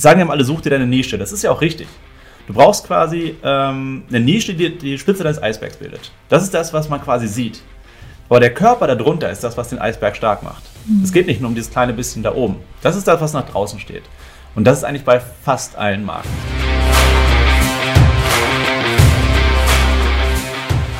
sagen 0.00 0.20
ja 0.20 0.28
alle, 0.28 0.44
such 0.44 0.62
dir 0.62 0.70
deine 0.70 0.86
Nische. 0.86 1.18
Das 1.18 1.32
ist 1.32 1.42
ja 1.42 1.50
auch 1.50 1.60
richtig. 1.60 1.88
Du 2.46 2.54
brauchst 2.54 2.86
quasi 2.86 3.36
ähm, 3.42 4.04
eine 4.08 4.20
Nische, 4.20 4.54
die 4.54 4.76
die 4.76 4.98
Spitze 4.98 5.22
deines 5.22 5.42
Eisbergs 5.42 5.76
bildet. 5.76 6.12
Das 6.28 6.42
ist 6.42 6.54
das, 6.54 6.72
was 6.72 6.88
man 6.88 7.02
quasi 7.02 7.28
sieht. 7.28 7.60
Aber 8.28 8.40
der 8.40 8.54
Körper 8.54 8.86
darunter 8.86 9.30
ist 9.30 9.44
das, 9.44 9.56
was 9.56 9.68
den 9.68 9.78
Eisberg 9.78 10.16
stark 10.16 10.42
macht. 10.42 10.62
Mhm. 10.86 11.02
Es 11.02 11.12
geht 11.12 11.26
nicht 11.26 11.40
nur 11.40 11.48
um 11.48 11.54
dieses 11.54 11.70
kleine 11.70 11.92
bisschen 11.92 12.22
da 12.22 12.34
oben. 12.34 12.56
Das 12.82 12.96
ist 12.96 13.06
das, 13.06 13.20
was 13.20 13.32
nach 13.32 13.48
draußen 13.48 13.80
steht. 13.80 14.04
Und 14.54 14.64
das 14.64 14.78
ist 14.78 14.84
eigentlich 14.84 15.04
bei 15.04 15.20
fast 15.20 15.76
allen 15.76 16.04
Marken. 16.04 16.28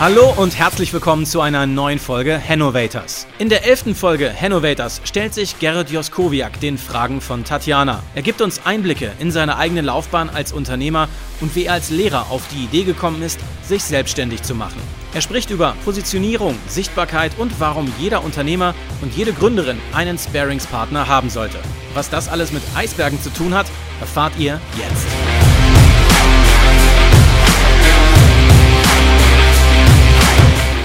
Hallo 0.00 0.32
und 0.36 0.56
herzlich 0.56 0.92
willkommen 0.92 1.26
zu 1.26 1.40
einer 1.40 1.66
neuen 1.66 1.98
Folge 1.98 2.40
Hannovators. 2.40 3.26
In 3.38 3.48
der 3.48 3.66
elften 3.66 3.96
Folge 3.96 4.32
Hannovators 4.32 5.00
stellt 5.02 5.34
sich 5.34 5.58
Gerrit 5.58 5.90
Joskowiak 5.90 6.60
den 6.60 6.78
Fragen 6.78 7.20
von 7.20 7.42
Tatjana. 7.42 8.04
Er 8.14 8.22
gibt 8.22 8.40
uns 8.40 8.64
Einblicke 8.64 9.10
in 9.18 9.32
seine 9.32 9.56
eigene 9.56 9.80
Laufbahn 9.80 10.30
als 10.30 10.52
Unternehmer 10.52 11.08
und 11.40 11.56
wie 11.56 11.64
er 11.64 11.72
als 11.72 11.90
Lehrer 11.90 12.30
auf 12.30 12.42
die 12.46 12.62
Idee 12.62 12.84
gekommen 12.84 13.22
ist, 13.22 13.40
sich 13.64 13.82
selbstständig 13.82 14.44
zu 14.44 14.54
machen. 14.54 14.80
Er 15.14 15.20
spricht 15.20 15.50
über 15.50 15.74
Positionierung, 15.84 16.54
Sichtbarkeit 16.68 17.32
und 17.36 17.58
warum 17.58 17.92
jeder 17.98 18.22
Unternehmer 18.22 18.76
und 19.02 19.16
jede 19.16 19.32
Gründerin 19.32 19.80
einen 19.92 20.16
Sparingspartner 20.16 21.08
haben 21.08 21.28
sollte. 21.28 21.58
Was 21.94 22.08
das 22.08 22.28
alles 22.28 22.52
mit 22.52 22.62
Eisbergen 22.76 23.20
zu 23.20 23.30
tun 23.30 23.52
hat, 23.52 23.66
erfahrt 24.00 24.34
ihr 24.38 24.60
jetzt. 24.76 25.37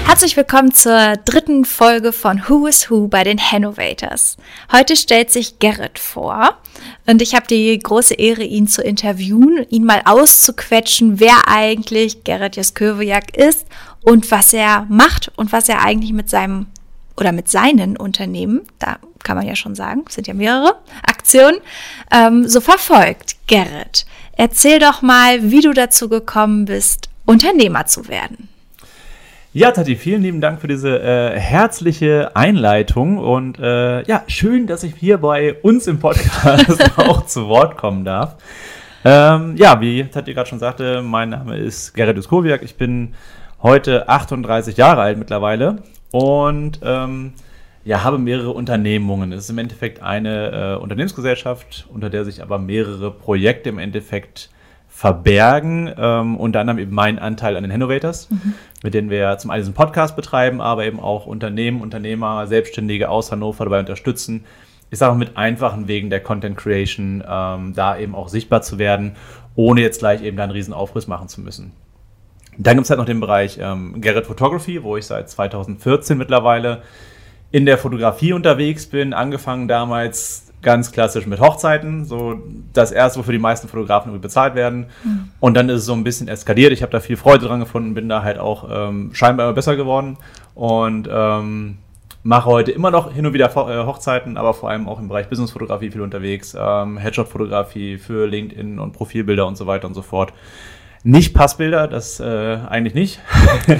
Herzlich 0.06 0.36
willkommen 0.36 0.72
zur 0.72 1.14
dritten 1.24 1.64
Folge 1.64 2.12
von 2.12 2.42
Who 2.46 2.66
is 2.66 2.90
Who 2.90 3.08
bei 3.08 3.24
den 3.24 3.38
Hannovators. 3.38 4.36
Heute 4.70 4.96
stellt 4.96 5.30
sich 5.30 5.58
Gerrit 5.58 5.98
vor 5.98 6.58
und 7.06 7.22
ich 7.22 7.34
habe 7.34 7.46
die 7.46 7.76
große 7.78 8.14
Ehre, 8.14 8.44
ihn 8.44 8.68
zu 8.68 8.82
interviewen, 8.82 9.66
ihn 9.70 9.84
mal 9.84 10.02
auszuquetschen, 10.04 11.20
wer 11.20 11.48
eigentlich 11.48 12.22
Gerrit 12.22 12.56
Jasköwiak 12.56 13.34
ist 13.34 13.66
und 14.02 14.30
was 14.30 14.52
er 14.52 14.86
macht 14.90 15.32
und 15.36 15.52
was 15.52 15.70
er 15.70 15.80
eigentlich 15.82 16.12
mit 16.12 16.28
seinem 16.28 16.66
oder 17.16 17.32
mit 17.32 17.48
seinen 17.48 17.96
Unternehmen, 17.96 18.60
da 18.78 18.98
kann 19.22 19.36
man 19.38 19.46
ja 19.46 19.56
schon 19.56 19.74
sagen, 19.74 20.04
sind 20.10 20.26
ja 20.26 20.34
mehrere 20.34 20.76
Aktionen, 21.02 21.58
ähm, 22.10 22.46
so 22.46 22.60
verfolgt. 22.60 23.36
Gerrit, 23.46 24.04
erzähl 24.36 24.78
doch 24.78 25.00
mal, 25.00 25.50
wie 25.50 25.62
du 25.62 25.72
dazu 25.72 26.08
gekommen 26.08 26.66
bist, 26.66 27.08
Unternehmer 27.24 27.86
zu 27.86 28.08
werden. 28.08 28.48
Ja, 29.56 29.70
Tati, 29.70 29.94
vielen 29.94 30.22
lieben 30.22 30.40
Dank 30.40 30.60
für 30.60 30.66
diese 30.66 31.00
äh, 31.00 31.38
herzliche 31.38 32.34
Einleitung 32.34 33.18
und 33.18 33.56
äh, 33.60 34.02
ja, 34.02 34.24
schön, 34.26 34.66
dass 34.66 34.82
ich 34.82 34.96
hier 34.96 35.18
bei 35.18 35.54
uns 35.54 35.86
im 35.86 36.00
Podcast 36.00 36.98
auch 36.98 37.24
zu 37.24 37.46
Wort 37.46 37.76
kommen 37.76 38.04
darf. 38.04 38.34
Ähm, 39.04 39.54
ja, 39.56 39.80
wie 39.80 40.02
Tati 40.06 40.34
gerade 40.34 40.48
schon 40.48 40.58
sagte, 40.58 41.02
mein 41.02 41.28
Name 41.28 41.56
ist 41.56 41.94
Gerrit 41.94 42.18
Uskowiak. 42.18 42.64
Ich 42.64 42.74
bin 42.74 43.14
heute 43.62 44.08
38 44.08 44.76
Jahre 44.76 45.02
alt 45.02 45.18
mittlerweile 45.18 45.84
und 46.10 46.80
ähm, 46.82 47.34
ja, 47.84 48.02
habe 48.02 48.18
mehrere 48.18 48.50
Unternehmungen. 48.50 49.30
Es 49.30 49.44
ist 49.44 49.50
im 49.50 49.58
Endeffekt 49.58 50.02
eine 50.02 50.78
äh, 50.78 50.82
Unternehmensgesellschaft, 50.82 51.86
unter 51.94 52.10
der 52.10 52.24
sich 52.24 52.42
aber 52.42 52.58
mehrere 52.58 53.12
Projekte 53.12 53.68
im 53.68 53.78
Endeffekt 53.78 54.50
verbergen. 54.94 55.92
Ähm, 55.98 56.36
unter 56.36 56.60
anderem 56.60 56.78
eben 56.78 56.94
mein 56.94 57.18
Anteil 57.18 57.56
an 57.56 57.64
den 57.64 57.72
Innovators, 57.72 58.30
mhm. 58.30 58.54
mit 58.84 58.94
denen 58.94 59.10
wir 59.10 59.36
zum 59.38 59.50
einen 59.50 59.62
diesen 59.62 59.74
Podcast 59.74 60.14
betreiben, 60.14 60.60
aber 60.60 60.86
eben 60.86 61.00
auch 61.00 61.26
Unternehmen, 61.26 61.80
Unternehmer, 61.80 62.46
Selbstständige 62.46 63.08
aus 63.08 63.32
Hannover 63.32 63.64
dabei 63.64 63.80
unterstützen. 63.80 64.44
Ich 64.90 65.00
sage 65.00 65.16
mit 65.16 65.36
einfachen 65.36 65.88
Wegen 65.88 66.10
der 66.10 66.20
Content 66.20 66.56
Creation 66.56 67.24
ähm, 67.28 67.74
da 67.74 67.98
eben 67.98 68.14
auch 68.14 68.28
sichtbar 68.28 68.62
zu 68.62 68.78
werden, 68.78 69.16
ohne 69.56 69.80
jetzt 69.80 69.98
gleich 69.98 70.22
eben 70.22 70.36
da 70.36 70.44
einen 70.44 70.52
riesen 70.52 70.72
Aufriss 70.72 71.08
machen 71.08 71.26
zu 71.26 71.40
müssen. 71.40 71.72
Dann 72.56 72.76
gibt 72.76 72.84
es 72.84 72.90
halt 72.90 72.98
noch 72.98 73.06
den 73.06 73.18
Bereich 73.18 73.58
ähm, 73.60 74.00
Garrett 74.00 74.26
Photography, 74.26 74.84
wo 74.84 74.96
ich 74.96 75.06
seit 75.06 75.28
2014 75.28 76.16
mittlerweile 76.16 76.82
in 77.50 77.66
der 77.66 77.78
Fotografie 77.78 78.32
unterwegs 78.32 78.86
bin, 78.86 79.12
angefangen 79.12 79.66
damals 79.66 80.52
ganz 80.64 80.90
klassisch 80.90 81.26
mit 81.26 81.40
Hochzeiten, 81.40 82.04
so 82.04 82.42
das 82.72 82.90
erste, 82.90 83.20
wofür 83.20 83.32
die 83.32 83.38
meisten 83.38 83.68
Fotografen 83.68 84.10
irgendwie 84.10 84.22
bezahlt 84.22 84.56
werden. 84.56 84.86
Mhm. 85.04 85.28
Und 85.38 85.54
dann 85.54 85.68
ist 85.68 85.80
es 85.80 85.86
so 85.86 85.92
ein 85.92 86.02
bisschen 86.02 86.26
eskaliert. 86.26 86.72
Ich 86.72 86.82
habe 86.82 86.90
da 86.90 86.98
viel 86.98 87.16
Freude 87.16 87.46
dran 87.46 87.60
gefunden, 87.60 87.94
bin 87.94 88.08
da 88.08 88.22
halt 88.22 88.38
auch 88.38 88.68
ähm, 88.70 89.10
scheinbar 89.12 89.46
immer 89.46 89.54
besser 89.54 89.76
geworden 89.76 90.16
und 90.54 91.08
ähm, 91.10 91.78
mache 92.24 92.46
heute 92.46 92.72
immer 92.72 92.90
noch 92.90 93.12
hin 93.12 93.26
und 93.26 93.34
wieder 93.34 93.46
äh, 93.46 93.86
Hochzeiten, 93.86 94.36
aber 94.36 94.54
vor 94.54 94.70
allem 94.70 94.88
auch 94.88 94.98
im 94.98 95.08
Bereich 95.08 95.28
Businessfotografie 95.28 95.90
viel 95.90 96.00
unterwegs, 96.00 96.56
ähm, 96.58 96.96
Headshot-Fotografie 96.96 97.98
für 97.98 98.26
LinkedIn 98.26 98.80
und 98.80 98.92
Profilbilder 98.92 99.46
und 99.46 99.56
so 99.56 99.66
weiter 99.66 99.86
und 99.86 99.94
so 99.94 100.02
fort. 100.02 100.32
Nicht 101.06 101.34
Passbilder, 101.34 101.86
das 101.86 102.18
äh, 102.20 102.58
eigentlich 102.66 102.94
nicht, 102.94 103.20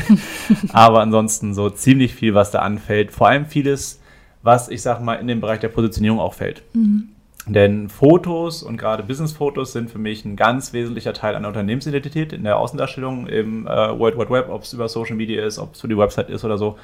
aber 0.75 1.01
ansonsten 1.01 1.55
so 1.55 1.71
ziemlich 1.71 2.15
viel, 2.15 2.35
was 2.35 2.51
da 2.51 2.59
anfällt. 2.59 3.13
Vor 3.13 3.29
allem 3.29 3.47
vieles 3.47 4.03
was 4.45 4.69
ich 4.69 4.83
sag 4.83 5.01
mal 5.01 5.15
in 5.15 5.27
den 5.27 5.41
Bereich 5.41 5.59
der 5.59 5.69
Positionierung 5.69 6.21
auch 6.21 6.35
fällt. 6.35 6.63
Mhm. 6.75 7.09
Denn 7.47 7.89
Fotos 7.89 8.63
und 8.63 8.77
gerade 8.77 9.03
Business-Fotos 9.03 9.73
sind 9.73 9.91
für 9.91 9.99
mich 9.99 10.25
ein 10.25 10.37
ganz 10.37 10.73
wesentlicher 10.73 11.13
Teil 11.13 11.35
einer 11.35 11.49
Unternehmensidentität 11.49 12.33
in 12.33 12.45
der 12.45 12.59
Außendarstellung 12.59 13.27
im 13.27 13.67
äh, 13.67 13.99
World 13.99 14.19
Wide 14.19 14.31
Web, 14.31 14.49
ob 14.49 14.63
es 14.63 14.73
über 14.73 14.89
Social 14.89 15.17
Media 15.17 15.45
ist, 15.45 15.59
ob 15.59 15.75
es 15.75 15.81
für 15.81 15.89
die 15.89 15.99
Website 15.99 16.31
ist 16.31 16.45
oder 16.45 16.57
so. 16.57 16.79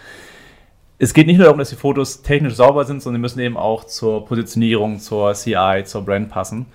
Es 0.98 1.15
geht 1.15 1.26
nicht 1.26 1.37
nur 1.37 1.44
darum, 1.44 1.59
dass 1.59 1.71
die 1.71 1.76
Fotos 1.76 2.21
technisch 2.21 2.54
sauber 2.54 2.84
sind, 2.84 3.03
sondern 3.03 3.21
sie 3.21 3.22
müssen 3.22 3.41
eben 3.41 3.56
auch 3.56 3.84
zur 3.84 4.27
Positionierung, 4.27 4.98
zur 4.98 5.32
CI, 5.32 5.84
zur 5.84 6.04
Brand 6.04 6.28
passen. 6.28 6.66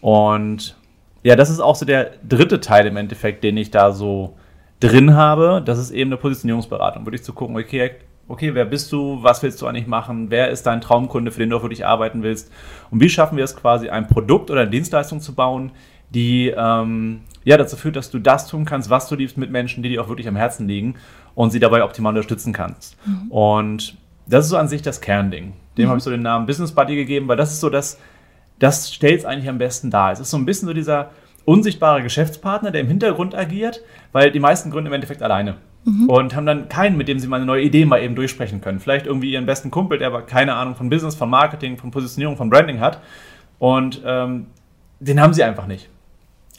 Und 0.00 0.76
ja, 1.24 1.34
das 1.34 1.50
ist 1.50 1.58
auch 1.58 1.74
so 1.74 1.84
der 1.84 2.12
dritte 2.28 2.60
Teil 2.60 2.86
im 2.86 2.96
Endeffekt, 2.96 3.42
den 3.42 3.56
ich 3.56 3.72
da 3.72 3.90
so 3.90 4.36
drin 4.78 5.14
habe. 5.14 5.62
Das 5.64 5.78
ist 5.80 5.90
eben 5.90 6.10
eine 6.10 6.16
Positionierungsberatung. 6.16 7.06
Würde 7.06 7.16
ich 7.16 7.24
zu 7.24 7.32
gucken, 7.32 7.56
okay, 7.56 7.92
okay, 8.32 8.54
wer 8.54 8.64
bist 8.64 8.90
du, 8.92 9.22
was 9.22 9.42
willst 9.42 9.60
du 9.60 9.66
eigentlich 9.66 9.86
machen, 9.86 10.30
wer 10.30 10.48
ist 10.48 10.62
dein 10.62 10.80
Traumkunde, 10.80 11.30
für 11.30 11.40
den 11.40 11.50
du 11.50 11.58
auch 11.58 11.62
wirklich 11.62 11.84
arbeiten 11.84 12.22
willst 12.22 12.50
und 12.90 12.98
wie 13.00 13.10
schaffen 13.10 13.36
wir 13.36 13.44
es 13.44 13.54
quasi, 13.54 13.90
ein 13.90 14.08
Produkt 14.08 14.50
oder 14.50 14.62
eine 14.62 14.70
Dienstleistung 14.70 15.20
zu 15.20 15.34
bauen, 15.34 15.70
die 16.08 16.48
ähm, 16.48 17.20
ja, 17.44 17.58
dazu 17.58 17.76
führt, 17.76 17.94
dass 17.94 18.10
du 18.10 18.18
das 18.18 18.48
tun 18.48 18.64
kannst, 18.64 18.88
was 18.88 19.06
du 19.08 19.16
liebst 19.16 19.36
mit 19.36 19.50
Menschen, 19.50 19.82
die 19.82 19.90
dir 19.90 20.02
auch 20.02 20.08
wirklich 20.08 20.28
am 20.28 20.36
Herzen 20.36 20.66
liegen 20.66 20.94
und 21.34 21.50
sie 21.50 21.60
dabei 21.60 21.84
optimal 21.84 22.12
unterstützen 22.12 22.54
kannst. 22.54 22.96
Mhm. 23.06 23.30
Und 23.30 23.98
das 24.26 24.46
ist 24.46 24.50
so 24.50 24.56
an 24.56 24.68
sich 24.68 24.80
das 24.80 25.02
Kernding. 25.02 25.52
Dem 25.76 25.84
mhm. 25.84 25.88
habe 25.88 25.98
ich 25.98 26.04
so 26.04 26.10
den 26.10 26.22
Namen 26.22 26.46
Business 26.46 26.72
Buddy 26.72 26.96
gegeben, 26.96 27.28
weil 27.28 27.36
das 27.36 27.52
ist 27.52 27.60
so 27.60 27.68
das, 27.68 27.98
das 28.58 28.94
stellt 28.94 29.20
es 29.20 29.24
eigentlich 29.26 29.50
am 29.50 29.58
besten 29.58 29.90
dar. 29.90 30.10
Es 30.10 30.20
ist 30.20 30.30
so 30.30 30.38
ein 30.38 30.46
bisschen 30.46 30.68
so 30.68 30.72
dieser 30.72 31.10
unsichtbare 31.44 32.02
Geschäftspartner, 32.02 32.70
der 32.70 32.80
im 32.80 32.88
Hintergrund 32.88 33.34
agiert, 33.34 33.82
weil 34.12 34.30
die 34.30 34.40
meisten 34.40 34.70
gründen 34.70 34.86
im 34.86 34.94
Endeffekt 34.94 35.22
alleine 35.22 35.56
mhm. 35.84 36.08
und 36.08 36.34
haben 36.34 36.46
dann 36.46 36.68
keinen, 36.68 36.96
mit 36.96 37.08
dem 37.08 37.18
sie 37.18 37.26
mal 37.26 37.36
eine 37.36 37.46
neue 37.46 37.62
Idee 37.62 37.84
mal 37.84 38.02
eben 38.02 38.14
durchsprechen 38.14 38.60
können. 38.60 38.80
Vielleicht 38.80 39.06
irgendwie 39.06 39.32
ihren 39.32 39.46
besten 39.46 39.70
Kumpel, 39.70 39.98
der 39.98 40.08
aber 40.08 40.22
keine 40.22 40.54
Ahnung 40.54 40.74
von 40.74 40.88
Business, 40.88 41.14
von 41.14 41.30
Marketing, 41.30 41.76
von 41.76 41.90
Positionierung, 41.90 42.36
von 42.36 42.50
Branding 42.50 42.80
hat. 42.80 43.00
Und 43.58 44.02
ähm, 44.04 44.46
den 45.00 45.20
haben 45.20 45.34
sie 45.34 45.42
einfach 45.42 45.66
nicht. 45.66 45.88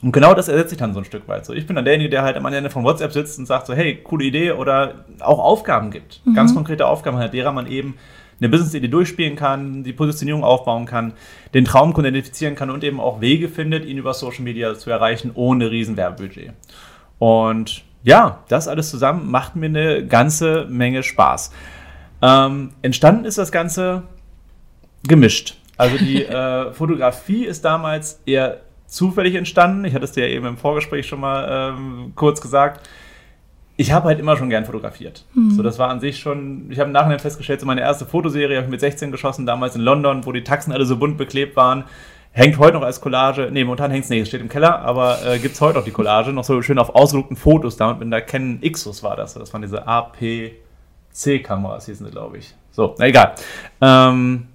Und 0.01 0.11
genau 0.11 0.33
das 0.33 0.49
ersetze 0.49 0.75
ich 0.75 0.79
dann 0.79 0.93
so 0.93 0.99
ein 0.99 1.05
Stück 1.05 1.27
weit. 1.29 1.45
So, 1.45 1.53
ich 1.53 1.65
bin 1.65 1.77
dann 1.77 1.85
derjenige, 1.85 2.09
der 2.09 2.23
halt 2.23 2.35
am 2.35 2.45
Ende 2.45 2.69
von 2.69 2.83
WhatsApp 2.83 3.13
sitzt 3.13 3.39
und 3.39 3.45
sagt 3.45 3.67
so, 3.67 3.73
hey, 3.73 3.95
coole 4.03 4.25
Idee 4.25 4.51
oder 4.51 5.05
auch 5.21 5.39
Aufgaben 5.39 5.91
gibt. 5.91 6.21
Mhm. 6.25 6.33
Ganz 6.33 6.53
konkrete 6.53 6.85
Aufgaben 6.85 7.17
hat, 7.17 7.33
derer 7.33 7.53
man 7.53 7.67
eben 7.67 7.95
eine 8.39 8.49
Business-Idee 8.49 8.89
durchspielen 8.89 9.37
kann, 9.37 9.83
die 9.83 9.93
Positionierung 9.93 10.43
aufbauen 10.43 10.85
kann, 10.85 11.13
den 11.53 11.63
Traumkunden 11.63 12.13
identifizieren 12.13 12.55
kann 12.55 12.69
und 12.69 12.83
eben 12.83 12.99
auch 12.99 13.21
Wege 13.21 13.47
findet, 13.47 13.85
ihn 13.85 13.97
über 13.97 14.13
Social 14.13 14.43
Media 14.43 14.75
zu 14.75 14.89
erreichen, 14.89 15.31
ohne 15.35 15.71
riesen 15.71 15.95
Werbebudget. 15.95 16.51
Und 17.19 17.83
ja, 18.03 18.43
das 18.49 18.67
alles 18.67 18.89
zusammen 18.89 19.31
macht 19.31 19.55
mir 19.55 19.67
eine 19.67 20.05
ganze 20.05 20.65
Menge 20.69 21.03
Spaß. 21.03 21.51
Ähm, 22.21 22.71
entstanden 22.81 23.25
ist 23.25 23.37
das 23.37 23.51
Ganze 23.51 24.03
gemischt. 25.07 25.57
Also 25.77 25.97
die 25.97 26.23
äh, 26.25 26.71
Fotografie 26.73 27.45
ist 27.45 27.65
damals 27.65 28.21
eher 28.25 28.61
zufällig 28.87 29.35
entstanden. 29.35 29.85
Ich 29.85 29.93
hatte 29.93 30.05
es 30.05 30.11
dir 30.11 30.27
ja 30.27 30.33
eben 30.33 30.45
im 30.45 30.57
Vorgespräch 30.57 31.07
schon 31.07 31.19
mal 31.19 31.73
ähm, 31.75 32.13
kurz 32.15 32.41
gesagt. 32.41 32.87
Ich 33.75 33.91
habe 33.91 34.09
halt 34.09 34.19
immer 34.19 34.37
schon 34.37 34.49
gern 34.49 34.65
fotografiert. 34.65 35.25
Mhm. 35.33 35.51
So, 35.51 35.63
das 35.63 35.79
war 35.79 35.89
an 35.89 35.99
sich 35.99 36.19
schon, 36.19 36.69
ich 36.69 36.79
habe 36.79 36.87
im 36.87 36.93
Nachhinein 36.93 37.19
festgestellt, 37.19 37.59
so 37.59 37.65
meine 37.65 37.81
erste 37.81 38.05
Fotoserie 38.05 38.57
habe 38.57 38.65
ich 38.65 38.71
mit 38.71 38.79
16 38.79 39.11
geschossen, 39.11 39.47
damals 39.47 39.75
in 39.75 39.81
London, 39.81 40.25
wo 40.25 40.31
die 40.31 40.43
Taxen 40.43 40.71
alle 40.71 40.85
so 40.85 40.97
bunt 40.97 41.17
beklebt 41.17 41.55
waren. 41.55 41.85
Hängt 42.35 42.57
heute 42.57 42.77
noch 42.77 42.83
als 42.83 42.99
Collage, 42.99 43.49
nee, 43.51 43.63
momentan 43.63 43.91
hängt 43.91 44.05
es 44.05 44.09
nicht, 44.09 44.23
es 44.23 44.27
steht 44.27 44.41
im 44.41 44.49
Keller, 44.49 44.79
aber 44.79 45.23
äh, 45.23 45.37
gibt 45.37 45.53
es 45.53 45.61
heute 45.61 45.77
noch 45.77 45.85
die 45.85 45.91
Collage, 45.91 46.33
noch 46.33 46.43
so 46.43 46.59
schön 46.63 46.79
auf 46.79 46.95
ausgedruckten 46.95 47.37
Fotos 47.37 47.77
da 47.77 47.93
mit 47.93 48.11
der 48.11 48.21
Canon 48.21 48.57
Ixus 48.63 49.03
war 49.03 49.15
das. 49.15 49.35
Das 49.35 49.53
waren 49.53 49.61
diese 49.61 49.85
APC-Kameras, 49.87 51.85
hießen 51.85 52.07
sie, 52.07 52.11
glaube 52.11 52.39
ich. 52.39 52.55
So, 52.71 52.95
na 52.97 53.05
egal. 53.05 53.35
Ähm, 53.81 54.47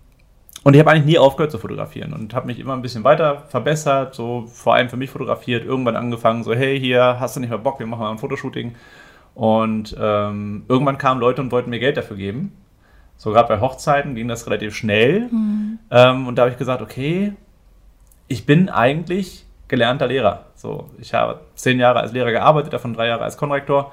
und 0.64 0.74
ich 0.74 0.80
habe 0.80 0.90
eigentlich 0.90 1.04
nie 1.04 1.18
aufgehört 1.18 1.52
zu 1.52 1.58
fotografieren 1.58 2.12
und 2.14 2.34
habe 2.34 2.48
mich 2.48 2.58
immer 2.58 2.72
ein 2.72 2.82
bisschen 2.82 3.04
weiter 3.04 3.44
verbessert, 3.48 4.12
so 4.12 4.46
vor 4.52 4.74
allem 4.74 4.88
für 4.88 4.96
mich 4.96 5.10
fotografiert, 5.10 5.64
irgendwann 5.64 5.94
angefangen, 5.94 6.42
so, 6.42 6.52
hey, 6.52 6.80
hier, 6.80 7.20
hast 7.20 7.36
du 7.36 7.40
nicht 7.40 7.50
mehr 7.50 7.58
Bock, 7.60 7.78
wir 7.78 7.86
machen 7.86 8.00
mal 8.00 8.10
ein 8.10 8.18
Fotoshooting. 8.18 8.74
Und 9.36 9.96
ähm, 10.00 10.64
irgendwann 10.66 10.98
kamen 10.98 11.20
Leute 11.20 11.40
und 11.42 11.52
wollten 11.52 11.70
mir 11.70 11.78
Geld 11.78 11.96
dafür 11.96 12.16
geben. 12.16 12.56
So 13.16 13.30
gerade 13.30 13.46
bei 13.46 13.60
Hochzeiten 13.60 14.16
ging 14.16 14.26
das 14.26 14.48
relativ 14.48 14.74
schnell. 14.74 15.28
Mhm. 15.30 15.78
Ähm, 15.92 16.26
und 16.26 16.34
da 16.34 16.42
habe 16.42 16.50
ich 16.50 16.58
gesagt, 16.58 16.82
okay, 16.82 17.34
ich 18.28 18.46
bin 18.46 18.68
eigentlich 18.68 19.44
gelernter 19.66 20.06
Lehrer. 20.06 20.44
So, 20.54 20.88
ich 21.00 21.14
habe 21.14 21.40
zehn 21.54 21.78
Jahre 21.78 22.00
als 22.00 22.12
Lehrer 22.12 22.30
gearbeitet, 22.30 22.72
davon 22.72 22.94
drei 22.94 23.08
Jahre 23.08 23.24
als 23.24 23.36
Konrektor. 23.36 23.92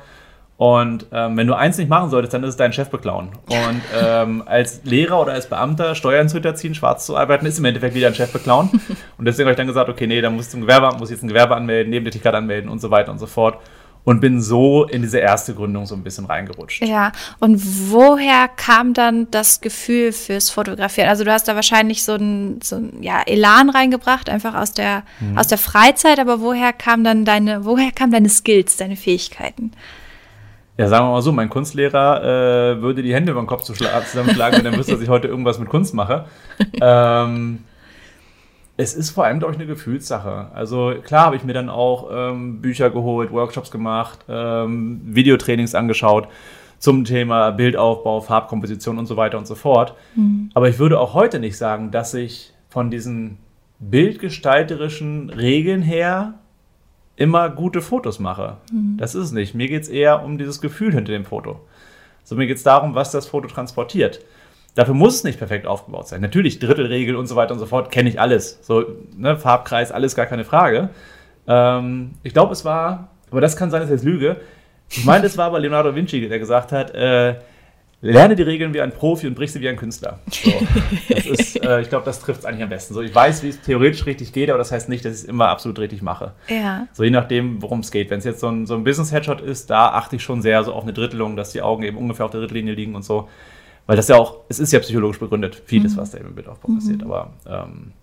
Und 0.58 1.08
ähm, 1.12 1.36
wenn 1.36 1.48
du 1.48 1.54
eins 1.54 1.78
nicht 1.78 1.90
machen 1.90 2.10
solltest, 2.10 2.34
dann 2.34 2.44
ist 2.44 2.52
es 2.52 2.56
deinen 2.56 2.72
Chef 2.72 2.90
beklauen. 2.90 3.30
Und 3.48 3.82
ähm, 4.02 4.44
als 4.46 4.82
Lehrer 4.86 5.22
oder 5.22 5.34
als 5.34 5.48
Beamter 5.48 5.96
Steuern 5.96 6.30
zu 6.30 6.36
hinterziehen, 6.36 6.76
schwarz 6.76 7.06
zu 7.06 7.18
arbeiten, 7.18 7.46
ist 7.46 7.60
im 7.60 7.66
Endeffekt 7.66 7.94
wieder 7.94 8.08
ein 8.08 8.16
Chef 8.16 8.32
beklauen. 8.32 8.70
Und 9.18 9.26
deswegen 9.26 9.48
habe 9.48 9.52
ich 9.52 9.58
dann 9.58 9.68
gesagt, 9.68 9.90
okay, 9.90 10.08
nee, 10.08 10.22
dann 10.22 10.36
muss 10.36 10.46
ich 10.46 10.52
zum 10.52 10.62
Gewerbeamt, 10.62 11.00
muss 11.00 11.10
ich 11.10 11.16
jetzt 11.16 11.24
ein 11.24 11.28
Gewerbe 11.28 11.56
anmelden, 11.56 11.90
Nebentätigkeit 11.90 12.34
anmelden 12.34 12.70
und 12.70 12.80
so 12.80 12.90
weiter 12.90 13.12
und 13.12 13.20
so 13.20 13.28
fort. 13.28 13.58
Und 14.06 14.22
bin 14.22 14.40
so 14.40 14.86
in 14.86 15.02
diese 15.02 15.18
erste 15.18 15.54
Gründung 15.56 15.86
so 15.86 15.96
ein 15.96 16.04
bisschen 16.04 16.26
reingerutscht. 16.26 16.86
Ja, 16.86 17.12
und 17.40 17.60
woher 17.92 18.48
kam 18.48 18.94
dann 18.94 19.30
das 19.32 19.62
Gefühl 19.62 20.12
fürs 20.12 20.50
Fotografieren? 20.50 21.10
Also 21.10 21.24
du 21.24 21.32
hast 21.32 21.48
da 21.48 21.56
wahrscheinlich 21.56 22.04
so 22.04 22.14
ein, 22.14 22.60
so 22.64 22.78
ein 22.78 23.02
ja, 23.02 23.22
Elan 23.26 23.70
reingebracht, 23.70 24.30
einfach 24.30 24.54
aus 24.54 24.72
der, 24.72 25.04
mhm. 25.20 25.38
aus 25.38 25.48
der 25.48 25.58
Freizeit, 25.58 26.20
aber 26.20 26.40
woher 26.40 26.72
kam 26.72 27.04
dann 27.04 27.26
deine, 27.26 27.66
woher 27.66 27.92
kamen 27.92 28.12
deine 28.12 28.30
Skills, 28.30 28.78
deine 28.78 28.96
Fähigkeiten? 28.96 29.72
Ja, 30.78 30.88
sagen 30.88 31.08
wir 31.08 31.12
mal 31.12 31.22
so, 31.22 31.32
mein 31.32 31.50
Kunstlehrer 31.50 32.22
äh, 32.22 32.82
würde 32.82 33.02
die 33.02 33.14
Hände 33.14 33.32
über 33.32 33.42
den 33.42 33.48
Kopf 33.48 33.64
zusammenschlagen, 33.64 34.60
wenn 34.60 34.66
er 34.66 34.78
wüsste, 34.78 34.92
dass 34.92 35.02
ich 35.02 35.10
heute 35.10 35.28
irgendwas 35.28 35.58
mit 35.58 35.70
Kunst 35.70 35.94
mache. 35.94 36.26
ähm, 36.82 37.64
es 38.78 38.94
ist 38.94 39.12
vor 39.12 39.26
allem, 39.26 39.40
glaube 39.40 39.54
ich, 39.54 39.60
eine 39.60 39.68
Gefühlssache. 39.68 40.48
Also 40.54 40.96
klar 41.04 41.28
habe 41.28 41.36
ich 41.36 41.44
mir 41.44 41.54
dann 41.54 41.70
auch 41.70 42.10
ähm, 42.12 42.62
Bücher 42.62 42.90
geholt, 42.90 43.32
Workshops 43.32 43.72
gemacht, 43.72 44.20
ähm, 44.28 45.02
Videotrainings 45.06 45.76
angeschaut 45.76 46.28
zum 46.78 47.06
Thema 47.06 47.52
Bildaufbau, 47.52 48.20
Farbkomposition 48.22 48.98
und 48.98 49.06
so 49.06 49.16
weiter 49.16 49.38
und 49.38 49.48
so 49.48 49.56
fort. 49.56 49.96
Mhm. 50.16 50.50
Aber 50.54 50.68
ich 50.68 50.78
würde 50.78 51.00
auch 51.00 51.14
heute 51.14 51.40
nicht 51.40 51.58
sagen, 51.58 51.90
dass 51.92 52.14
ich 52.14 52.54
von 52.70 52.92
diesen 52.92 53.38
bildgestalterischen 53.80 55.30
Regeln 55.30 55.82
her 55.82 56.36
immer 57.16 57.50
gute 57.50 57.82
Fotos 57.82 58.20
mache. 58.20 58.58
Mhm. 58.72 58.98
Das 58.98 59.16
ist 59.16 59.26
es 59.26 59.32
nicht. 59.32 59.56
Mir 59.56 59.70
geht 59.70 59.84
es 59.84 59.90
eher 59.90 60.24
um 60.24 60.38
dieses 60.38 60.60
Gefühl 60.60 60.94
hinter 60.94 61.14
dem 61.14 61.24
Foto. 61.24 61.62
So, 62.26 62.36
mir 62.36 62.48
geht 62.48 62.58
es 62.58 62.64
darum, 62.64 62.94
was 62.94 63.12
das 63.12 63.28
Foto 63.28 63.48
transportiert. 63.48 64.20
Dafür 64.76 64.94
muss 64.94 65.16
es 65.16 65.24
nicht 65.24 65.40
perfekt 65.40 65.66
aufgebaut 65.66 66.08
sein. 66.08 66.22
Natürlich, 66.22 66.60
Drittelregel 66.60 67.16
und 67.16 67.28
so 67.28 67.36
weiter 67.36 67.54
und 67.54 67.60
so 67.60 67.66
fort, 67.66 67.92
kenne 67.92 68.10
ich 68.10 68.20
alles. 68.20 68.60
So, 68.62 68.84
ne, 69.16 69.38
Farbkreis, 69.38 69.92
alles 69.92 70.16
gar 70.16 70.26
keine 70.26 70.44
Frage. 70.44 70.90
Ähm, 71.48 72.12
ich 72.24 72.34
glaube, 72.34 72.52
es 72.52 72.66
war, 72.66 73.10
aber 73.32 73.42
das 73.42 73.56
kann 73.56 73.72
sein, 73.72 73.82
dass 73.82 73.90
ich 73.90 73.96
jetzt 73.96 74.06
lüge. 74.06 74.38
Ich 74.90 75.06
meine, 75.06 75.26
es 75.26 75.38
war 75.38 75.46
aber 75.46 75.60
Leonardo 75.60 75.92
da 75.92 75.96
Vinci, 75.96 76.28
der 76.28 76.40
gesagt 76.40 76.74
hat, 76.74 76.94
äh, 76.94 77.36
lerne 78.02 78.36
die 78.36 78.44
Regeln 78.44 78.74
wie 78.74 78.82
ein 78.82 78.92
Profi 78.92 79.28
und 79.28 79.36
brich 79.36 79.52
sie 79.52 79.62
wie 79.62 79.70
ein 79.70 79.78
Künstler. 79.78 80.20
So, 80.30 80.52
ist, 81.32 81.64
äh, 81.64 81.82
ich 81.82 81.90
glaube, 81.90 82.06
das 82.06 82.20
trifft 82.20 82.42
es 82.42 82.46
eigentlich 82.46 82.64
am 82.64 82.70
besten. 82.70 82.94
So, 82.94 83.02
ich 83.02 83.16
weiß, 83.16 83.44
wie 83.44 83.50
es 83.50 83.62
theoretisch 83.62 84.06
richtig 84.06 84.34
geht, 84.34 84.50
aber 84.50 84.58
das 84.58 84.72
heißt 84.72 84.90
nicht, 84.90 85.06
dass 85.06 85.14
ich 85.14 85.20
es 85.22 85.26
immer 85.26 85.48
absolut 85.48 85.80
richtig 85.80 86.02
mache. 86.02 86.34
Ja. 86.48 86.88
So 86.94 87.04
je 87.04 87.10
nachdem, 87.10 87.62
worum 87.62 87.80
es 87.80 87.92
geht. 87.92 88.10
Wenn 88.10 88.20
es 88.20 88.26
jetzt 88.26 88.42
so 88.42 88.50
ein, 88.50 88.66
so 88.66 88.76
ein 88.76 88.84
Business-Headshot 88.84 89.42
ist, 89.42 89.70
da 89.70 89.90
achte 89.90 90.18
ich 90.18 90.24
schon 90.24 90.42
sehr 90.42 90.64
so 90.64 90.74
auf 90.74 90.84
eine 90.84 90.94
Drittelung, 90.94 91.36
dass 91.36 91.52
die 91.52 91.62
Augen 91.62 91.84
eben 91.84 91.98
ungefähr 91.98 92.26
auf 92.26 92.32
der 92.32 92.42
Drittlinie 92.42 92.74
liegen 92.74 92.94
und 92.96 93.04
so. 93.04 93.30
Weil 93.88 93.98
das 93.98 94.08
ja 94.08 94.16
auch, 94.16 94.38
es 94.50 94.60
ist 94.60 94.74
ja 94.74 94.80
psychologisch 94.80 95.20
begründet, 95.20 95.62
vieles, 95.66 95.94
mhm. 95.94 95.98
was 95.98 96.12
da 96.12 96.18
im 96.18 96.34
Bildaufbau 96.34 96.70
mhm. 96.70 96.76
passiert. 96.76 97.04
Aber 97.04 97.34
ähm, 97.48 97.94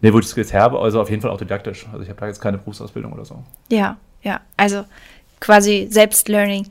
ne, 0.00 0.12
wo 0.12 0.18
ich 0.18 0.26
Skills 0.26 0.52
habe, 0.52 0.78
also 0.78 1.00
auf 1.00 1.10
jeden 1.10 1.22
Fall 1.22 1.30
autodidaktisch. 1.30 1.86
Also 1.90 2.02
ich 2.02 2.08
habe 2.08 2.20
da 2.20 2.26
jetzt 2.26 2.40
keine 2.40 2.58
Berufsausbildung 2.58 3.12
oder 3.12 3.24
so. 3.24 3.42
Ja, 3.70 3.96
ja. 4.22 4.40
Also 4.56 4.84
quasi 5.40 5.88
Selbstlearning. 5.90 6.66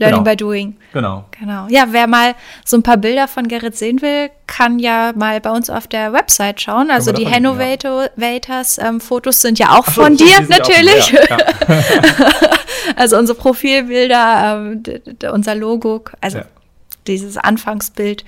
Learning 0.00 0.24
genau. 0.24 0.30
by 0.30 0.36
doing. 0.36 0.76
Genau. 0.94 1.24
Genau. 1.38 1.66
Ja, 1.68 1.84
wer 1.90 2.06
mal 2.06 2.34
so 2.64 2.78
ein 2.78 2.82
paar 2.82 2.96
Bilder 2.96 3.28
von 3.28 3.46
Gerrit 3.48 3.76
sehen 3.76 4.00
will, 4.00 4.30
kann 4.46 4.78
ja 4.78 5.12
mal 5.14 5.40
bei 5.42 5.50
uns 5.50 5.68
auf 5.68 5.86
der 5.86 6.14
Website 6.14 6.62
schauen. 6.62 6.90
Also 6.90 7.12
die 7.12 7.28
Hannovators 7.28 8.76
ja. 8.76 8.88
ähm, 8.88 9.00
Fotos 9.00 9.42
sind 9.42 9.58
ja 9.58 9.78
auch 9.78 9.84
so, 9.84 10.02
von 10.02 10.16
dir 10.16 10.40
natürlich. 10.48 11.14
Auch, 11.14 11.28
ja, 11.28 11.38
ja. 11.68 12.50
also 12.96 13.18
unsere 13.18 13.36
Profilbilder, 13.36 14.72
ähm, 14.72 14.82
unser 15.32 15.54
Logo, 15.54 16.02
also 16.22 16.40
dieses 17.06 17.36
Anfangsbild. 17.36 18.24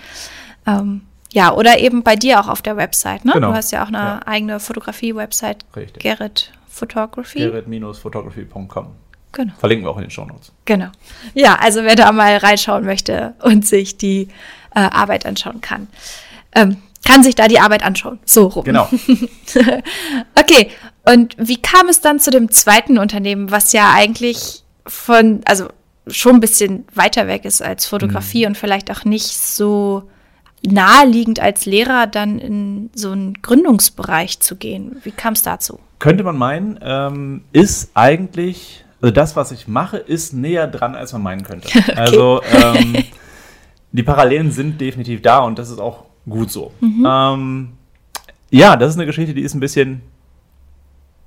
Ähm, 0.66 1.02
ja, 1.32 1.54
oder 1.54 1.78
eben 1.78 2.02
bei 2.02 2.14
dir 2.14 2.40
auch 2.40 2.48
auf 2.48 2.62
der 2.62 2.76
Website. 2.76 3.24
Ne? 3.24 3.32
Genau. 3.32 3.48
Du 3.48 3.54
hast 3.54 3.72
ja 3.72 3.82
auch 3.82 3.88
eine 3.88 4.26
eigene 4.26 4.60
Fotografie-Website. 4.60 5.64
Gerrit 5.98 6.52
Photography. 6.68 7.38
Gerrit-photography.com. 7.38 8.86
Genau. 9.32 9.52
Verlinken 9.58 9.86
wir 9.86 9.90
auch 9.90 9.96
in 9.96 10.02
den 10.02 10.10
Show 10.10 10.24
Notes. 10.26 10.52
Genau. 10.66 10.88
Ja, 11.34 11.56
also 11.56 11.82
wer 11.84 11.96
da 11.96 12.12
mal 12.12 12.36
reinschauen 12.36 12.84
möchte 12.84 13.34
und 13.42 13.66
sich 13.66 13.96
die 13.96 14.28
äh, 14.74 14.80
Arbeit 14.80 15.24
anschauen 15.24 15.60
kann, 15.62 15.88
ähm, 16.54 16.76
kann 17.04 17.22
sich 17.22 17.34
da 17.34 17.48
die 17.48 17.58
Arbeit 17.58 17.82
anschauen. 17.82 18.20
So 18.24 18.46
rum. 18.46 18.64
Genau. 18.64 18.88
okay. 20.38 20.70
Und 21.04 21.34
wie 21.38 21.60
kam 21.60 21.88
es 21.88 22.00
dann 22.00 22.20
zu 22.20 22.30
dem 22.30 22.50
zweiten 22.50 22.98
Unternehmen, 22.98 23.50
was 23.50 23.72
ja 23.72 23.92
eigentlich 23.92 24.62
von, 24.86 25.40
also 25.46 25.68
schon 26.06 26.34
ein 26.34 26.40
bisschen 26.40 26.84
weiter 26.94 27.26
weg 27.26 27.44
ist 27.44 27.62
als 27.62 27.86
Fotografie 27.86 28.42
mhm. 28.42 28.48
und 28.48 28.58
vielleicht 28.58 28.90
auch 28.90 29.04
nicht 29.04 29.36
so 29.36 30.04
naheliegend 30.64 31.40
als 31.40 31.66
Lehrer 31.66 32.06
dann 32.06 32.38
in 32.38 32.90
so 32.94 33.10
einen 33.10 33.40
Gründungsbereich 33.42 34.40
zu 34.40 34.56
gehen? 34.56 34.96
Wie 35.02 35.10
kam 35.10 35.32
es 35.34 35.42
dazu? 35.42 35.80
Könnte 35.98 36.24
man 36.24 36.36
meinen, 36.36 36.78
ähm, 36.82 37.44
ist 37.52 37.90
eigentlich 37.94 38.84
also 39.02 39.12
das, 39.12 39.34
was 39.34 39.50
ich 39.50 39.66
mache, 39.66 39.96
ist 39.96 40.32
näher 40.32 40.68
dran, 40.68 40.94
als 40.94 41.12
man 41.12 41.22
meinen 41.22 41.42
könnte. 41.42 41.68
Okay. 41.82 41.92
Also 41.96 42.40
ähm, 42.44 42.96
die 43.90 44.04
Parallelen 44.04 44.52
sind 44.52 44.80
definitiv 44.80 45.20
da 45.20 45.40
und 45.40 45.58
das 45.58 45.70
ist 45.70 45.80
auch 45.80 46.04
gut 46.28 46.52
so. 46.52 46.72
Mhm. 46.80 47.06
Ähm, 47.08 47.68
ja, 48.50 48.76
das 48.76 48.90
ist 48.90 48.96
eine 48.96 49.06
Geschichte, 49.06 49.34
die 49.34 49.42
ist 49.42 49.54
ein 49.54 49.60
bisschen 49.60 50.02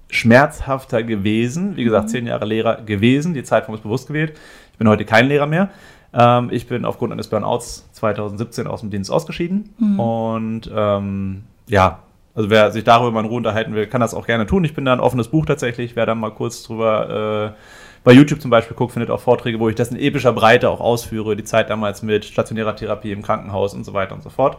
schmerzhafter 0.09 1.03
gewesen. 1.03 1.75
Wie 1.75 1.83
gesagt, 1.83 2.05
mhm. 2.05 2.11
zehn 2.11 2.27
Jahre 2.27 2.45
Lehrer 2.45 2.81
gewesen. 2.81 3.33
Die 3.33 3.43
Zeitpunkt 3.43 3.79
ist 3.79 3.83
bewusst 3.83 4.07
gewählt. 4.07 4.37
Ich 4.75 4.79
bin 4.79 4.89
heute 4.89 5.05
kein 5.05 5.29
Lehrer 5.29 5.45
mehr. 5.45 5.69
Ähm, 6.13 6.49
ich 6.51 6.67
bin 6.67 6.83
aufgrund 6.83 7.13
eines 7.13 7.29
Burnouts 7.29 7.89
2017 7.93 8.67
aus 8.67 8.81
dem 8.81 8.89
Dienst 8.89 9.09
ausgeschieden. 9.09 9.73
Mhm. 9.77 9.99
Und 10.01 10.71
ähm, 10.75 11.43
ja, 11.69 11.99
also 12.33 12.49
wer 12.49 12.71
sich 12.71 12.83
darüber 12.83 13.11
mal 13.11 13.21
in 13.21 13.27
Ruhe 13.27 13.37
unterhalten 13.37 13.73
will, 13.73 13.87
kann 13.87 14.01
das 14.01 14.13
auch 14.13 14.27
gerne 14.27 14.45
tun. 14.45 14.65
Ich 14.65 14.73
bin 14.73 14.83
da 14.83 14.91
ein 14.91 14.99
offenes 14.99 15.29
Buch 15.29 15.45
tatsächlich. 15.45 15.95
Wer 15.95 16.05
da 16.05 16.13
mal 16.13 16.31
kurz 16.31 16.61
drüber 16.63 17.53
äh, 17.55 17.61
bei 18.03 18.11
YouTube 18.11 18.41
zum 18.41 18.51
Beispiel 18.51 18.75
guckt, 18.75 18.91
findet 18.91 19.11
auch 19.11 19.21
Vorträge, 19.21 19.61
wo 19.61 19.69
ich 19.69 19.75
das 19.75 19.91
in 19.91 19.97
epischer 19.97 20.33
Breite 20.33 20.69
auch 20.69 20.81
ausführe. 20.81 21.37
Die 21.37 21.45
Zeit 21.45 21.69
damals 21.69 22.03
mit 22.03 22.25
stationärer 22.25 22.75
Therapie 22.75 23.13
im 23.13 23.21
Krankenhaus 23.21 23.73
und 23.73 23.85
so 23.85 23.93
weiter 23.93 24.13
und 24.13 24.23
so 24.23 24.29
fort. 24.29 24.57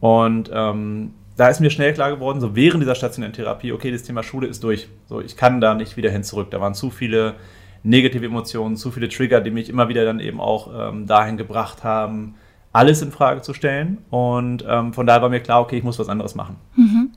Und 0.00 0.50
ähm, 0.52 1.14
da 1.38 1.48
ist 1.48 1.60
mir 1.60 1.70
schnell 1.70 1.94
klar 1.94 2.10
geworden, 2.10 2.40
so 2.40 2.54
während 2.54 2.82
dieser 2.82 2.94
stationären 2.94 3.32
Therapie, 3.32 3.72
okay, 3.72 3.90
das 3.90 4.02
Thema 4.02 4.22
Schule 4.22 4.48
ist 4.48 4.62
durch. 4.62 4.88
So, 5.08 5.22
ich 5.22 5.38
kann 5.38 5.62
da 5.62 5.72
nicht 5.74 5.96
wieder 5.96 6.10
hin 6.10 6.24
zurück. 6.24 6.50
Da 6.50 6.60
waren 6.60 6.74
zu 6.74 6.90
viele 6.90 7.36
negative 7.82 8.26
Emotionen, 8.26 8.76
zu 8.76 8.90
viele 8.90 9.08
Trigger, 9.08 9.40
die 9.40 9.50
mich 9.50 9.68
immer 9.68 9.88
wieder 9.88 10.04
dann 10.04 10.20
eben 10.20 10.40
auch 10.40 10.70
ähm, 10.74 11.06
dahin 11.06 11.36
gebracht 11.36 11.84
haben, 11.84 12.34
alles 12.72 13.02
in 13.02 13.10
Frage 13.10 13.42
zu 13.42 13.54
stellen. 13.54 13.98
Und 14.10 14.64
ähm, 14.68 14.92
von 14.92 15.06
daher 15.06 15.22
war 15.22 15.28
mir 15.28 15.40
klar, 15.40 15.60
okay, 15.60 15.78
ich 15.78 15.84
muss 15.84 15.98
was 15.98 16.08
anderes 16.08 16.34
machen. 16.34 16.56
Mhm. 16.76 17.10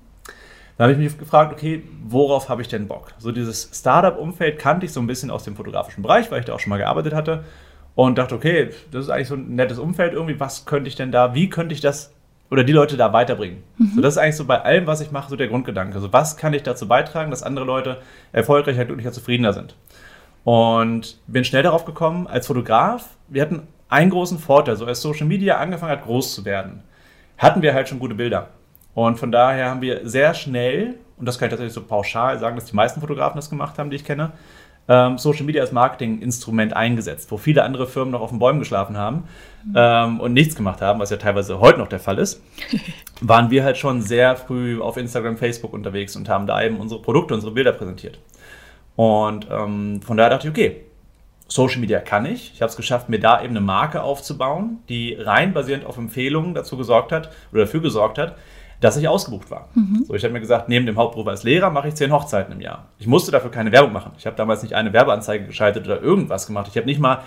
Dann 0.78 0.86
habe 0.86 0.94
ich 0.94 0.98
mich 0.98 1.18
gefragt, 1.18 1.54
okay, 1.54 1.84
worauf 2.04 2.50
habe 2.50 2.62
ich 2.62 2.68
denn 2.68 2.88
Bock? 2.88 3.10
So 3.20 3.32
dieses 3.32 3.70
Startup-Umfeld 3.74 4.58
kannte 4.58 4.86
ich 4.86 4.94
so 4.94 5.00
ein 5.00 5.08
bisschen 5.08 5.30
aus 5.30 5.44
dem 5.44 5.56
fotografischen 5.56 6.02
Bereich, 6.02 6.32
weil 6.32 6.40
ich 6.40 6.46
da 6.46 6.54
auch 6.54 6.60
schon 6.60 6.72
mal 6.72 6.78
gearbeitet 6.78 7.14
hatte. 7.14 7.44
Und 7.96 8.18
dachte, 8.18 8.34
okay, 8.34 8.72
das 8.92 9.06
ist 9.06 9.10
eigentlich 9.12 9.28
so 9.28 9.36
ein 9.36 9.54
nettes 9.54 9.78
Umfeld 9.78 10.14
irgendwie. 10.14 10.40
Was 10.40 10.66
könnte 10.66 10.88
ich 10.88 10.96
denn 10.96 11.12
da, 11.12 11.36
wie 11.36 11.48
könnte 11.50 11.76
ich 11.76 11.82
das 11.82 12.12
oder 12.50 12.64
die 12.64 12.74
Leute 12.74 12.98
da 12.98 13.14
weiterbringen? 13.14 13.62
Mhm. 13.78 13.92
So, 13.96 14.02
das 14.02 14.16
ist 14.16 14.18
eigentlich 14.18 14.36
so 14.36 14.46
bei 14.46 14.62
allem, 14.62 14.88
was 14.88 15.00
ich 15.02 15.12
mache, 15.12 15.30
so 15.30 15.36
der 15.36 15.48
Grundgedanke. 15.48 16.00
So, 16.00 16.12
was 16.12 16.36
kann 16.36 16.56
ich 16.56 16.64
dazu 16.64 16.88
beitragen, 16.88 17.30
dass 17.30 17.44
andere 17.44 17.66
Leute 17.66 17.98
erfolgreicher, 18.32 18.86
glücklicher, 18.86 19.12
zufriedener 19.12 19.54
sind? 19.54 19.76
Und 20.44 21.20
bin 21.28 21.46
schnell 21.46 21.64
darauf 21.64 21.86
gekommen, 21.86 22.28
als 22.28 22.48
Fotograf, 22.48 23.10
wir 23.30 23.42
hatten 23.42 23.68
einen 23.88 24.10
großen 24.10 24.40
Vorteil, 24.40 24.76
so 24.76 24.86
als 24.86 25.02
Social 25.02 25.28
Media 25.28 25.58
angefangen 25.58 25.92
hat, 25.92 26.04
groß 26.04 26.34
zu 26.36 26.46
werden, 26.46 26.84
hatten 27.38 27.62
wir 27.62 27.74
halt 27.74 27.88
schon 27.88 28.00
gute 28.00 28.16
Bilder. 28.16 28.50
Und 28.94 29.18
von 29.18 29.32
daher 29.32 29.70
haben 29.70 29.82
wir 29.82 30.08
sehr 30.08 30.34
schnell, 30.34 30.96
und 31.18 31.26
das 31.26 31.38
kann 31.38 31.48
ich 31.48 31.52
tatsächlich 31.52 31.74
so 31.74 31.84
pauschal 31.84 32.38
sagen, 32.40 32.56
dass 32.56 32.66
die 32.66 32.76
meisten 32.76 33.00
Fotografen 33.00 33.38
das 33.38 33.50
gemacht 33.50 33.80
haben, 33.80 33.90
die 33.90 33.96
ich 33.96 34.06
kenne, 34.06 34.34
ähm, 34.88 35.18
Social 35.18 35.46
Media 35.46 35.62
als 35.62 35.72
Marketinginstrument 35.72 36.76
eingesetzt, 36.76 37.32
wo 37.32 37.38
viele 37.38 37.64
andere 37.64 37.88
Firmen 37.88 38.12
noch 38.12 38.22
auf 38.22 38.32
den 38.32 38.40
Bäumen 38.40 38.60
geschlafen 38.60 38.98
haben 38.98 39.24
mhm. 39.66 39.74
ähm, 39.76 40.20
und 40.20 40.34
nichts 40.34 40.56
gemacht 40.56 40.82
haben, 40.82 41.00
was 41.00 41.10
ja 41.10 41.18
teilweise 41.18 41.60
heute 41.60 41.80
noch 41.80 41.88
der 41.88 42.00
Fall 42.00 42.20
ist, 42.20 42.44
waren 43.22 43.50
wir 43.50 43.64
halt 43.64 43.78
schon 43.78 44.02
sehr 44.02 44.36
früh 44.36 44.82
auf 44.82 44.98
Instagram, 44.98 45.38
Facebook 45.38 45.74
unterwegs 45.74 46.16
und 46.16 46.28
haben 46.28 46.48
da 46.48 46.62
eben 46.62 46.78
unsere 46.78 47.02
Produkte, 47.02 47.34
unsere 47.34 47.54
Bilder 47.54 47.72
präsentiert. 47.72 48.20
Und 48.96 49.48
ähm, 49.50 50.02
von 50.02 50.18
daher 50.18 50.30
dachte 50.30 50.48
ich, 50.48 50.52
okay, 50.52 50.84
Social 51.48 51.80
Media 51.80 52.00
kann 52.00 52.26
ich. 52.26 52.54
Ich 52.54 52.62
habe 52.62 52.70
es 52.70 52.76
geschafft, 52.76 53.10
mir 53.10 53.20
da 53.20 53.42
eben 53.42 53.52
eine 53.52 53.62
Marke 53.62 54.02
aufzubauen, 54.02 54.80
die 54.90 55.14
rein 55.14 55.54
basierend 55.54 55.86
auf 55.86 55.98
Empfehlungen 55.98 56.54
dazu 56.54 56.78
gesorgt 56.78 57.12
hat 57.12 57.32
oder 57.52 57.62
dafür 57.62 57.82
gesorgt 57.82 58.18
hat, 58.18 58.38
dass 58.80 58.98
ich 58.98 59.08
ausgebucht 59.08 59.50
war. 59.50 59.70
Mhm. 59.76 60.04
So, 60.06 60.14
ich 60.14 60.24
habe 60.24 60.34
mir 60.34 60.40
gesagt, 60.40 60.68
neben 60.68 60.86
dem 60.86 60.98
Hauptberuf 60.98 61.28
als 61.28 61.44
Lehrer 61.44 61.70
mache 61.70 61.88
ich 61.88 61.96
zehn 61.96 62.12
Hochzeiten 62.12 62.54
im 62.54 62.60
Jahr. 62.60 62.88
Ich 63.00 63.08
musste 63.08 63.32
dafür 63.32 63.50
keine 63.50 63.72
Werbung 63.72 63.94
machen. 63.94 64.12
Ich 64.18 64.26
habe 64.26 64.36
damals 64.36 64.62
nicht 64.62 64.74
eine 64.74 64.94
Werbeanzeige 64.94 65.46
geschaltet 65.46 65.86
oder 65.86 66.02
irgendwas 66.02 66.48
gemacht. 66.48 66.68
Ich 66.70 66.76
habe 66.76 66.86
nicht 66.86 67.00
mal 67.00 67.24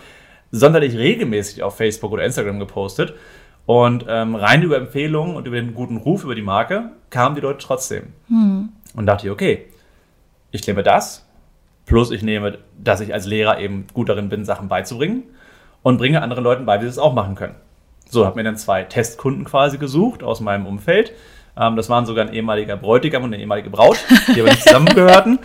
sonderlich 0.51 0.97
regelmäßig 0.97 1.63
auf 1.63 1.77
Facebook 1.77 2.13
oder 2.13 2.25
Instagram 2.25 2.59
gepostet. 2.59 3.15
Und 3.65 4.05
ähm, 4.09 4.35
rein 4.37 4.63
über 4.63 4.77
Empfehlungen 4.77 5.35
und 5.35 5.47
über 5.47 5.57
den 5.57 5.75
guten 5.75 5.97
Ruf 5.97 6.25
über 6.25 6.35
die 6.35 6.43
Marke 6.43 6.91
kamen 7.11 7.35
die 7.35 7.41
Leute 7.41 7.59
trotzdem. 7.59 8.13
Mhm. 8.29 8.69
Und 8.95 9.07
dachte 9.07 9.27
ich, 9.27 9.33
okay, 9.33 9.67
ich 10.53 10.67
nehme 10.67 10.83
das, 10.83 11.26
plus 11.87 12.11
ich 12.11 12.23
nehme, 12.23 12.59
dass 12.79 13.01
ich 13.01 13.15
als 13.15 13.27
Lehrer 13.27 13.59
eben 13.59 13.87
gut 13.95 14.09
darin 14.09 14.29
bin, 14.29 14.45
Sachen 14.45 14.69
beizubringen 14.69 15.23
und 15.83 15.99
bringe 15.99 16.21
anderen 16.21 16.45
Leuten 16.45 16.67
bei, 16.67 16.79
wie 16.81 16.85
sie 16.85 16.91
es 16.91 16.99
auch 16.99 17.15
machen 17.15 17.37
können. 17.37 17.55
So, 18.09 18.27
habe 18.27 18.37
mir 18.37 18.45
dann 18.45 18.57
zwei 18.57 18.83
Testkunden 18.83 19.45
quasi 19.45 19.79
gesucht 19.79 20.23
aus 20.23 20.41
meinem 20.41 20.67
Umfeld. 20.67 21.13
Ähm, 21.59 21.77
das 21.77 21.89
waren 21.89 22.07
sogar 22.07 22.27
ein 22.27 22.33
ehemaliger 22.33 22.77
Bräutigam 22.77 23.25
und 23.25 23.33
eine 23.33 23.41
ehemalige 23.41 23.71
Braut, 23.71 23.99
die 24.35 24.41
aber 24.41 24.51
nicht 24.51 24.63
zusammengehörten. 24.65 25.39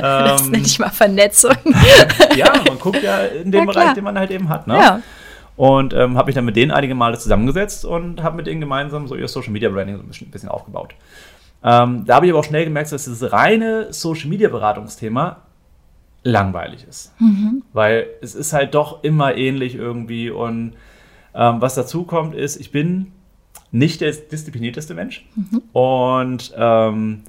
das 0.00 0.42
Ähm, 0.42 0.50
nenne 0.52 0.64
ich 0.66 0.78
mal 0.78 0.88
Vernetzung. 0.90 1.56
ja, 2.36 2.52
man 2.66 2.78
guckt 2.78 3.02
ja 3.02 3.18
in 3.18 3.52
dem 3.52 3.66
Ja. 3.66 3.72
Bereich, 3.72 3.92
den 3.92 4.04
man 4.04 4.18
halt 4.18 4.30
eben 4.30 4.48
hat. 4.48 4.66
Ne? 4.66 4.76
Ja. 4.76 5.00
Und 5.56 5.92
ähm, 5.92 6.16
habe 6.16 6.26
mich 6.26 6.34
dann 6.36 6.44
mit 6.44 6.56
denen 6.56 6.70
einige 6.70 6.94
Male 6.94 7.18
zusammengesetzt 7.18 7.84
und 7.84 8.22
habe 8.22 8.36
mit 8.36 8.46
denen 8.46 8.60
gemeinsam 8.60 9.08
so 9.08 9.16
ihr 9.16 9.26
Social 9.28 9.50
Media 9.50 9.68
Branding 9.68 9.96
so 9.96 10.02
ein 10.02 10.08
bisschen, 10.08 10.28
ein 10.28 10.30
bisschen 10.30 10.48
aufgebaut. 10.48 10.94
Ähm, 11.64 12.04
da 12.06 12.14
habe 12.14 12.26
ich 12.26 12.32
aber 12.32 12.38
auch 12.38 12.44
schnell 12.44 12.64
gemerkt, 12.64 12.92
dass 12.92 13.04
dieses 13.04 13.32
reine 13.32 13.92
Social 13.92 14.28
Media 14.28 14.48
Beratungsthema 14.48 15.38
langweilig 16.22 16.84
ist. 16.88 17.14
Weil 17.72 18.06
es 18.22 18.34
ist 18.34 18.52
halt 18.52 18.74
doch 18.74 19.02
immer 19.04 19.36
ähnlich 19.36 19.74
irgendwie. 19.74 20.30
Und 20.30 20.74
ähm, 21.34 21.60
was 21.60 21.74
dazu 21.74 22.04
kommt, 22.04 22.34
ist, 22.34 22.56
ich 22.56 22.72
bin 22.72 23.12
nicht 23.70 24.00
der 24.00 24.12
disziplinierteste 24.12 24.94
Mensch. 24.94 25.26
Und 25.72 26.52
ähm, 26.56 27.22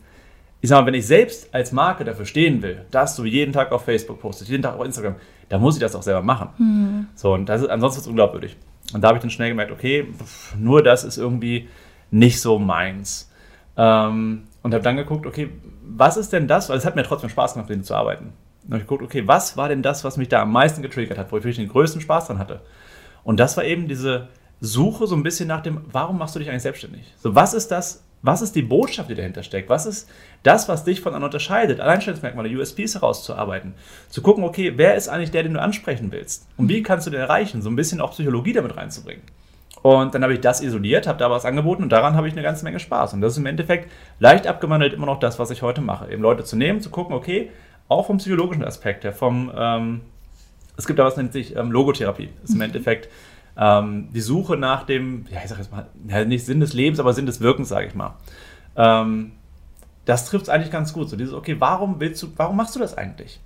ich 0.62 0.70
sag 0.70 0.82
mal, 0.82 0.88
wenn 0.88 0.94
ich 0.94 1.08
selbst 1.08 1.54
als 1.54 1.72
Marke 1.72 2.04
dafür 2.04 2.26
stehen 2.26 2.62
will, 2.62 2.86
dass 2.92 3.16
du 3.16 3.26
jeden 3.26 3.54
Tag 3.54 3.72
auf 3.72 3.86
Facebook 3.86 4.20
postest, 4.20 4.50
jeden 4.50 4.64
Tag 4.64 4.78
auf 4.78 4.86
Instagram, 4.86 5.16
dann 5.48 5.62
muss 5.62 5.76
ich 5.76 5.82
das 5.82 5.96
auch 5.96 6.04
selber 6.04 6.22
machen. 6.22 6.50
So, 7.16 7.34
und 7.34 7.48
das 7.48 7.62
ist, 7.62 7.70
ansonsten 7.70 8.00
ist 8.00 8.06
es 8.06 8.10
unglaubwürdig. 8.10 8.58
Und 8.94 9.02
da 9.02 9.10
habe 9.10 9.18
ich 9.18 9.22
dann 9.22 9.30
schnell 9.30 9.50
gemerkt, 9.50 9.72
okay, 9.72 10.08
pff, 10.18 10.56
nur 10.58 10.84
das 10.84 11.04
ist 11.04 11.18
irgendwie 11.18 11.70
nicht 12.12 12.42
so 12.42 12.60
meins. 12.60 13.32
Ähm, 13.78 14.44
und 14.62 14.74
habe 14.74 14.84
dann 14.84 14.98
geguckt, 14.98 15.26
okay, 15.26 15.50
was 15.84 16.18
ist 16.18 16.34
denn 16.34 16.48
das? 16.48 16.70
Weil 16.70 16.78
es 16.78 16.86
hat 16.86 16.96
mir 16.96 17.04
trotzdem 17.04 17.30
Spaß 17.30 17.54
gemacht, 17.54 17.70
mit 17.70 17.76
denen 17.76 17.84
zu 17.84 17.96
arbeiten. 17.96 18.34
Habe 18.70 18.78
ich 18.78 18.88
geguckt, 18.88 19.04
okay, 19.04 19.28
was 19.28 19.58
war 19.58 19.70
denn 19.70 19.82
das, 19.82 20.04
was 20.04 20.18
mich 20.18 20.30
da 20.30 20.42
am 20.42 20.52
meisten 20.52 20.82
getriggert 20.82 21.18
hat, 21.18 21.32
wo 21.32 21.38
ich 21.38 21.44
wirklich 21.44 21.58
den 21.58 21.70
größten 21.70 22.02
Spaß 22.02 22.28
dran 22.28 22.40
hatte? 22.40 22.62
Und 23.24 23.40
das 23.40 23.58
war 23.58 23.64
eben 23.64 23.88
diese 23.88 24.28
Suche 24.62 25.08
so 25.08 25.16
ein 25.16 25.24
bisschen 25.24 25.48
nach 25.48 25.62
dem, 25.62 25.82
warum 25.92 26.18
machst 26.18 26.36
du 26.36 26.40
dich 26.40 26.50
eigentlich 26.50 26.64
selbstständig? 26.64 27.14
So, 27.18 27.34
was 27.34 27.54
ist 27.54 27.70
das, 27.70 28.04
was 28.22 28.42
ist 28.42 28.56
die 28.56 28.62
Botschaft, 28.62 29.10
die 29.10 29.16
dahinter 29.16 29.44
steckt? 29.44 29.70
Was 29.70 29.86
ist 29.86 30.10
das, 30.44 30.68
was 30.68 30.84
dich 30.84 31.02
von 31.02 31.14
anderen 31.14 31.30
unterscheidet? 31.30 31.80
Alleinstellungsmerkmale, 31.80 32.50
USPs 32.50 32.96
herauszuarbeiten. 32.96 33.74
Zu 34.10 34.22
gucken, 34.22 34.44
okay, 34.44 34.74
wer 34.76 34.96
ist 34.96 35.08
eigentlich 35.08 35.32
der, 35.32 35.44
den 35.44 35.54
du 35.54 35.62
ansprechen 35.62 36.12
willst? 36.12 36.46
Und 36.58 36.68
wie 36.70 36.84
kannst 36.84 37.08
du 37.08 37.12
den 37.12 37.22
erreichen? 37.22 37.62
So 37.62 37.70
ein 37.70 37.76
bisschen 37.76 38.02
auch 38.02 38.12
Psychologie 38.12 38.54
damit 38.54 38.76
reinzubringen. 38.76 39.24
Und 39.82 40.14
dann 40.14 40.24
habe 40.24 40.34
ich 40.34 40.42
das 40.42 40.62
isoliert, 40.62 41.08
habe 41.08 41.20
da 41.20 41.32
was 41.32 41.46
angeboten 41.46 41.84
und 41.84 41.90
daran 41.90 42.16
habe 42.16 42.28
ich 42.28 42.34
eine 42.34 42.44
ganze 42.44 42.66
Menge 42.66 42.82
Spaß. 42.82 43.14
Und 43.14 43.22
das 43.22 43.34
ist 43.34 43.38
im 43.38 43.46
Endeffekt 43.46 43.90
leicht 44.20 44.46
abgewandelt 44.46 44.94
immer 44.94 45.06
noch 45.06 45.20
das, 45.20 45.40
was 45.40 45.52
ich 45.52 45.62
heute 45.62 45.80
mache. 45.80 46.12
Eben 46.12 46.22
Leute 46.22 46.44
zu 46.44 46.58
nehmen, 46.58 46.82
zu 46.82 46.90
gucken, 46.90 47.16
okay, 47.16 47.50
auch 47.90 48.06
vom 48.06 48.18
psychologischen 48.18 48.64
Aspekt 48.64 49.04
her, 49.04 49.12
vom, 49.12 49.52
ähm, 49.54 50.02
es 50.78 50.88
gibt 50.88 51.00
da 51.00 51.06
was, 51.06 51.18
nennt 51.18 51.34
sich 51.34 51.56
ähm, 51.56 51.72
Logotherapie. 51.72 52.30
Das 52.42 52.52
ist 52.52 52.56
im 52.56 52.62
Endeffekt 52.62 53.10
ähm, 53.58 54.08
die 54.14 54.22
Suche 54.22 54.56
nach 54.56 54.84
dem, 54.84 55.26
ja, 55.30 55.40
ich 55.44 55.50
sag 55.50 55.58
jetzt 55.58 55.72
mal, 55.72 55.88
ja, 56.08 56.24
nicht 56.24 56.46
Sinn 56.46 56.62
des 56.62 56.74
Lebens, 56.74 57.00
aber 57.00 57.14
Sinn 57.14 57.26
des 57.26 57.42
Wirkens, 57.42 57.68
sage 57.68 57.88
ich 57.88 57.96
mal. 57.96 58.16
Ähm, 58.78 59.34
das 60.06 60.26
trifft 60.26 60.44
es 60.44 60.50
eigentlich 60.50 60.72
ganz 60.72 60.94
gut. 60.94 61.10
So 61.10 61.18
dieses, 61.18 61.34
okay, 61.34 61.58
warum 61.60 62.00
willst 62.00 62.24
du, 62.24 62.28
warum 62.38 62.56
machst 62.56 62.76
du 62.76 62.80
das 62.80 62.98
eigentlich? 62.98 63.42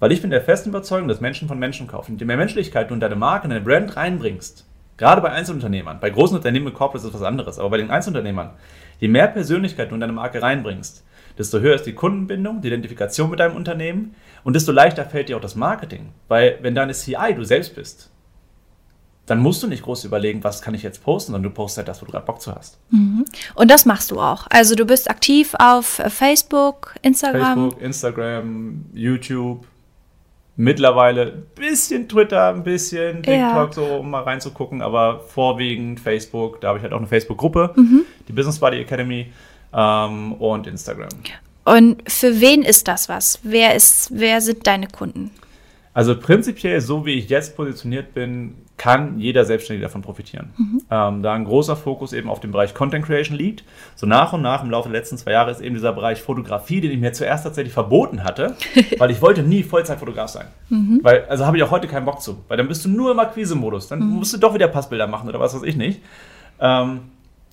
Weil 0.00 0.12
ich 0.12 0.20
bin 0.20 0.30
der 0.30 0.42
festen 0.42 0.68
Überzeugung, 0.68 1.08
dass 1.08 1.20
Menschen 1.20 1.48
von 1.48 1.58
Menschen 1.58 1.86
kaufen. 1.86 2.18
Je 2.18 2.26
mehr 2.26 2.36
Menschlichkeit 2.36 2.90
du 2.90 2.94
in 2.94 3.00
deine 3.00 3.16
Marke, 3.16 3.44
in 3.44 3.50
deine 3.50 3.64
Brand 3.64 3.96
reinbringst, 3.96 4.66
gerade 4.96 5.22
bei 5.22 5.30
Einzelunternehmern, 5.30 6.00
bei 6.00 6.10
großen 6.10 6.36
Unternehmen 6.36 6.66
mit 6.66 6.74
Corporate 6.74 7.06
ist 7.06 7.14
das 7.14 7.20
was 7.20 7.26
anderes, 7.26 7.58
aber 7.58 7.70
bei 7.70 7.76
den 7.78 7.90
Einzelunternehmern, 7.90 8.50
je 8.98 9.08
mehr 9.08 9.28
Persönlichkeit 9.28 9.90
du 9.90 9.94
in 9.94 10.00
deine 10.00 10.12
Marke 10.12 10.42
reinbringst, 10.42 11.04
desto 11.38 11.58
höher 11.60 11.74
ist 11.74 11.86
die 11.86 11.94
Kundenbindung, 11.94 12.60
die 12.60 12.68
Identifikation 12.68 13.30
mit 13.30 13.40
deinem 13.40 13.56
Unternehmen 13.56 14.14
und 14.44 14.54
desto 14.54 14.72
leichter 14.72 15.04
fällt 15.04 15.28
dir 15.28 15.36
auch 15.36 15.40
das 15.40 15.54
Marketing. 15.56 16.10
Weil 16.28 16.58
wenn 16.62 16.74
deine 16.74 16.92
CI 16.92 17.34
du 17.34 17.44
selbst 17.44 17.74
bist, 17.74 18.10
dann 19.26 19.38
musst 19.40 19.62
du 19.62 19.66
nicht 19.66 19.82
groß 19.82 20.04
überlegen, 20.04 20.44
was 20.44 20.60
kann 20.60 20.74
ich 20.74 20.82
jetzt 20.82 21.02
posten, 21.02 21.32
sondern 21.32 21.50
du 21.50 21.54
postest 21.56 21.78
halt 21.78 21.88
das, 21.88 22.02
wo 22.02 22.06
du 22.06 22.12
gerade 22.12 22.26
Bock 22.26 22.42
zu 22.42 22.54
hast. 22.54 22.78
Und 23.54 23.70
das 23.70 23.86
machst 23.86 24.10
du 24.10 24.20
auch. 24.20 24.46
Also 24.50 24.74
du 24.74 24.84
bist 24.84 25.08
aktiv 25.08 25.54
auf 25.58 25.98
äh, 25.98 26.10
Facebook, 26.10 26.94
Instagram. 27.00 27.42
Facebook, 27.70 27.80
Instagram, 27.82 28.84
YouTube, 28.92 29.66
mittlerweile 30.56 31.22
ein 31.32 31.42
bisschen 31.54 32.08
Twitter, 32.08 32.50
ein 32.50 32.62
bisschen 32.62 33.22
TikTok, 33.22 33.32
Ja. 33.34 33.68
so 33.72 33.84
um 33.96 34.10
mal 34.10 34.22
reinzugucken, 34.22 34.82
aber 34.82 35.20
vorwiegend 35.20 36.00
Facebook. 36.00 36.60
Da 36.60 36.68
habe 36.68 36.78
ich 36.78 36.82
halt 36.84 36.92
auch 36.92 36.98
eine 36.98 37.06
Facebook-Gruppe, 37.06 37.72
Mhm. 37.76 38.02
die 38.28 38.32
Business 38.32 38.58
Buddy 38.58 38.78
Academy 38.80 39.32
ähm, 39.74 40.32
und 40.34 40.66
Instagram. 40.66 41.08
Und 41.64 42.10
für 42.10 42.40
wen 42.40 42.62
ist 42.62 42.88
das 42.88 43.08
was? 43.08 43.40
Wer 43.42 43.74
ist, 43.74 44.10
wer 44.12 44.40
sind 44.40 44.66
deine 44.66 44.86
Kunden? 44.86 45.30
Also 45.94 46.18
prinzipiell, 46.18 46.80
so 46.80 47.06
wie 47.06 47.14
ich 47.14 47.28
jetzt 47.28 47.56
positioniert 47.56 48.14
bin, 48.14 48.56
kann 48.76 49.20
jeder 49.20 49.44
Selbstständige 49.44 49.86
davon 49.86 50.02
profitieren. 50.02 50.50
Ähm, 50.90 51.22
da 51.22 51.32
ein 51.32 51.44
großer 51.44 51.76
Fokus 51.76 52.12
eben 52.12 52.28
auf 52.28 52.40
dem 52.40 52.50
Bereich 52.50 52.74
Content 52.74 53.06
Creation 53.06 53.38
liegt. 53.38 53.62
So 53.94 54.04
nach 54.04 54.32
und 54.32 54.42
nach 54.42 54.64
im 54.64 54.70
Laufe 54.70 54.88
der 54.88 54.98
letzten 54.98 55.16
zwei 55.16 55.30
Jahre 55.30 55.52
ist 55.52 55.60
eben 55.60 55.76
dieser 55.76 55.92
Bereich 55.92 56.20
Fotografie, 56.20 56.80
den 56.80 56.90
ich 56.90 56.98
mir 56.98 57.12
zuerst 57.12 57.44
tatsächlich 57.44 57.72
verboten 57.72 58.24
hatte, 58.24 58.56
weil 58.98 59.12
ich 59.12 59.22
wollte 59.22 59.44
nie 59.44 59.62
Vollzeitfotograf 59.62 60.28
sein. 60.28 60.46
Weil, 61.02 61.24
also 61.26 61.46
habe 61.46 61.56
ich 61.56 61.62
auch 61.62 61.70
heute 61.70 61.86
keinen 61.86 62.04
Bock 62.04 62.20
zu, 62.20 62.42
weil 62.48 62.56
dann 62.56 62.66
bist 62.66 62.84
du 62.84 62.88
nur 62.88 63.12
im 63.12 63.18
Akquise-Modus. 63.20 63.86
Dann 63.86 64.00
musst 64.00 64.34
du 64.34 64.38
doch 64.38 64.54
wieder 64.54 64.66
Passbilder 64.66 65.06
machen 65.06 65.28
oder 65.28 65.38
was 65.38 65.54
weiß 65.54 65.62
ich 65.62 65.76
nicht. 65.76 66.00
Ähm, 66.60 67.00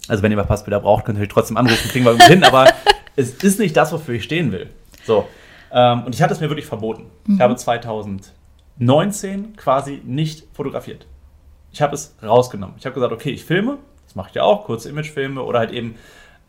also 0.07 0.23
wenn 0.23 0.31
ihr 0.31 0.37
mal 0.37 0.45
Passbilder 0.45 0.79
braucht, 0.79 1.05
könnt 1.05 1.17
ihr 1.17 1.23
euch 1.23 1.29
trotzdem 1.29 1.57
anrufen, 1.57 1.89
kriegen 1.89 2.05
wir 2.05 2.11
irgendwie 2.11 2.33
hin, 2.33 2.43
aber 2.43 2.65
es 3.15 3.35
ist 3.43 3.59
nicht 3.59 3.75
das, 3.77 3.91
wofür 3.91 4.15
ich 4.15 4.23
stehen 4.23 4.51
will. 4.51 4.69
So. 5.05 5.27
Ähm, 5.71 6.03
und 6.03 6.15
ich 6.15 6.21
hatte 6.21 6.33
es 6.33 6.39
mir 6.39 6.49
wirklich 6.49 6.65
verboten. 6.65 7.05
Ich 7.27 7.39
habe 7.39 7.55
2019 7.55 9.55
quasi 9.55 10.01
nicht 10.03 10.47
fotografiert. 10.53 11.05
Ich 11.71 11.81
habe 11.81 11.95
es 11.95 12.15
rausgenommen. 12.21 12.75
Ich 12.77 12.85
habe 12.85 12.93
gesagt, 12.93 13.13
okay, 13.13 13.31
ich 13.31 13.45
filme, 13.45 13.77
das 14.05 14.15
mache 14.15 14.29
ich 14.29 14.35
ja 14.35 14.43
auch, 14.43 14.65
kurze 14.65 14.89
Imagefilme 14.89 15.41
oder 15.41 15.59
halt 15.59 15.71
eben 15.71 15.95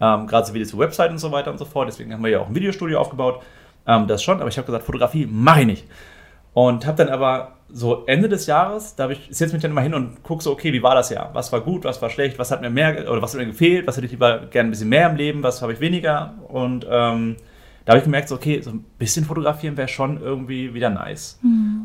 ähm, 0.00 0.26
gerade 0.26 0.46
so 0.46 0.54
Videos 0.54 0.70
zur 0.70 0.80
Website 0.80 1.12
und 1.12 1.18
so 1.18 1.30
weiter 1.30 1.50
und 1.50 1.58
so 1.58 1.64
fort. 1.64 1.88
Deswegen 1.88 2.12
haben 2.12 2.24
wir 2.24 2.30
ja 2.30 2.40
auch 2.40 2.48
ein 2.48 2.54
Videostudio 2.54 3.00
aufgebaut. 3.00 3.42
Ähm, 3.86 4.08
das 4.08 4.22
schon, 4.22 4.40
aber 4.40 4.48
ich 4.48 4.58
habe 4.58 4.66
gesagt, 4.66 4.84
Fotografie 4.84 5.26
mache 5.26 5.60
ich 5.60 5.66
nicht. 5.66 5.84
Und 6.54 6.86
habe 6.86 6.96
dann 6.96 7.08
aber 7.08 7.56
so 7.72 8.04
Ende 8.06 8.28
des 8.28 8.46
Jahres, 8.46 8.94
da 8.96 9.04
habe 9.04 9.14
ich 9.14 9.28
setze 9.30 9.54
mich 9.54 9.62
dann 9.62 9.70
immer 9.70 9.80
hin 9.80 9.94
und 9.94 10.22
gucke 10.22 10.42
so, 10.42 10.52
okay, 10.52 10.72
wie 10.72 10.82
war 10.82 10.94
das 10.94 11.10
Jahr? 11.10 11.30
Was 11.32 11.52
war 11.52 11.60
gut, 11.60 11.84
was 11.84 12.02
war 12.02 12.10
schlecht, 12.10 12.38
was 12.38 12.50
hat 12.50 12.60
mir 12.60 12.70
mehr 12.70 13.10
oder 13.10 13.22
was 13.22 13.32
hat 13.32 13.40
mir 13.40 13.46
gefehlt, 13.46 13.86
was 13.86 13.96
hätte 13.96 14.06
ich 14.06 14.12
lieber 14.12 14.46
gerne 14.50 14.68
ein 14.68 14.70
bisschen 14.70 14.88
mehr 14.88 15.08
im 15.08 15.16
Leben, 15.16 15.42
was 15.42 15.62
habe 15.62 15.72
ich 15.72 15.80
weniger? 15.80 16.34
Und 16.48 16.86
ähm, 16.88 17.36
da 17.84 17.92
habe 17.92 17.98
ich 17.98 18.04
gemerkt, 18.04 18.28
so, 18.28 18.36
okay, 18.36 18.60
so 18.60 18.70
ein 18.70 18.84
bisschen 18.98 19.24
fotografieren 19.24 19.76
wäre 19.76 19.88
schon 19.88 20.20
irgendwie 20.20 20.74
wieder 20.74 20.90
nice. 20.90 21.38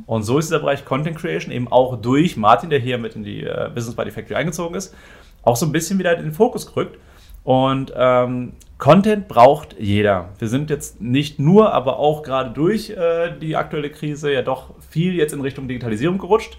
Und 0.06 0.24
so 0.24 0.38
ist 0.38 0.50
dieser 0.50 0.60
Bereich 0.60 0.86
Content 0.86 1.18
Creation 1.18 1.52
eben 1.52 1.68
auch 1.68 2.00
durch 2.00 2.38
Martin, 2.38 2.70
der 2.70 2.80
hier 2.80 2.98
mit 2.98 3.16
in 3.16 3.24
die 3.24 3.44
äh, 3.44 3.70
Business 3.74 3.96
by 3.96 4.04
the 4.06 4.12
Factory 4.12 4.36
eingezogen 4.36 4.76
ist, 4.76 4.94
auch 5.42 5.56
so 5.56 5.66
ein 5.66 5.72
bisschen 5.72 5.98
wieder 5.98 6.16
in 6.18 6.24
den 6.24 6.34
Fokus 6.34 6.68
gerückt. 6.68 7.00
Und 7.48 7.94
ähm, 7.96 8.52
Content 8.78 9.30
braucht 9.30 9.80
jeder. 9.80 10.32
Wir 10.38 10.50
sind 10.50 10.70
jetzt 10.70 11.00
nicht 11.00 11.40
nur, 11.40 11.72
aber 11.72 11.98
auch 11.98 12.22
gerade 12.22 12.50
durch 12.50 12.90
äh, 12.90 13.32
die 13.40 13.56
aktuelle 13.56 13.90
Krise 13.90 14.34
ja 14.34 14.42
doch 14.42 14.74
viel 14.90 15.16
jetzt 15.16 15.32
in 15.32 15.40
Richtung 15.40 15.70
Digitalisierung 15.70 16.18
gerutscht. 16.18 16.58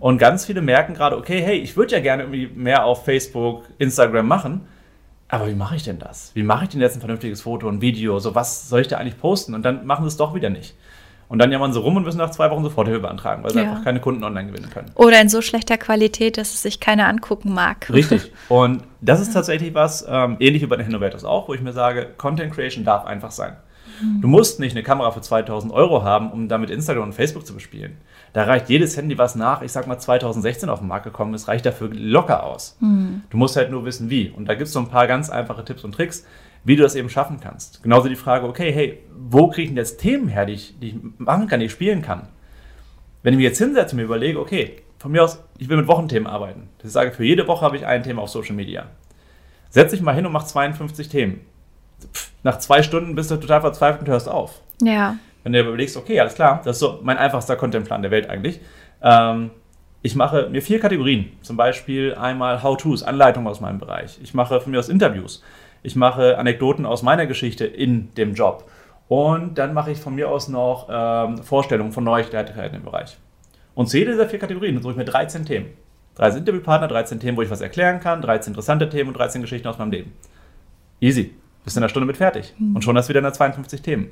Und 0.00 0.16
ganz 0.16 0.46
viele 0.46 0.62
merken 0.62 0.94
gerade, 0.94 1.18
okay, 1.18 1.42
hey, 1.42 1.58
ich 1.58 1.76
würde 1.76 1.96
ja 1.96 2.00
gerne 2.00 2.22
irgendwie 2.22 2.46
mehr 2.46 2.86
auf 2.86 3.04
Facebook, 3.04 3.64
Instagram 3.76 4.26
machen. 4.26 4.62
Aber 5.28 5.48
wie 5.48 5.54
mache 5.54 5.76
ich 5.76 5.82
denn 5.82 5.98
das? 5.98 6.30
Wie 6.34 6.42
mache 6.42 6.64
ich 6.64 6.70
denn 6.70 6.80
jetzt 6.80 6.96
ein 6.96 7.00
vernünftiges 7.00 7.42
Foto, 7.42 7.68
ein 7.68 7.82
Video? 7.82 8.18
So, 8.18 8.34
was 8.34 8.70
soll 8.70 8.80
ich 8.80 8.88
da 8.88 8.96
eigentlich 8.96 9.18
posten? 9.18 9.52
Und 9.52 9.62
dann 9.66 9.84
machen 9.84 10.04
sie 10.04 10.08
es 10.08 10.16
doch 10.16 10.34
wieder 10.34 10.48
nicht. 10.48 10.74
Und 11.32 11.38
dann 11.38 11.50
jammern 11.50 11.72
sie 11.72 11.78
rum 11.80 11.96
und 11.96 12.02
müssen 12.04 12.18
nach 12.18 12.30
zwei 12.30 12.50
Wochen 12.50 12.62
sofort 12.62 12.88
Hilfe 12.88 13.00
beantragen, 13.00 13.42
weil 13.42 13.52
sie 13.52 13.60
Ja. 13.60 13.70
einfach 13.70 13.84
keine 13.84 14.00
Kunden 14.00 14.22
online 14.22 14.48
gewinnen 14.52 14.68
können. 14.68 14.90
Oder 14.96 15.18
in 15.18 15.30
so 15.30 15.40
schlechter 15.40 15.78
Qualität, 15.78 16.36
dass 16.36 16.52
es 16.52 16.60
sich 16.60 16.78
keiner 16.78 17.08
angucken 17.08 17.54
mag. 17.54 17.88
Richtig. 17.90 18.30
Und 18.50 18.82
das 19.00 19.18
ist 19.22 19.32
tatsächlich 19.32 19.72
was, 19.74 20.04
ähm, 20.06 20.36
ähnlich 20.40 20.60
wie 20.60 20.66
bei 20.66 20.76
den 20.76 20.86
Innovators 20.88 21.24
auch, 21.24 21.48
wo 21.48 21.54
ich 21.54 21.62
mir 21.62 21.72
sage, 21.72 22.08
Content 22.18 22.52
Creation 22.52 22.84
darf 22.84 23.06
einfach 23.06 23.30
sein. 23.30 23.56
Du 24.20 24.28
musst 24.28 24.60
nicht 24.60 24.72
eine 24.72 24.82
Kamera 24.82 25.10
für 25.10 25.20
2000 25.22 25.72
Euro 25.72 26.02
haben, 26.02 26.32
um 26.32 26.48
damit 26.48 26.68
Instagram 26.70 27.04
und 27.04 27.12
Facebook 27.14 27.46
zu 27.46 27.54
bespielen. 27.54 27.96
Da 28.32 28.44
reicht 28.44 28.68
jedes 28.68 28.96
Handy, 28.96 29.16
was 29.16 29.34
nach, 29.34 29.62
ich 29.62 29.70
sag 29.72 29.86
mal, 29.86 29.98
2016 29.98 30.68
auf 30.68 30.80
den 30.80 30.88
Markt 30.88 31.04
gekommen 31.04 31.32
ist, 31.34 31.46
reicht 31.48 31.64
dafür 31.66 31.88
locker 31.92 32.42
aus. 32.44 32.76
Du 32.80 33.36
musst 33.36 33.56
halt 33.56 33.70
nur 33.70 33.84
wissen, 33.84 34.10
wie. 34.10 34.30
Und 34.30 34.46
da 34.48 34.54
gibt 34.54 34.66
es 34.66 34.72
so 34.72 34.80
ein 34.80 34.88
paar 34.88 35.06
ganz 35.06 35.30
einfache 35.30 35.64
Tipps 35.64 35.84
und 35.84 35.92
Tricks, 35.94 36.26
wie 36.64 36.76
du 36.76 36.82
das 36.82 36.94
eben 36.94 37.08
schaffen 37.08 37.40
kannst. 37.40 37.82
Genauso 37.82 38.08
die 38.08 38.16
Frage, 38.16 38.46
okay, 38.46 38.72
hey, 38.72 38.98
wo 39.14 39.48
kriege 39.48 39.62
ich 39.62 39.68
denn 39.70 39.76
jetzt 39.76 40.00
Themen 40.00 40.28
her, 40.28 40.46
die 40.46 40.54
ich, 40.54 40.78
die 40.78 40.88
ich 40.88 40.96
machen 41.18 41.48
kann, 41.48 41.60
die 41.60 41.66
ich 41.66 41.72
spielen 41.72 42.02
kann? 42.02 42.28
Wenn 43.22 43.34
ich 43.34 43.38
mich 43.38 43.46
jetzt 43.46 43.58
hinsetze 43.58 43.92
und 43.92 43.98
mir 43.98 44.04
überlege, 44.04 44.38
okay, 44.38 44.82
von 44.98 45.10
mir 45.12 45.24
aus, 45.24 45.42
ich 45.58 45.68
will 45.68 45.76
mit 45.76 45.88
Wochenthemen 45.88 46.28
arbeiten. 46.28 46.68
Das 46.78 46.88
ich 46.88 46.92
sage, 46.92 47.12
für 47.12 47.24
jede 47.24 47.48
Woche 47.48 47.64
habe 47.64 47.76
ich 47.76 47.86
ein 47.86 48.02
Thema 48.02 48.22
auf 48.22 48.28
Social 48.28 48.54
Media. 48.54 48.86
Setz 49.70 49.90
dich 49.90 50.00
mal 50.00 50.14
hin 50.14 50.26
und 50.26 50.32
mach 50.32 50.44
52 50.44 51.08
Themen. 51.08 51.40
Pff, 52.12 52.30
nach 52.42 52.58
zwei 52.58 52.82
Stunden 52.82 53.14
bist 53.14 53.30
du 53.30 53.36
total 53.36 53.60
verzweifelt 53.60 54.02
und 54.02 54.08
hörst 54.08 54.28
auf. 54.28 54.60
Ja. 54.80 55.16
Wenn 55.42 55.52
du 55.52 55.62
dir 55.62 55.68
überlegst, 55.68 55.96
okay, 55.96 56.20
alles 56.20 56.34
klar, 56.34 56.60
das 56.64 56.76
ist 56.76 56.80
so 56.80 57.00
mein 57.02 57.18
einfachster 57.18 57.56
Contentplan 57.56 58.02
der 58.02 58.10
Welt 58.10 58.30
eigentlich. 58.30 58.60
Ähm, 59.02 59.50
ich 60.02 60.14
mache 60.16 60.48
mir 60.50 60.62
vier 60.62 60.80
Kategorien. 60.80 61.32
Zum 61.42 61.56
Beispiel 61.56 62.14
einmal 62.14 62.62
How-Tos, 62.62 63.02
Anleitungen 63.02 63.48
aus 63.48 63.60
meinem 63.60 63.78
Bereich. 63.78 64.18
Ich 64.22 64.34
mache 64.34 64.60
von 64.60 64.72
mir 64.72 64.78
aus 64.78 64.88
Interviews. 64.88 65.42
Ich 65.82 65.96
mache 65.96 66.38
Anekdoten 66.38 66.86
aus 66.86 67.02
meiner 67.02 67.26
Geschichte 67.26 67.64
in 67.64 68.14
dem 68.14 68.34
Job. 68.34 68.68
Und 69.08 69.58
dann 69.58 69.74
mache 69.74 69.90
ich 69.90 70.00
von 70.00 70.14
mir 70.14 70.30
aus 70.30 70.48
noch 70.48 70.88
ähm, 70.90 71.38
Vorstellungen 71.38 71.92
von 71.92 72.04
Neuigkeiten 72.04 72.74
im 72.74 72.82
Bereich. 72.82 73.16
Und 73.74 73.88
zu 73.88 73.98
jeder 73.98 74.12
dieser 74.12 74.28
vier 74.28 74.38
Kategorien 74.38 74.80
suche 74.80 74.92
ich 74.92 74.98
mir 74.98 75.04
13 75.04 75.44
Themen. 75.44 75.66
13 76.16 76.40
Interviewpartner, 76.40 76.88
13 76.88 77.20
Themen, 77.20 77.36
wo 77.36 77.42
ich 77.42 77.50
was 77.50 77.60
erklären 77.60 78.00
kann, 78.00 78.22
13 78.22 78.52
interessante 78.52 78.88
Themen 78.88 79.08
und 79.08 79.16
13 79.16 79.40
Geschichten 79.40 79.68
aus 79.68 79.78
meinem 79.78 79.90
Leben. 79.90 80.12
Easy. 81.00 81.34
Bist 81.64 81.76
in 81.76 81.82
einer 81.82 81.88
Stunde 81.88 82.06
mit 82.06 82.16
fertig. 82.16 82.54
Mhm. 82.58 82.76
Und 82.76 82.82
schon 82.82 82.96
hast 82.96 83.08
du 83.08 83.14
wieder 83.14 83.32
52 83.32 83.82
Themen. 83.82 84.10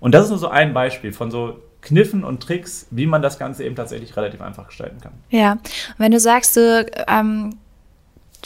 Und 0.00 0.14
das 0.14 0.24
ist 0.24 0.30
nur 0.30 0.38
so 0.38 0.48
ein 0.48 0.74
Beispiel 0.74 1.12
von 1.12 1.30
so 1.30 1.60
Kniffen 1.80 2.24
und 2.24 2.42
Tricks, 2.42 2.88
wie 2.90 3.06
man 3.06 3.22
das 3.22 3.38
Ganze 3.38 3.64
eben 3.64 3.76
tatsächlich 3.76 4.16
relativ 4.16 4.40
einfach 4.40 4.66
gestalten 4.66 5.00
kann. 5.00 5.12
Ja, 5.30 5.52
und 5.52 5.60
wenn 5.98 6.10
du 6.10 6.18
sagst, 6.18 6.56
du, 6.56 6.86
ähm, 7.06 7.54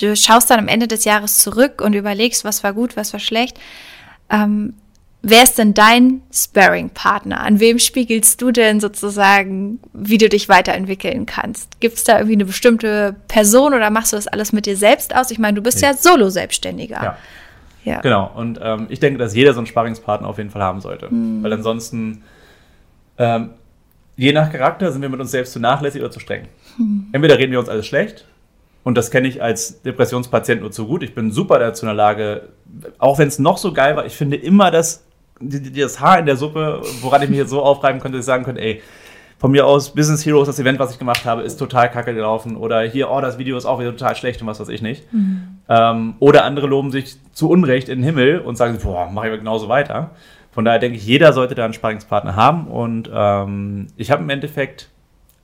du 0.00 0.16
schaust 0.16 0.50
dann 0.50 0.58
am 0.58 0.68
Ende 0.68 0.88
des 0.88 1.04
Jahres 1.04 1.38
zurück 1.38 1.80
und 1.80 1.94
überlegst, 1.94 2.44
was 2.44 2.62
war 2.64 2.72
gut, 2.72 2.96
was 2.96 3.12
war 3.12 3.20
schlecht, 3.20 3.58
ähm, 4.30 4.75
wer 5.22 5.44
ist 5.44 5.58
denn 5.58 5.75
dein 5.75 6.22
Sparring-Partner? 6.32 7.40
An 7.40 7.61
wem 7.61 7.78
spiegelst 7.78 8.40
du 8.42 8.50
denn 8.50 8.80
sozusagen, 8.80 9.78
wie 9.92 10.18
du 10.18 10.28
dich 10.28 10.49
weiterentwickeln 10.49 11.26
kannst? 11.26 11.80
Gibt 11.80 11.96
es 11.96 12.04
da 12.04 12.16
irgendwie 12.16 12.34
eine 12.34 12.44
bestimmte 12.44 13.14
Person 13.28 13.75
oder 13.75 13.90
machst 13.90 14.12
du 14.12 14.16
das 14.16 14.26
alles 14.26 14.52
mit 14.52 14.66
dir 14.66 14.76
selbst 14.76 15.14
aus? 15.14 15.30
Ich 15.30 15.38
meine, 15.38 15.54
du 15.54 15.62
bist 15.62 15.80
ja, 15.80 15.90
ja 15.90 15.96
Solo-Selbstständiger. 15.96 17.02
Ja. 17.02 17.16
ja. 17.84 18.00
Genau, 18.00 18.32
und 18.34 18.58
ähm, 18.62 18.87
ich 18.88 19.00
denke, 19.00 19.18
dass 19.18 19.34
jeder 19.34 19.54
so 19.54 19.61
einen 19.61 19.66
Sparringspartner 19.66 20.28
auf 20.28 20.38
jeden 20.38 20.50
Fall 20.50 20.62
haben 20.62 20.80
sollte. 20.80 21.08
Hm. 21.08 21.42
Weil 21.42 21.52
ansonsten 21.52 22.22
ähm, 23.18 23.50
je 24.16 24.32
nach 24.32 24.50
Charakter 24.50 24.90
sind 24.90 25.02
wir 25.02 25.08
mit 25.08 25.20
uns 25.20 25.30
selbst 25.30 25.52
zu 25.52 25.61
nachlässig 25.61 26.00
oder 26.00 26.11
zu 26.11 26.20
streng. 26.20 26.49
Hm. 26.76 27.06
Entweder 27.12 27.38
reden 27.38 27.52
wir 27.52 27.61
uns 27.61 27.68
alles 27.68 27.87
schlecht, 27.87 28.26
und 28.85 28.97
das 28.97 29.11
kenne 29.11 29.29
ich 29.29 29.43
als 29.43 29.83
Depressionspatient 29.83 30.61
nur 30.61 30.71
zu 30.71 30.87
gut. 30.87 31.03
Ich 31.03 31.15
bin 31.15 31.31
super 31.31 31.59
dazu 31.59 31.85
in 31.85 31.89
der 31.89 31.95
Lage, 31.95 32.49
auch 32.99 33.19
wenn 33.19 33.29
es 33.29 33.39
noch 33.39 33.59
so 33.59 33.73
geil 33.73 33.97
war, 33.97 34.07
ich 34.07 34.15
finde 34.15 34.37
immer 34.37 34.71
das, 34.71 35.05
das 35.41 36.01
Haar 36.01 36.19
in 36.19 36.27
der 36.27 36.37
Suppe, 36.37 36.83
woran 37.01 37.23
ich 37.23 37.29
mich 37.29 37.39
jetzt 37.39 37.51
so 37.51 37.62
aufreiben 37.62 38.01
könnte, 38.01 38.19
dass 38.19 38.25
ich 38.25 38.27
sagen 38.27 38.45
könnte, 38.45 38.61
ey, 38.61 38.83
von 39.43 39.51
mir 39.51 39.67
aus 39.67 39.93
Business 39.93 40.25
Heroes, 40.25 40.47
das 40.47 40.61
Event, 40.61 40.79
was 40.79 40.93
ich 40.93 41.01
gemacht 41.01 41.25
habe, 41.25 41.43
ist 41.43 41.57
total 41.57 41.91
kacke 41.91 42.15
gelaufen. 42.15 42.57
Oder 42.57 42.83
hier, 42.83 43.11
oh, 43.11 43.21
das 43.21 43.39
Video 43.39 43.57
ist 43.57 43.65
auch 43.65 43.81
wieder 43.81 43.91
total 43.91 44.15
schlecht 44.15 44.41
und 44.41 44.47
was 44.47 44.61
weiß 44.61 44.69
ich 44.69 44.83
nicht. 44.83 45.12
Mhm. 45.12 45.59
Ähm, 45.69 46.15
oder 46.21 46.45
andere 46.45 46.69
loben 46.69 46.93
sich 46.93 47.17
zu 47.33 47.51
Unrecht 47.51 47.89
in 47.89 47.99
den 47.99 48.05
Himmel 48.05 48.39
und 48.39 48.55
sagen, 48.55 48.79
boah, 48.81 49.11
mach 49.12 49.25
ich 49.25 49.33
genauso 49.33 49.69
weiter. 49.69 50.11
Von 50.53 50.65
daher 50.65 50.79
denke 50.79 50.97
ich, 50.97 51.05
jeder 51.05 51.33
sollte 51.33 51.57
da 51.57 51.65
einen 51.65 51.75
Sparringspartner 51.75 52.37
haben 52.37 52.69
und 52.69 53.11
ähm, 53.12 53.89
ich 53.97 54.12
habe 54.12 54.23
im 54.23 54.31
Endeffekt 54.31 54.91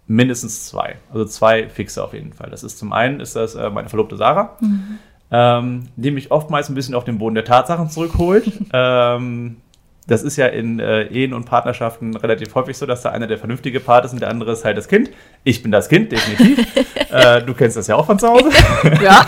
mindestens 0.09 0.67
zwei. 0.67 0.97
Also 1.13 1.27
zwei 1.27 1.69
fixe 1.69 2.03
auf 2.03 2.15
jeden 2.15 2.33
Fall. 2.33 2.51
Das 2.51 2.65
ist 2.65 2.79
zum 2.79 2.93
einen 2.93 3.21
ist 3.21 3.37
das 3.37 3.55
äh, 3.55 3.71
meine 3.71 3.89
Verlobte 3.89 4.17
Sarah, 4.17 4.57
mhm. 4.61 4.99
ähm, 5.31 5.89
die 5.97 6.11
mich 6.11 6.33
oftmals 6.33 6.69
ein 6.69 6.75
bisschen 6.75 6.95
auf 6.95 7.05
den 7.05 7.19
Boden 7.19 7.35
der 7.35 7.45
Tatsachen 7.45 7.91
zurückholt. 7.91 8.51
ähm, 8.73 9.59
das 10.07 10.23
ist 10.23 10.37
ja 10.37 10.47
in 10.47 10.81
äh, 10.81 11.03
Ehen 11.09 11.35
und 11.35 11.45
Partnerschaften 11.45 12.17
relativ 12.17 12.55
häufig 12.55 12.79
so, 12.79 12.87
dass 12.87 13.03
da 13.03 13.11
einer 13.11 13.27
der 13.27 13.37
vernünftige 13.37 13.79
Part 13.79 14.07
ist 14.07 14.15
und 14.15 14.23
der 14.23 14.31
andere 14.31 14.53
ist 14.53 14.65
halt 14.65 14.79
das 14.79 14.89
Kind. 14.89 15.11
Ich 15.45 15.63
bin 15.63 15.71
das 15.71 15.91
Kind, 15.91 16.11
definitiv. 16.11 16.67
äh, 17.13 17.43
du 17.43 17.53
kennst 17.53 17.77
das 17.77 17.87
ja 17.87 17.97
auch 17.97 18.07
von 18.07 18.19
zu 18.19 18.27
Hause. 18.27 18.49
ja. 19.03 19.27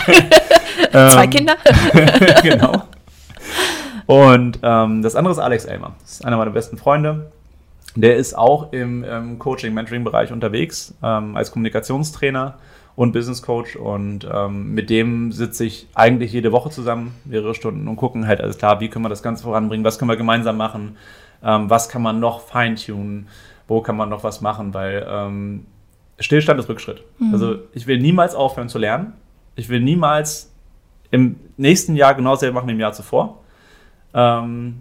Zwei 0.91 1.25
ähm, 1.25 1.31
Kinder. 1.31 1.57
genau. 2.43 2.85
Und 4.07 4.59
ähm, 4.63 5.03
das 5.03 5.15
andere 5.15 5.33
ist 5.33 5.39
Alex 5.39 5.67
Elmer. 5.67 5.95
Das 6.01 6.13
ist 6.13 6.25
einer 6.25 6.39
meiner 6.39 6.51
besten 6.51 6.79
Freunde. 6.79 7.31
Der 7.97 8.17
ist 8.17 8.35
auch 8.35 8.73
im 8.73 9.05
ähm, 9.05 9.39
Coaching-Mentoring-Bereich 9.39 10.33
unterwegs 10.33 10.95
ähm, 11.03 11.37
als 11.37 11.51
Kommunikationstrainer 11.51 12.59
und 12.95 13.13
Business 13.13 13.43
Coach 13.43 13.77
und 13.77 14.29
ähm, 14.33 14.75
mit 14.75 14.91
dem 14.91 15.33
sitze 15.33 15.65
ich 15.65 15.89
eigentlich 15.95 16.33
jede 16.33 16.53
Woche 16.53 16.71
zusammen, 16.71 17.15
mehrere 17.25 17.55
Stunden 17.55 17.89
und 17.89 17.97
gucken 17.97 18.27
halt 18.27 18.41
alles 18.41 18.59
klar, 18.59 18.81
wie 18.81 18.89
können 18.89 19.05
wir 19.05 19.09
das 19.09 19.23
Ganze 19.23 19.45
voranbringen, 19.45 19.85
was 19.85 19.99
können 19.99 20.11
wir 20.11 20.17
gemeinsam 20.17 20.57
machen, 20.57 20.97
ähm, 21.43 21.71
was 21.71 21.89
kann 21.89 22.03
man 22.03 22.21
noch 22.21 22.41
feintunen, 22.41 23.29
wo 23.69 23.81
kann 23.81 23.97
man 23.97 24.09
noch 24.09 24.23
was 24.23 24.41
machen, 24.41 24.75
weil 24.75 25.07
ähm, 25.09 25.67
Stillstand 26.19 26.61
ist 26.61 26.69
Rückschritt. 26.69 27.03
Mhm. 27.19 27.33
Also 27.33 27.59
ich 27.73 27.87
will 27.87 27.99
niemals 27.99 28.35
aufhören 28.35 28.69
zu 28.69 28.79
lernen. 28.79 29.15
Ich 29.57 29.69
will 29.69 29.81
niemals 29.81 30.53
im 31.11 31.37
nächsten 31.57 31.97
Jahr 31.97 32.15
genau 32.15 32.33
dasselbe 32.33 32.55
machen 32.55 32.69
wie 32.69 32.73
im 32.73 32.81
Jahr 32.81 32.93
zuvor. 32.93 33.39
Ähm, 34.13 34.81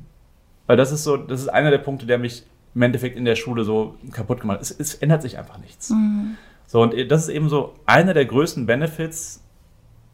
weil 0.67 0.77
das 0.77 0.91
ist 0.91 1.03
so, 1.03 1.17
das 1.17 1.41
ist 1.41 1.47
einer 1.47 1.71
der 1.71 1.79
Punkte, 1.79 2.05
der 2.05 2.17
mich 2.17 2.43
im 2.75 2.81
Endeffekt 2.81 3.17
in 3.17 3.25
der 3.25 3.35
Schule 3.35 3.63
so 3.63 3.95
kaputt 4.11 4.41
gemacht. 4.41 4.59
Es, 4.61 4.71
es 4.71 4.95
ändert 4.95 5.21
sich 5.21 5.37
einfach 5.37 5.57
nichts. 5.57 5.89
Mhm. 5.89 6.37
So, 6.67 6.81
und 6.81 6.93
das 7.09 7.23
ist 7.23 7.29
eben 7.29 7.49
so 7.49 7.73
einer 7.85 8.13
der 8.13 8.25
größten 8.25 8.65
Benefits 8.65 9.43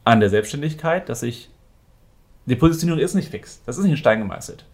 an 0.06 0.20
der 0.20 0.30
Selbstständigkeit, 0.30 1.10
dass 1.10 1.22
ich, 1.24 1.50
die 2.46 2.56
Positionierung 2.56 3.02
ist 3.02 3.16
nicht 3.16 3.30
fix. 3.30 3.62
Das 3.66 3.78
ist 3.78 3.84
nicht 3.84 3.92
in 3.92 3.98
Stein 3.98 4.20
gemeißelt. 4.20 4.66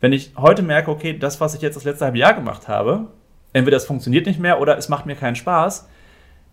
Wenn 0.00 0.12
ich 0.12 0.32
heute 0.36 0.62
merke, 0.62 0.90
okay, 0.90 1.18
das, 1.18 1.40
was 1.40 1.54
ich 1.54 1.62
jetzt 1.62 1.74
das 1.74 1.84
letzte 1.84 2.04
halbe 2.04 2.18
Jahr 2.18 2.34
gemacht 2.34 2.68
habe, 2.68 3.08
entweder 3.52 3.78
es 3.78 3.86
funktioniert 3.86 4.26
nicht 4.26 4.38
mehr 4.38 4.60
oder 4.60 4.76
es 4.76 4.88
macht 4.88 5.06
mir 5.06 5.16
keinen 5.16 5.34
Spaß, 5.34 5.88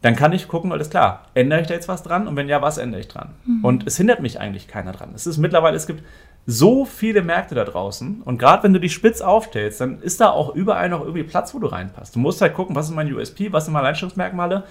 dann 0.02 0.16
kann 0.16 0.34
ich 0.34 0.48
gucken, 0.48 0.72
alles 0.72 0.90
klar, 0.90 1.28
ändere 1.34 1.62
ich 1.62 1.68
da 1.68 1.74
jetzt 1.74 1.88
was 1.88 2.04
dran? 2.04 2.28
Und 2.28 2.36
wenn 2.36 2.50
ja, 2.50 2.62
was 2.62 2.78
ändere 2.78 3.02
ich 3.02 3.08
dran? 3.08 3.36
Mhm. 3.46 3.64
Und 3.64 3.88
es 3.88 3.98
hindert 3.98 4.22
mich 4.22 4.40
eigentlich 4.40 4.68
keiner 4.68 4.92
dran. 4.92 5.12
Es 5.16 5.28
ist 5.28 5.38
mittlerweile, 5.38 5.78
es 5.78 5.88
gibt 5.88 6.04
so 6.46 6.86
viele 6.86 7.22
Märkte 7.22 7.56
da 7.56 7.64
draußen 7.64 8.22
und 8.24 8.38
gerade 8.38 8.64
wenn 8.64 8.74
du 8.74 8.80
dich 8.80 8.94
spitz 8.94 9.22
aufstellst, 9.22 9.80
dann 9.80 10.02
ist 10.02 10.20
da 10.20 10.30
auch 10.30 10.56
überall 10.56 10.90
noch 10.90 11.02
irgendwie 11.02 11.24
Platz, 11.24 11.54
wo 11.54 11.60
du 11.60 11.68
reinpasst. 11.68 12.16
Du 12.16 12.20
musst 12.20 12.42
halt 12.42 12.54
gucken, 12.54 12.76
was 12.76 12.90
ist 12.90 12.96
mein 12.96 13.14
USP, 13.14 13.54
was 13.54 13.66
sind 13.66 13.74
meine 13.74 13.86
Alleinstellungsmerkmale, 13.86 14.64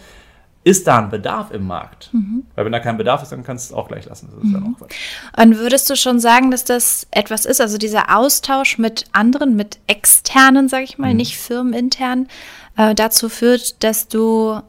ist 0.64 0.86
da 0.86 0.98
ein 0.98 1.10
Bedarf 1.10 1.50
im 1.50 1.66
Markt? 1.66 2.10
Mhm. 2.12 2.44
Weil 2.54 2.66
wenn 2.66 2.72
da 2.72 2.78
kein 2.78 2.96
Bedarf 2.96 3.22
ist, 3.22 3.32
dann 3.32 3.42
kannst 3.42 3.70
du 3.70 3.74
es 3.74 3.78
auch 3.78 3.88
gleich 3.88 4.04
lassen. 4.04 4.28
Das 4.30 4.38
ist 4.42 4.44
mhm. 4.44 4.52
dann 4.52 4.74
auch 4.74 4.78
Quatsch. 4.78 4.94
Und 5.36 5.58
würdest 5.58 5.90
du 5.90 5.96
schon 5.96 6.20
sagen, 6.20 6.50
dass 6.50 6.64
das 6.64 7.06
etwas 7.10 7.46
ist, 7.46 7.60
also 7.60 7.78
dieser 7.78 8.16
Austausch 8.16 8.78
mit 8.78 9.06
anderen, 9.12 9.56
mit 9.56 9.78
externen, 9.88 10.68
sage 10.68 10.84
ich 10.84 10.98
mal, 10.98 11.10
mhm. 11.10 11.16
nicht 11.16 11.36
firmenintern, 11.36 12.28
äh, 12.76 12.94
dazu 12.94 13.28
führt, 13.28 13.82
dass 13.82 14.08
du 14.08 14.60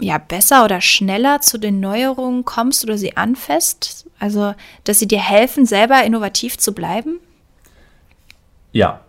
ja 0.00 0.18
besser 0.18 0.64
oder 0.64 0.80
schneller 0.80 1.40
zu 1.40 1.58
den 1.58 1.80
Neuerungen 1.80 2.44
kommst 2.44 2.84
oder 2.84 2.98
sie 2.98 3.16
anfasst? 3.16 4.06
Also, 4.18 4.54
dass 4.84 4.98
sie 4.98 5.08
dir 5.08 5.20
helfen, 5.20 5.66
selber 5.66 6.04
innovativ 6.04 6.58
zu 6.58 6.74
bleiben? 6.74 7.18
Ja. 8.72 9.00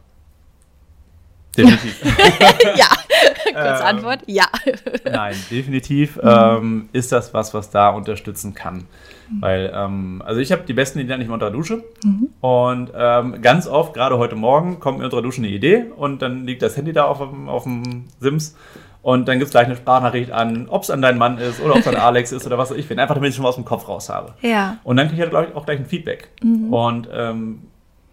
Definitiv. 1.58 2.02
ja. 2.78 2.88
Kurze 3.44 3.82
ähm, 3.82 3.88
Antwort, 3.88 4.20
ja. 4.26 4.46
nein, 5.12 5.36
definitiv 5.50 6.16
mhm. 6.18 6.22
ähm, 6.24 6.90
ist 6.94 7.12
das 7.12 7.34
was, 7.34 7.54
was 7.54 7.70
da 7.70 7.90
unterstützen 7.90 8.54
kann. 8.54 8.86
Mhm. 9.30 9.42
Weil, 9.42 9.72
ähm, 9.76 10.24
also 10.26 10.40
ich 10.40 10.52
habe 10.52 10.64
die 10.64 10.74
besten 10.74 11.00
Ideen 11.00 11.20
nicht 11.20 11.28
mehr 11.28 11.34
unter 11.34 11.50
der 11.50 11.58
Dusche. 11.58 11.84
Mhm. 12.04 12.30
Und 12.40 12.92
ähm, 12.96 13.42
ganz 13.42 13.68
oft, 13.68 13.94
gerade 13.94 14.18
heute 14.18 14.36
Morgen, 14.36 14.80
kommt 14.80 15.00
mir 15.00 15.06
unter 15.06 15.18
der 15.18 15.24
Dusche 15.24 15.42
eine 15.42 15.50
Idee 15.50 15.86
und 15.96 16.22
dann 16.22 16.46
liegt 16.46 16.62
das 16.62 16.78
Handy 16.78 16.94
da 16.94 17.06
auf, 17.06 17.20
auf 17.22 17.64
dem 17.64 18.06
Sims 18.20 18.56
und 19.02 19.28
dann 19.28 19.40
gibt 19.40 19.48
es 19.48 19.52
gleich 19.52 19.66
eine 19.66 19.76
Sprachnachricht 19.76 20.32
an, 20.32 20.68
ob 20.70 20.84
es 20.84 20.92
an 20.92 21.02
deinen 21.02 21.18
Mann 21.18 21.38
ist 21.40 21.60
oder 21.60 21.74
ob 21.74 21.80
es 21.80 21.88
an 21.88 21.96
Alex 21.98 22.32
ist 22.32 22.46
oder 22.46 22.58
was 22.58 22.72
ich 22.72 22.88
bin. 22.88 23.00
Einfach 23.00 23.16
damit 23.16 23.30
ich 23.30 23.36
schon 23.36 23.44
mal 23.44 23.50
aus 23.50 23.56
dem 23.56 23.66
Kopf 23.66 23.88
raus 23.88 24.10
habe. 24.10 24.36
Ja. 24.42 24.78
Und 24.84 24.98
dann 24.98 25.08
kriege 25.08 25.26
ich 25.26 25.34
halt, 25.34 25.56
auch 25.56 25.66
gleich 25.66 25.80
ein 25.80 25.88
Feedback. 25.88 26.30
Mhm. 26.44 26.72
Und 26.72 27.10
ähm, 27.12 27.64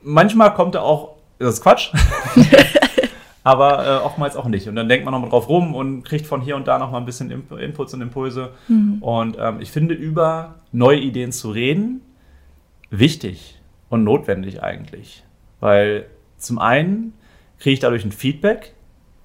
manchmal 0.03 0.55
kommt 0.55 0.75
da 0.75 0.81
auch, 0.81 1.17
das 1.39 1.55
ist 1.55 1.63
Quatsch. 1.63 1.93
aber 3.45 3.87
äh, 3.87 4.05
oftmals 4.05 4.37
auch 4.37 4.47
nicht. 4.47 4.69
Und 4.69 4.77
dann 4.77 4.89
denkt 4.89 5.05
man 5.05 5.13
nochmal 5.13 5.31
drauf 5.31 5.49
rum 5.49 5.75
und 5.75 6.05
kriegt 6.05 6.27
von 6.27 6.41
hier 6.41 6.57
und 6.57 6.67
da 6.67 6.79
nochmal 6.79 7.01
ein 7.01 7.07
bisschen 7.07 7.31
Imp 7.31 7.53
Inputs 7.53 7.93
und 7.95 8.01
Impulse. 8.01 8.51
Mhm. 8.69 9.03
Und 9.03 9.37
ähm, 9.39 9.61
ich 9.61 9.71
finde, 9.71 9.95
über 9.95 10.57
neue 10.73 10.99
Ideen 10.99 11.33
zu 11.33 11.51
reden, 11.51 12.01
wichtig 12.91 13.61
und 13.91 14.05
notwendig 14.05 14.63
eigentlich. 14.63 15.25
Weil 15.61 16.07
zum 16.39 16.59
einen 16.59 17.13
kriege 17.59 17.75
ich 17.75 17.81
dadurch 17.81 18.05
ein 18.05 18.13
Feedback, 18.13 18.75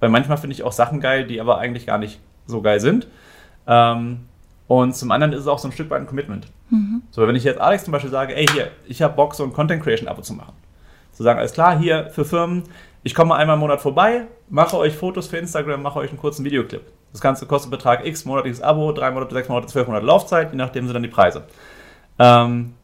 weil 0.04 0.10
manchmal 0.10 0.36
finde 0.36 0.52
ich 0.52 0.62
auch 0.62 0.72
Sachen 0.72 1.00
geil, 1.00 1.26
die 1.26 1.40
aber 1.40 1.56
eigentlich 1.56 1.86
gar 1.86 1.96
nicht 1.96 2.20
so 2.46 2.60
geil 2.60 2.78
sind. 2.78 3.08
Ähm, 3.66 4.26
und 4.68 4.94
zum 4.94 5.10
anderen 5.10 5.32
ist 5.32 5.40
es 5.40 5.46
auch 5.46 5.58
so 5.58 5.66
ein 5.66 5.72
Stück 5.72 5.88
weit 5.88 6.02
ein 6.02 6.06
Commitment. 6.06 6.48
Mhm. 6.68 7.00
So, 7.10 7.26
wenn 7.26 7.34
ich 7.34 7.44
jetzt 7.44 7.58
Alex 7.58 7.84
zum 7.84 7.92
Beispiel 7.92 8.10
sage, 8.10 8.36
ey, 8.36 8.46
hier, 8.48 8.70
ich 8.86 9.00
habe 9.00 9.14
Bock, 9.14 9.34
so 9.34 9.44
ein 9.44 9.54
Content 9.54 9.82
Creation 9.82 10.06
Abo 10.06 10.20
zu 10.20 10.34
machen. 10.34 10.52
Zu 11.12 11.22
sagen, 11.22 11.38
alles 11.38 11.54
klar, 11.54 11.78
hier 11.78 12.10
für 12.10 12.26
Firmen, 12.26 12.64
ich 13.02 13.14
komme 13.14 13.34
einmal 13.34 13.54
im 13.54 13.60
Monat 13.60 13.80
vorbei, 13.80 14.26
mache 14.50 14.76
euch 14.76 14.94
Fotos 14.94 15.26
für 15.26 15.38
Instagram, 15.38 15.80
mache 15.80 15.98
euch 16.00 16.10
einen 16.10 16.18
kurzen 16.18 16.44
Videoclip. 16.44 16.82
Das 17.12 17.22
Ganze 17.22 17.46
kostet 17.46 17.70
Betrag 17.70 18.04
X, 18.04 18.26
monatliches 18.26 18.60
Abo, 18.60 18.92
drei 18.92 19.10
Monate, 19.10 19.32
sechs 19.32 19.48
Monate, 19.48 19.68
zwölf 19.68 19.86
Monate 19.86 20.04
Laufzeit, 20.04 20.50
je 20.50 20.58
nachdem 20.58 20.84
sind 20.84 20.92
dann 20.92 21.02
die 21.02 21.08
Preise. 21.08 21.44
Ähm, 22.18 22.74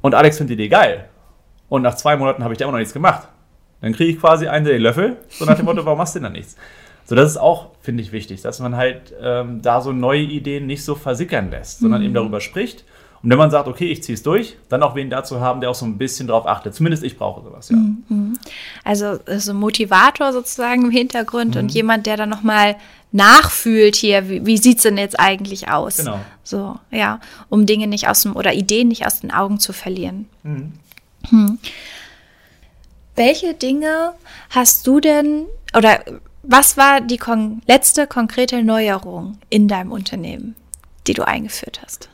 und 0.00 0.14
Alex 0.14 0.38
findet 0.38 0.56
die 0.56 0.62
Idee 0.62 0.68
geil. 0.68 1.08
Und 1.68 1.82
nach 1.82 1.96
zwei 1.96 2.16
Monaten 2.16 2.44
habe 2.44 2.54
ich 2.54 2.58
da 2.58 2.66
immer 2.66 2.72
noch 2.72 2.78
nichts 2.78 2.94
gemacht. 2.94 3.26
Dann 3.80 3.92
kriege 3.92 4.12
ich 4.12 4.20
quasi 4.20 4.48
einen 4.48 4.64
den 4.64 4.80
Löffel, 4.80 5.16
so 5.28 5.44
nach 5.44 5.56
dem 5.56 5.64
Motto, 5.66 5.84
warum 5.84 5.98
machst 5.98 6.14
du 6.14 6.20
denn 6.20 6.24
da 6.24 6.30
nichts? 6.30 6.56
So, 7.04 7.14
das 7.14 7.30
ist 7.30 7.36
auch, 7.36 7.68
finde 7.82 8.02
ich, 8.02 8.10
wichtig, 8.10 8.42
dass 8.42 8.58
man 8.58 8.76
halt 8.76 9.14
ähm, 9.22 9.62
da 9.62 9.80
so 9.80 9.92
neue 9.92 10.22
Ideen 10.22 10.66
nicht 10.66 10.84
so 10.84 10.94
versickern 10.96 11.50
lässt, 11.50 11.78
sondern 11.78 12.00
mhm. 12.00 12.06
eben 12.06 12.14
darüber 12.14 12.40
spricht. 12.40 12.84
Und 13.22 13.30
wenn 13.30 13.38
man 13.38 13.50
sagt, 13.50 13.68
okay, 13.68 13.86
ich 13.86 14.02
ziehe 14.02 14.14
es 14.14 14.22
durch, 14.22 14.56
dann 14.68 14.82
auch 14.82 14.94
wen 14.94 15.08
dazu 15.08 15.40
haben, 15.40 15.60
der 15.60 15.70
auch 15.70 15.74
so 15.74 15.86
ein 15.86 15.98
bisschen 15.98 16.28
drauf 16.28 16.46
achtet. 16.46 16.74
Zumindest 16.74 17.02
ich 17.02 17.16
brauche 17.16 17.42
sowas, 17.42 17.68
ja. 17.70 17.76
Mhm. 17.76 18.38
Also 18.84 19.18
so 19.38 19.52
ein 19.52 19.56
Motivator 19.56 20.32
sozusagen 20.32 20.84
im 20.84 20.90
Hintergrund 20.90 21.54
mhm. 21.54 21.62
und 21.62 21.72
jemand, 21.72 22.06
der 22.06 22.16
dann 22.16 22.28
nochmal 22.28 22.76
nachfühlt 23.12 23.96
hier, 23.96 24.28
wie, 24.28 24.44
wie 24.44 24.58
sieht 24.58 24.78
es 24.78 24.82
denn 24.82 24.98
jetzt 24.98 25.18
eigentlich 25.18 25.68
aus? 25.68 25.98
Genau. 25.98 26.20
So, 26.44 26.78
ja, 26.90 27.20
um 27.48 27.66
Dinge 27.66 27.86
nicht 27.86 28.08
aus 28.08 28.22
dem 28.22 28.36
oder 28.36 28.52
Ideen 28.52 28.88
nicht 28.88 29.06
aus 29.06 29.20
den 29.20 29.30
Augen 29.32 29.58
zu 29.58 29.72
verlieren. 29.72 30.28
Mhm. 30.42 31.58
Welche 33.16 33.54
Dinge 33.54 34.12
hast 34.50 34.86
du 34.86 35.00
denn 35.00 35.46
oder 35.74 36.00
was 36.42 36.76
war 36.76 37.00
die 37.00 37.16
kon 37.16 37.62
letzte 37.66 38.06
konkrete 38.06 38.62
Neuerung 38.62 39.38
in 39.50 39.68
deinem 39.68 39.90
Unternehmen, 39.90 40.54
die 41.06 41.14
du 41.14 41.26
eingeführt 41.26 41.80
hast? 41.82 42.08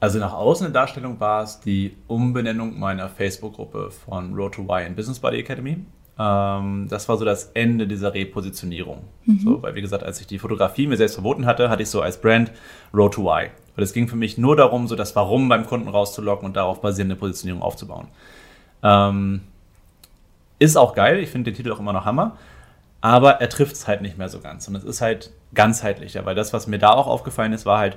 Also 0.00 0.18
nach 0.18 0.34
außen 0.34 0.66
in 0.66 0.72
Darstellung 0.74 1.18
war 1.18 1.44
es 1.44 1.60
die 1.60 1.96
Umbenennung 2.08 2.78
meiner 2.78 3.08
Facebook-Gruppe 3.08 3.90
von 3.90 4.34
Road 4.34 4.54
to 4.54 4.62
Y 4.62 4.86
in 4.86 4.96
Business 4.96 5.18
Buddy 5.18 5.38
Academy. 5.38 5.78
Ähm, 6.18 6.88
das 6.90 7.08
war 7.08 7.16
so 7.16 7.24
das 7.24 7.52
Ende 7.54 7.86
dieser 7.86 8.12
Repositionierung. 8.12 9.04
Mhm. 9.24 9.38
So, 9.38 9.62
weil, 9.62 9.74
wie 9.74 9.80
gesagt, 9.80 10.02
als 10.02 10.20
ich 10.20 10.26
die 10.26 10.38
Fotografie 10.38 10.86
mir 10.86 10.96
selbst 10.96 11.14
verboten 11.14 11.46
hatte, 11.46 11.70
hatte 11.70 11.82
ich 11.82 11.88
so 11.88 12.02
als 12.02 12.20
Brand 12.20 12.52
Road 12.92 13.14
to 13.14 13.22
Y. 13.22 13.50
Weil 13.76 13.84
es 13.84 13.92
ging 13.94 14.06
für 14.06 14.16
mich 14.16 14.36
nur 14.36 14.56
darum, 14.56 14.88
so 14.88 14.94
das 14.94 15.16
Warum 15.16 15.48
beim 15.48 15.66
Kunden 15.66 15.88
rauszulocken 15.88 16.44
und 16.44 16.56
darauf 16.56 16.80
basierende 16.82 17.16
Positionierung 17.16 17.62
aufzubauen. 17.62 18.08
Ähm, 18.84 19.40
ist 20.60 20.76
auch 20.76 20.94
geil, 20.94 21.18
ich 21.18 21.30
finde 21.30 21.50
den 21.50 21.56
Titel 21.56 21.72
auch 21.72 21.80
immer 21.80 21.92
noch 21.92 22.04
Hammer, 22.04 22.36
aber 23.00 23.40
er 23.40 23.48
trifft 23.48 23.74
es 23.74 23.88
halt 23.88 24.02
nicht 24.02 24.16
mehr 24.18 24.28
so 24.28 24.40
ganz. 24.40 24.68
Und 24.68 24.76
es 24.76 24.84
ist 24.84 25.00
halt 25.00 25.30
ganzheitlicher, 25.52 26.24
weil 26.24 26.34
das, 26.34 26.52
was 26.52 26.66
mir 26.66 26.78
da 26.78 26.90
auch 26.90 27.06
aufgefallen 27.06 27.52
ist, 27.52 27.66
war 27.66 27.78
halt, 27.78 27.96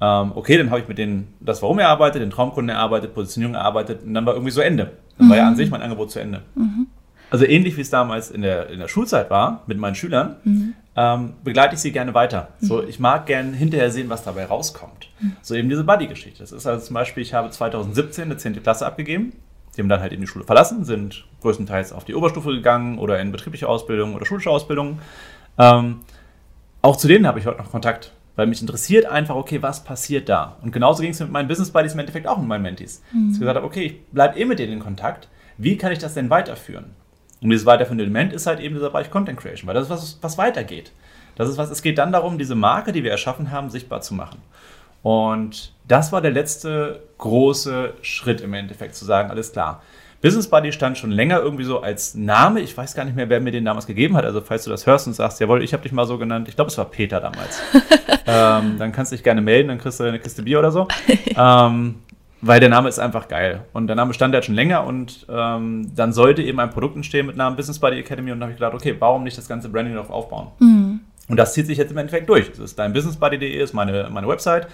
ähm, 0.00 0.32
okay, 0.34 0.58
dann 0.58 0.70
habe 0.70 0.80
ich 0.80 0.88
mit 0.88 0.98
denen 0.98 1.32
das 1.40 1.62
Warum 1.62 1.78
erarbeitet, 1.78 2.22
den 2.22 2.30
Traumkunden 2.30 2.74
erarbeitet, 2.74 3.14
Positionierung 3.14 3.54
erarbeitet 3.54 4.02
und 4.02 4.14
dann 4.14 4.26
war 4.26 4.34
irgendwie 4.34 4.50
so 4.50 4.60
Ende. 4.60 4.92
Dann 5.16 5.26
mhm. 5.26 5.30
war 5.30 5.36
ja 5.36 5.46
an 5.46 5.52
mhm. 5.52 5.56
sich 5.56 5.70
mein 5.70 5.82
Angebot 5.82 6.10
zu 6.10 6.18
Ende. 6.18 6.42
Mhm. 6.54 6.88
Also 7.30 7.46
ähnlich 7.46 7.76
wie 7.76 7.80
es 7.80 7.88
damals 7.88 8.30
in 8.30 8.42
der, 8.42 8.68
in 8.68 8.78
der 8.78 8.88
Schulzeit 8.88 9.30
war 9.30 9.62
mit 9.66 9.78
meinen 9.78 9.94
Schülern, 9.94 10.36
mhm. 10.44 10.74
ähm, 10.96 11.32
begleite 11.44 11.76
ich 11.76 11.80
sie 11.80 11.92
gerne 11.92 12.12
weiter. 12.14 12.48
Mhm. 12.60 12.66
So, 12.66 12.82
ich 12.82 12.98
mag 12.98 13.26
gerne 13.26 13.52
hinterher 13.52 13.90
sehen, 13.90 14.10
was 14.10 14.22
dabei 14.24 14.44
rauskommt. 14.44 15.08
Mhm. 15.20 15.36
So 15.40 15.54
eben 15.54 15.68
diese 15.68 15.84
Buddy-Geschichte. 15.84 16.40
Das 16.40 16.52
ist 16.52 16.66
also 16.66 16.84
zum 16.84 16.94
Beispiel, 16.94 17.22
ich 17.22 17.32
habe 17.32 17.48
2017 17.48 18.24
eine 18.24 18.36
10. 18.36 18.62
Klasse 18.62 18.84
abgegeben. 18.84 19.32
Die 19.76 19.80
haben 19.80 19.88
dann 19.88 20.00
halt 20.00 20.12
eben 20.12 20.20
die 20.20 20.28
Schule 20.28 20.44
verlassen, 20.44 20.84
sind 20.84 21.24
größtenteils 21.40 21.92
auf 21.92 22.04
die 22.04 22.14
Oberstufe 22.14 22.50
gegangen 22.50 22.98
oder 22.98 23.20
in 23.20 23.32
betriebliche 23.32 23.68
Ausbildung 23.68 24.14
oder 24.14 24.26
schulische 24.26 24.50
Ausbildung. 24.50 24.98
Ähm, 25.58 26.00
auch 26.82 26.96
zu 26.96 27.08
denen 27.08 27.26
habe 27.26 27.38
ich 27.38 27.46
heute 27.46 27.58
noch 27.58 27.70
Kontakt. 27.70 28.12
Weil 28.34 28.46
mich 28.46 28.62
interessiert 28.62 29.04
einfach, 29.04 29.34
okay, 29.34 29.60
was 29.60 29.84
passiert 29.84 30.28
da? 30.28 30.56
Und 30.62 30.72
genauso 30.72 31.02
ging 31.02 31.10
es 31.10 31.20
mit 31.20 31.30
meinen 31.30 31.48
Business 31.48 31.70
Buddies 31.70 31.92
im 31.92 31.98
Endeffekt 31.98 32.26
auch 32.26 32.38
mit 32.38 32.48
meinen 32.48 32.62
Mentees. 32.62 33.02
Mhm. 33.12 33.26
Dass 33.26 33.34
ich 33.34 33.40
gesagt 33.40 33.56
habe, 33.56 33.66
okay, 33.66 33.84
ich 33.84 34.06
bleibe 34.06 34.38
eh 34.38 34.44
mit 34.46 34.58
denen 34.58 34.74
in 34.74 34.80
Kontakt. 34.80 35.28
Wie 35.58 35.76
kann 35.76 35.92
ich 35.92 35.98
das 35.98 36.14
denn 36.14 36.30
weiterführen? 36.30 36.94
Und 37.42 37.50
dieses 37.50 37.66
weiterführende 37.66 38.04
Element 38.04 38.32
ist 38.32 38.46
halt 38.46 38.60
eben 38.60 38.74
dieser 38.74 38.90
Bereich 38.90 39.10
Content 39.10 39.38
Creation, 39.38 39.66
weil 39.66 39.74
das 39.74 39.84
ist 39.84 39.90
was, 39.90 40.18
was 40.22 40.38
weitergeht. 40.38 40.92
Das 41.34 41.48
ist 41.48 41.58
was, 41.58 41.70
es 41.70 41.82
geht 41.82 41.98
dann 41.98 42.12
darum, 42.12 42.38
diese 42.38 42.54
Marke, 42.54 42.92
die 42.92 43.04
wir 43.04 43.10
erschaffen 43.10 43.50
haben, 43.50 43.68
sichtbar 43.68 44.00
zu 44.00 44.14
machen. 44.14 44.38
Und 45.02 45.72
das 45.88 46.12
war 46.12 46.20
der 46.20 46.30
letzte 46.30 47.02
große 47.18 47.94
Schritt 48.02 48.40
im 48.40 48.54
Endeffekt, 48.54 48.94
zu 48.94 49.04
sagen, 49.04 49.30
alles 49.30 49.52
klar. 49.52 49.82
Business 50.22 50.48
Buddy 50.48 50.70
stand 50.70 50.96
schon 50.96 51.10
länger 51.10 51.40
irgendwie 51.40 51.64
so 51.64 51.80
als 51.80 52.14
Name. 52.14 52.60
Ich 52.60 52.76
weiß 52.76 52.94
gar 52.94 53.04
nicht 53.04 53.16
mehr, 53.16 53.28
wer 53.28 53.40
mir 53.40 53.50
den 53.50 53.64
damals 53.64 53.88
gegeben 53.88 54.16
hat. 54.16 54.24
Also 54.24 54.40
falls 54.40 54.62
du 54.62 54.70
das 54.70 54.86
hörst 54.86 55.08
und 55.08 55.14
sagst, 55.14 55.40
jawohl, 55.40 55.64
ich 55.64 55.72
habe 55.72 55.82
dich 55.82 55.90
mal 55.90 56.06
so 56.06 56.16
genannt. 56.16 56.48
Ich 56.48 56.54
glaube, 56.54 56.70
es 56.70 56.78
war 56.78 56.84
Peter 56.84 57.18
damals. 57.20 57.60
ähm, 58.26 58.76
dann 58.78 58.92
kannst 58.92 59.10
du 59.10 59.16
dich 59.16 59.24
gerne 59.24 59.42
melden, 59.42 59.68
dann 59.68 59.78
kriegst 59.78 59.98
du 59.98 60.04
eine 60.04 60.20
Kiste 60.20 60.44
Bier 60.44 60.60
oder 60.60 60.70
so. 60.70 60.86
ähm, 61.36 61.96
weil 62.40 62.58
der 62.58 62.68
Name 62.68 62.88
ist 62.88 62.98
einfach 62.98 63.28
geil. 63.28 63.64
Und 63.72 63.86
der 63.86 63.96
Name 63.96 64.14
stand 64.14 64.34
ja 64.34 64.42
schon 64.42 64.56
länger 64.56 64.84
und 64.84 65.26
ähm, 65.28 65.90
dann 65.94 66.12
sollte 66.12 66.42
eben 66.42 66.58
ein 66.58 66.70
Produkt 66.70 66.96
entstehen 66.96 67.26
mit 67.26 67.36
Namen 67.36 67.56
Business 67.56 67.78
Buddy 67.78 67.98
Academy 67.98 68.32
und 68.32 68.38
dann 68.38 68.48
habe 68.48 68.52
ich 68.52 68.58
gedacht, 68.58 68.74
okay, 68.74 68.96
warum 68.98 69.22
nicht 69.22 69.38
das 69.38 69.48
ganze 69.48 69.68
Branding 69.68 69.94
darauf 69.94 70.10
aufbauen? 70.10 70.48
Mhm. 70.58 70.81
Und 71.28 71.36
das 71.36 71.54
zieht 71.54 71.66
sich 71.66 71.78
jetzt 71.78 71.92
im 71.92 71.98
Endeffekt 71.98 72.28
durch. 72.28 72.50
Das 72.50 72.58
ist 72.58 72.78
dein 72.78 72.92
businessbuddy.de, 72.92 73.62
ist 73.62 73.74
meine, 73.74 74.08
meine 74.10 74.28
Website. 74.28 74.68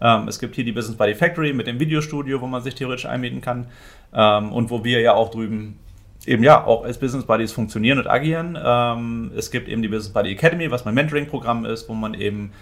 Ähm, 0.00 0.28
es 0.28 0.38
gibt 0.38 0.54
hier 0.56 0.64
die 0.64 0.72
Business 0.72 0.96
Buddy 0.96 1.14
Factory 1.14 1.52
mit 1.52 1.66
dem 1.66 1.78
Videostudio, 1.78 2.40
wo 2.40 2.46
man 2.46 2.62
sich 2.62 2.74
theoretisch 2.74 3.06
einmieten 3.06 3.40
kann. 3.40 3.66
Ähm, 4.12 4.52
und 4.52 4.70
wo 4.70 4.84
wir 4.84 5.00
ja 5.00 5.14
auch 5.14 5.30
drüben 5.30 5.78
eben 6.26 6.42
ja 6.42 6.64
auch 6.64 6.84
als 6.84 6.98
Business 6.98 7.24
Buddies 7.24 7.52
funktionieren 7.52 7.98
und 7.98 8.08
agieren. 8.08 8.58
Ähm, 8.62 9.32
es 9.36 9.50
gibt 9.50 9.68
eben 9.68 9.82
die 9.82 9.88
Business 9.88 10.12
Buddy 10.12 10.32
Academy, 10.32 10.70
was 10.70 10.84
mein 10.84 10.94
Mentoring-Programm 10.94 11.64
ist, 11.64 11.88
wo 11.88 11.94
man 11.94 12.14
eben 12.14 12.52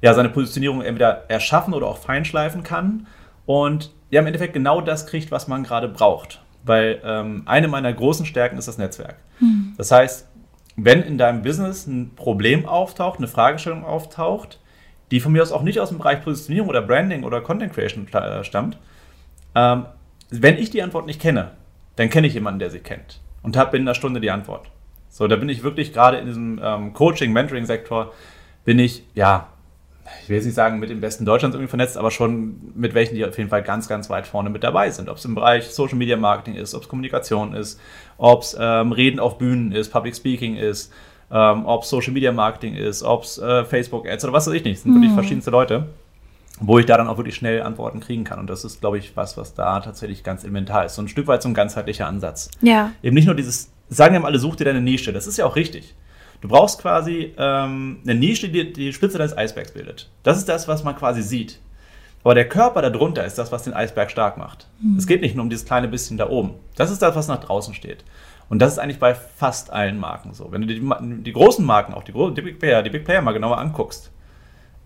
ja 0.00 0.14
seine 0.14 0.28
Positionierung 0.28 0.82
entweder 0.82 1.28
erschaffen 1.28 1.74
oder 1.74 1.86
auch 1.86 1.98
feinschleifen 1.98 2.62
kann 2.62 3.06
und 3.46 3.92
ja 4.10 4.20
im 4.20 4.26
Endeffekt 4.26 4.52
genau 4.52 4.80
das 4.80 5.06
kriegt, 5.06 5.30
was 5.30 5.48
man 5.48 5.64
gerade 5.64 5.88
braucht. 5.88 6.40
Weil 6.64 7.00
ähm, 7.04 7.42
eine 7.46 7.68
meiner 7.68 7.92
großen 7.92 8.26
Stärken 8.26 8.58
ist 8.58 8.68
das 8.68 8.78
Netzwerk. 8.78 9.16
Mhm. 9.40 9.74
Das 9.76 9.90
heißt, 9.90 10.27
wenn 10.80 11.02
in 11.02 11.18
deinem 11.18 11.42
Business 11.42 11.86
ein 11.86 12.14
Problem 12.14 12.64
auftaucht, 12.64 13.18
eine 13.18 13.26
Fragestellung 13.26 13.84
auftaucht, 13.84 14.60
die 15.10 15.18
von 15.18 15.32
mir 15.32 15.42
aus 15.42 15.50
auch 15.50 15.62
nicht 15.62 15.80
aus 15.80 15.88
dem 15.88 15.98
Bereich 15.98 16.22
Positionierung 16.22 16.68
oder 16.68 16.82
Branding 16.82 17.24
oder 17.24 17.40
Content 17.40 17.72
Creation 17.72 18.06
äh, 18.12 18.44
stammt, 18.44 18.78
ähm, 19.54 19.86
wenn 20.30 20.56
ich 20.56 20.70
die 20.70 20.82
Antwort 20.82 21.06
nicht 21.06 21.20
kenne, 21.20 21.52
dann 21.96 22.10
kenne 22.10 22.28
ich 22.28 22.34
jemanden, 22.34 22.60
der 22.60 22.70
sie 22.70 22.78
kennt 22.78 23.20
und 23.42 23.56
habe 23.56 23.76
in 23.76 23.82
einer 23.82 23.94
Stunde 23.94 24.20
die 24.20 24.30
Antwort. 24.30 24.70
So, 25.08 25.26
da 25.26 25.36
bin 25.36 25.48
ich 25.48 25.64
wirklich 25.64 25.92
gerade 25.92 26.18
in 26.18 26.26
diesem 26.26 26.60
ähm, 26.62 26.92
Coaching, 26.92 27.32
Mentoring-Sektor, 27.32 28.12
bin 28.64 28.78
ich, 28.78 29.02
ja, 29.14 29.48
ich 30.22 30.28
will 30.28 30.36
jetzt 30.36 30.44
nicht 30.44 30.54
sagen 30.54 30.78
mit 30.78 30.90
den 30.90 31.00
besten 31.00 31.24
Deutschlands 31.24 31.54
irgendwie 31.54 31.68
vernetzt, 31.68 31.96
aber 31.96 32.10
schon 32.10 32.72
mit 32.74 32.94
welchen, 32.94 33.14
die 33.14 33.24
auf 33.24 33.36
jeden 33.38 33.50
Fall 33.50 33.62
ganz, 33.62 33.88
ganz 33.88 34.10
weit 34.10 34.26
vorne 34.26 34.50
mit 34.50 34.64
dabei 34.64 34.90
sind. 34.90 35.08
Ob 35.08 35.16
es 35.16 35.24
im 35.24 35.34
Bereich 35.34 35.66
Social 35.68 35.96
Media 35.96 36.16
Marketing 36.16 36.54
ist, 36.54 36.74
ob 36.74 36.82
es 36.82 36.88
Kommunikation 36.88 37.54
ist, 37.54 37.80
ob 38.16 38.42
es 38.42 38.56
ähm, 38.58 38.92
Reden 38.92 39.20
auf 39.20 39.38
Bühnen 39.38 39.72
ist, 39.72 39.90
Public 39.90 40.16
Speaking 40.16 40.56
ist, 40.56 40.92
ähm, 41.30 41.66
ob 41.66 41.82
es 41.82 41.90
Social 41.90 42.12
Media 42.12 42.32
Marketing 42.32 42.74
ist, 42.74 43.02
ob 43.02 43.24
es 43.24 43.38
äh, 43.38 43.64
Facebook 43.64 44.08
Ads 44.08 44.24
oder 44.24 44.32
was 44.32 44.46
weiß 44.46 44.54
ich 44.54 44.64
nicht. 44.64 44.76
Das 44.76 44.82
sind 44.82 44.92
mhm. 44.92 44.96
wirklich 44.96 45.12
verschiedenste 45.12 45.50
Leute 45.50 45.88
wo 46.60 46.78
ich 46.78 46.86
da 46.86 46.96
dann 46.96 47.08
auch 47.08 47.16
wirklich 47.16 47.36
schnell 47.36 47.62
Antworten 47.62 48.00
kriegen 48.00 48.24
kann. 48.24 48.38
Und 48.38 48.48
das 48.48 48.64
ist, 48.64 48.80
glaube 48.80 48.98
ich, 48.98 49.16
was, 49.16 49.36
was 49.36 49.54
da 49.54 49.80
tatsächlich 49.80 50.24
ganz 50.24 50.42
elementar 50.42 50.84
ist. 50.84 50.94
So 50.94 51.02
ein 51.02 51.08
Stück 51.08 51.26
weit 51.26 51.42
so 51.42 51.48
ein 51.48 51.54
ganzheitlicher 51.54 52.06
Ansatz. 52.06 52.50
Ja. 52.60 52.92
Eben 53.02 53.14
nicht 53.14 53.26
nur 53.26 53.34
dieses, 53.34 53.70
sagen 53.88 54.14
wir 54.14 54.20
mal 54.20 54.28
alle, 54.28 54.38
such 54.38 54.56
dir 54.56 54.64
deine 54.64 54.80
Nische. 54.80 55.12
Das 55.12 55.26
ist 55.26 55.38
ja 55.38 55.46
auch 55.46 55.56
richtig. 55.56 55.94
Du 56.40 56.48
brauchst 56.48 56.80
quasi 56.80 57.34
ähm, 57.36 57.98
eine 58.04 58.14
Nische, 58.14 58.48
die 58.48 58.72
die 58.72 58.92
Spitze 58.92 59.18
deines 59.18 59.36
Eisbergs 59.36 59.72
bildet. 59.72 60.08
Das 60.22 60.38
ist 60.38 60.48
das, 60.48 60.68
was 60.68 60.84
man 60.84 60.96
quasi 60.96 61.22
sieht. 61.22 61.58
Aber 62.24 62.34
der 62.34 62.48
Körper 62.48 62.82
darunter 62.82 63.24
ist 63.24 63.38
das, 63.38 63.52
was 63.52 63.62
den 63.62 63.74
Eisberg 63.74 64.10
stark 64.10 64.38
macht. 64.38 64.66
Mhm. 64.80 64.98
Es 64.98 65.06
geht 65.06 65.20
nicht 65.20 65.34
nur 65.34 65.44
um 65.44 65.50
dieses 65.50 65.64
kleine 65.64 65.88
bisschen 65.88 66.16
da 66.16 66.28
oben. 66.28 66.54
Das 66.76 66.90
ist 66.90 67.00
das, 67.00 67.16
was 67.16 67.28
nach 67.28 67.40
draußen 67.40 67.74
steht. 67.74 68.04
Und 68.48 68.60
das 68.60 68.72
ist 68.72 68.78
eigentlich 68.78 68.98
bei 68.98 69.14
fast 69.14 69.72
allen 69.72 69.98
Marken 69.98 70.32
so. 70.32 70.50
Wenn 70.50 70.62
du 70.62 70.66
die, 70.66 71.22
die 71.22 71.32
großen 71.32 71.64
Marken, 71.64 71.94
auch 71.94 72.02
die, 72.02 72.12
die 72.12 72.42
Big 72.42 72.58
Player, 72.58 72.82
die 72.82 72.90
Big 72.90 73.04
Player 73.04 73.22
mal 73.22 73.32
genauer 73.32 73.58
anguckst, 73.58 74.10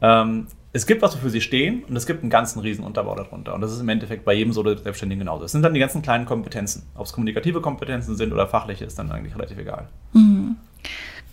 ähm, 0.01 0.49
es 0.75 0.87
gibt 0.87 1.03
was, 1.03 1.15
wofür 1.15 1.31
sie 1.31 1.43
stehen 1.43 1.85
und 1.85 1.97
es 1.97 2.07
gibt 2.07 2.23
einen 2.23 2.31
ganzen 2.31 2.61
Riesenunterbau 2.61 3.15
darunter. 3.15 3.55
Und 3.55 3.61
das 3.61 3.73
ist 3.73 3.81
im 3.81 3.89
Endeffekt 3.89 4.25
bei 4.25 4.33
jedem 4.33 4.53
Solo-Selbstständigen 4.53 5.21
genauso. 5.21 5.45
Es 5.45 5.53
sind 5.53 5.63
dann 5.63 5.75
die 5.75 5.81
ganzen 5.81 6.01
kleinen 6.01 6.25
Kompetenzen. 6.25 6.85
Ob 6.95 7.07
es 7.07 7.13
kommunikative 7.13 7.61
Kompetenzen 7.61 8.17
sind 8.17 8.33
oder 8.33 8.49
fachliche, 8.49 8.85
ist 8.85 8.99
dann 8.99 9.13
eigentlich 9.13 9.35
relativ 9.35 9.59
egal. 9.59 9.89
Mhm. 10.15 10.57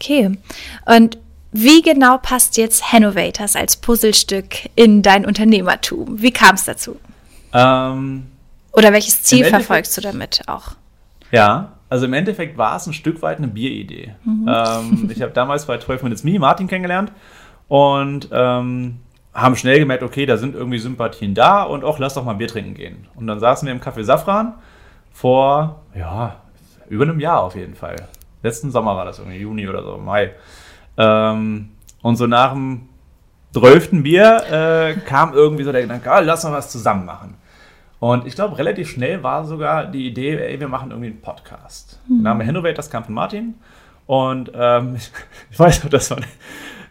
Okay. 0.02 0.38
Und 0.86 1.18
wie 1.52 1.82
genau 1.82 2.18
passt 2.20 2.58
jetzt 2.58 2.94
Hannovators 2.94 3.56
als 3.56 3.78
Puzzlestück 3.78 4.70
in 4.76 5.02
dein 5.02 5.26
Unternehmertum? 5.26 6.22
Wie 6.22 6.32
kam 6.32 6.56
es 6.56 6.66
dazu? 6.66 6.98
Ähm, 7.54 8.28
oder 8.72 8.94
welches 8.94 9.24
Ziel 9.24 9.46
verfolgst 9.46 9.98
du 9.98 10.02
damit 10.02 10.42
auch? 10.48 10.74
Ja, 11.32 11.74
also 11.90 12.06
im 12.06 12.14
Endeffekt 12.14 12.58
war 12.58 12.76
es 12.76 12.86
ein 12.86 12.94
Stück 12.94 13.22
weit 13.24 13.40
eine 13.40 13.48
Bieridee. 13.48 14.14
Mhm. 14.24 14.48
Ähm, 14.48 15.12
ich 15.14 15.22
habe 15.22 15.34
damals 15.34 15.66
bei 15.66 15.80
12 15.80 16.04
Minutes 16.04 16.24
Me 16.24 16.38
Martin 16.38 16.68
kennengelernt 16.68 17.12
und 17.68 18.30
ähm, 18.32 19.00
haben 19.34 19.56
schnell 19.56 19.80
gemerkt, 19.80 20.04
okay, 20.04 20.26
da 20.28 20.38
sind 20.38 20.56
irgendwie 20.56 20.80
Sympathien 20.80 21.34
da 21.34 21.64
und 21.64 21.84
auch 21.84 21.98
lass 21.98 22.14
doch 22.14 22.24
mal 22.24 22.34
Bier 22.34 22.48
trinken 22.48 22.76
gehen. 22.76 23.08
Und 23.16 23.26
dann 23.26 23.40
saßen 23.40 23.66
wir 23.66 23.74
im 23.74 23.82
Café 23.82 24.04
Safran 24.04 24.54
vor, 25.12 25.82
ja, 25.96 26.36
über 26.90 27.06
einem 27.06 27.20
Jahr 27.20 27.42
auf 27.42 27.56
jeden 27.56 27.76
Fall. 27.76 27.96
Letzten 28.42 28.72
Sommer 28.72 28.96
war 28.96 29.06
das 29.06 29.20
irgendwie, 29.20 29.40
Juni 29.40 29.68
oder 29.68 29.84
so, 29.84 29.98
Mai. 29.98 30.32
Ähm, 30.98 31.70
und 32.02 32.16
so 32.16 32.28
nach 32.28 32.54
dem 32.54 32.88
12. 33.54 34.04
Bier 34.04 34.44
äh, 34.52 35.00
kam 35.02 35.34
irgendwie 35.34 35.64
so 35.64 35.72
der 35.72 35.82
Gedanke, 35.82 36.12
ah, 36.12 36.20
lass 36.20 36.44
mal 36.44 36.54
was 36.54 36.72
zusammen 36.72 37.06
machen. 37.06 37.36
Und 38.00 38.26
ich 38.26 38.36
glaube, 38.36 38.58
relativ 38.58 38.90
schnell 38.90 39.24
war 39.24 39.44
sogar 39.44 39.86
die 39.86 40.08
Idee, 40.08 40.38
ey, 40.38 40.60
wir 40.60 40.70
machen 40.70 40.92
irgendwie 40.92 41.10
einen 41.10 41.22
Podcast. 41.22 42.00
Mhm. 42.08 42.24
Der 42.24 42.34
Name 42.34 42.46
Hannovate, 42.46 42.76
das 42.76 42.90
kam 42.90 43.04
von 43.04 43.14
Martin. 43.14 43.56
Und 44.06 44.52
ähm, 44.56 44.96
ich, 45.52 45.60
weiß 45.60 45.84
noch, 45.84 45.90
das 45.90 46.10
war 46.12 46.20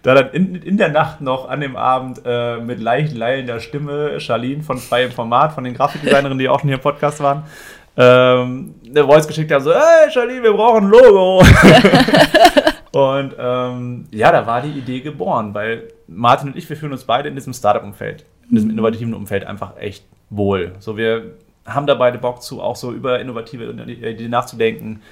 da 0.03 0.15
dann 0.15 0.31
in, 0.31 0.55
in 0.57 0.77
der 0.77 0.91
Nacht 0.91 1.21
noch 1.21 1.49
an 1.49 1.61
dem 1.61 1.77
Abend 1.77 2.23
äh, 2.25 2.59
mit 2.59 2.81
leicht 2.81 3.17
leilender 3.17 3.59
Stimme 3.61 4.21
Charlene 4.21 4.63
von 4.63 4.79
freiem 4.79 5.11
Format, 5.11 5.53
von 5.53 5.65
den 5.65 5.75
Grafikdesignerinnen, 5.75 6.39
die 6.39 6.49
auch 6.49 6.61
schon 6.61 6.69
hier 6.69 6.77
im 6.77 6.83
Podcast 6.83 7.21
waren, 7.21 7.45
ähm, 8.01 8.75
eine 8.87 9.05
Voice 9.05 9.27
geschickt 9.27 9.51
haben, 9.51 9.65
so, 9.65 9.75
hey 9.75 10.11
Charlene, 10.11 10.45
wir 10.45 10.53
brauchen 10.53 10.85
ein 10.85 10.91
Logo. 10.91 11.45
Und 12.93 13.35
ähm, 13.39 14.07
ja, 14.13 14.33
da 14.33 14.47
war 14.47 14.63
die 14.63 14.71
Idee 14.71 15.01
geboren, 15.01 15.53
weil 15.53 15.89
Martin 16.07 16.49
und 16.49 16.57
ich, 16.57 16.69
wir 16.69 16.77
fühlen 16.77 16.93
uns 16.93 17.05
beide 17.05 17.29
in 17.29 17.35
diesem 17.35 17.53
Startup-Umfeld, 17.53 18.25
in 18.49 18.57
diesem 18.57 18.71
innovativen 18.71 19.13
Umfeld 19.13 19.45
einfach 19.45 19.77
echt 19.77 20.05
wohl. 20.31 20.73
So, 20.79 20.97
wir 20.97 21.35
haben 21.67 21.87
da 21.87 21.95
beide 21.95 22.19
Bock 22.19 22.43
zu, 22.43 22.63
auch 22.63 22.77
so 22.77 22.93
über 22.93 23.21
innovative 23.21 23.71
Ideen 23.71 24.31
nachzudenken, 24.31 25.03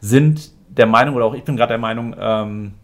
sind 0.00 0.50
der 0.68 0.86
Meinung, 0.86 1.14
oder 1.14 1.26
auch 1.26 1.34
ich 1.34 1.44
bin 1.44 1.56
gerade 1.56 1.70
der 1.70 1.78
Meinung, 1.78 2.16
ähm, 2.18 2.74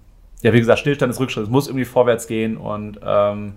ja, 0.43 0.53
wie 0.53 0.61
gesagt, 0.61 0.79
Stillstand 0.79 1.11
ist 1.11 1.19
Rückschritt, 1.19 1.45
es 1.45 1.51
muss 1.51 1.67
irgendwie 1.67 1.85
vorwärts 1.85 2.29
gehen 2.29 2.57
und 2.57 3.01
ähm, 3.05 3.55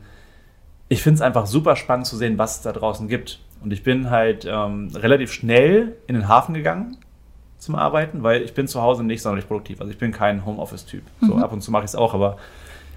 ich 0.88 1.04
finde 1.04 1.16
es 1.16 1.22
einfach 1.22 1.46
super 1.46 1.76
spannend 1.76 2.08
zu 2.08 2.18
sehen, 2.18 2.38
was 2.38 2.58
es 2.58 2.62
da 2.64 2.72
draußen 2.72 3.08
gibt. 3.08 3.40
Und 3.62 3.74
ich 3.74 3.84
bin 3.84 4.10
halt 4.10 4.48
ähm, 4.50 4.90
relativ 4.96 5.32
schnell 5.32 5.96
in 6.08 6.16
den 6.16 6.28
Hafen 6.28 6.54
gegangen 6.54 6.98
zum 7.58 7.76
Arbeiten, 7.76 8.24
weil 8.24 8.42
ich 8.42 8.54
bin 8.54 8.68
zu 8.68 8.82
Hause 8.82 9.04
nicht 9.04 9.22
sonderlich 9.22 9.48
produktiv. 9.48 9.82
Also 9.82 9.92
ich 9.92 9.98
bin 9.98 10.12
kein 10.12 10.46
Homeoffice-Typ. 10.46 11.04
So 11.22 11.36
ab 11.36 11.52
und 11.52 11.62
zu 11.62 11.72
mache 11.72 11.84
ich 11.84 11.90
es 11.90 11.96
auch, 11.96 12.14
aber 12.14 12.38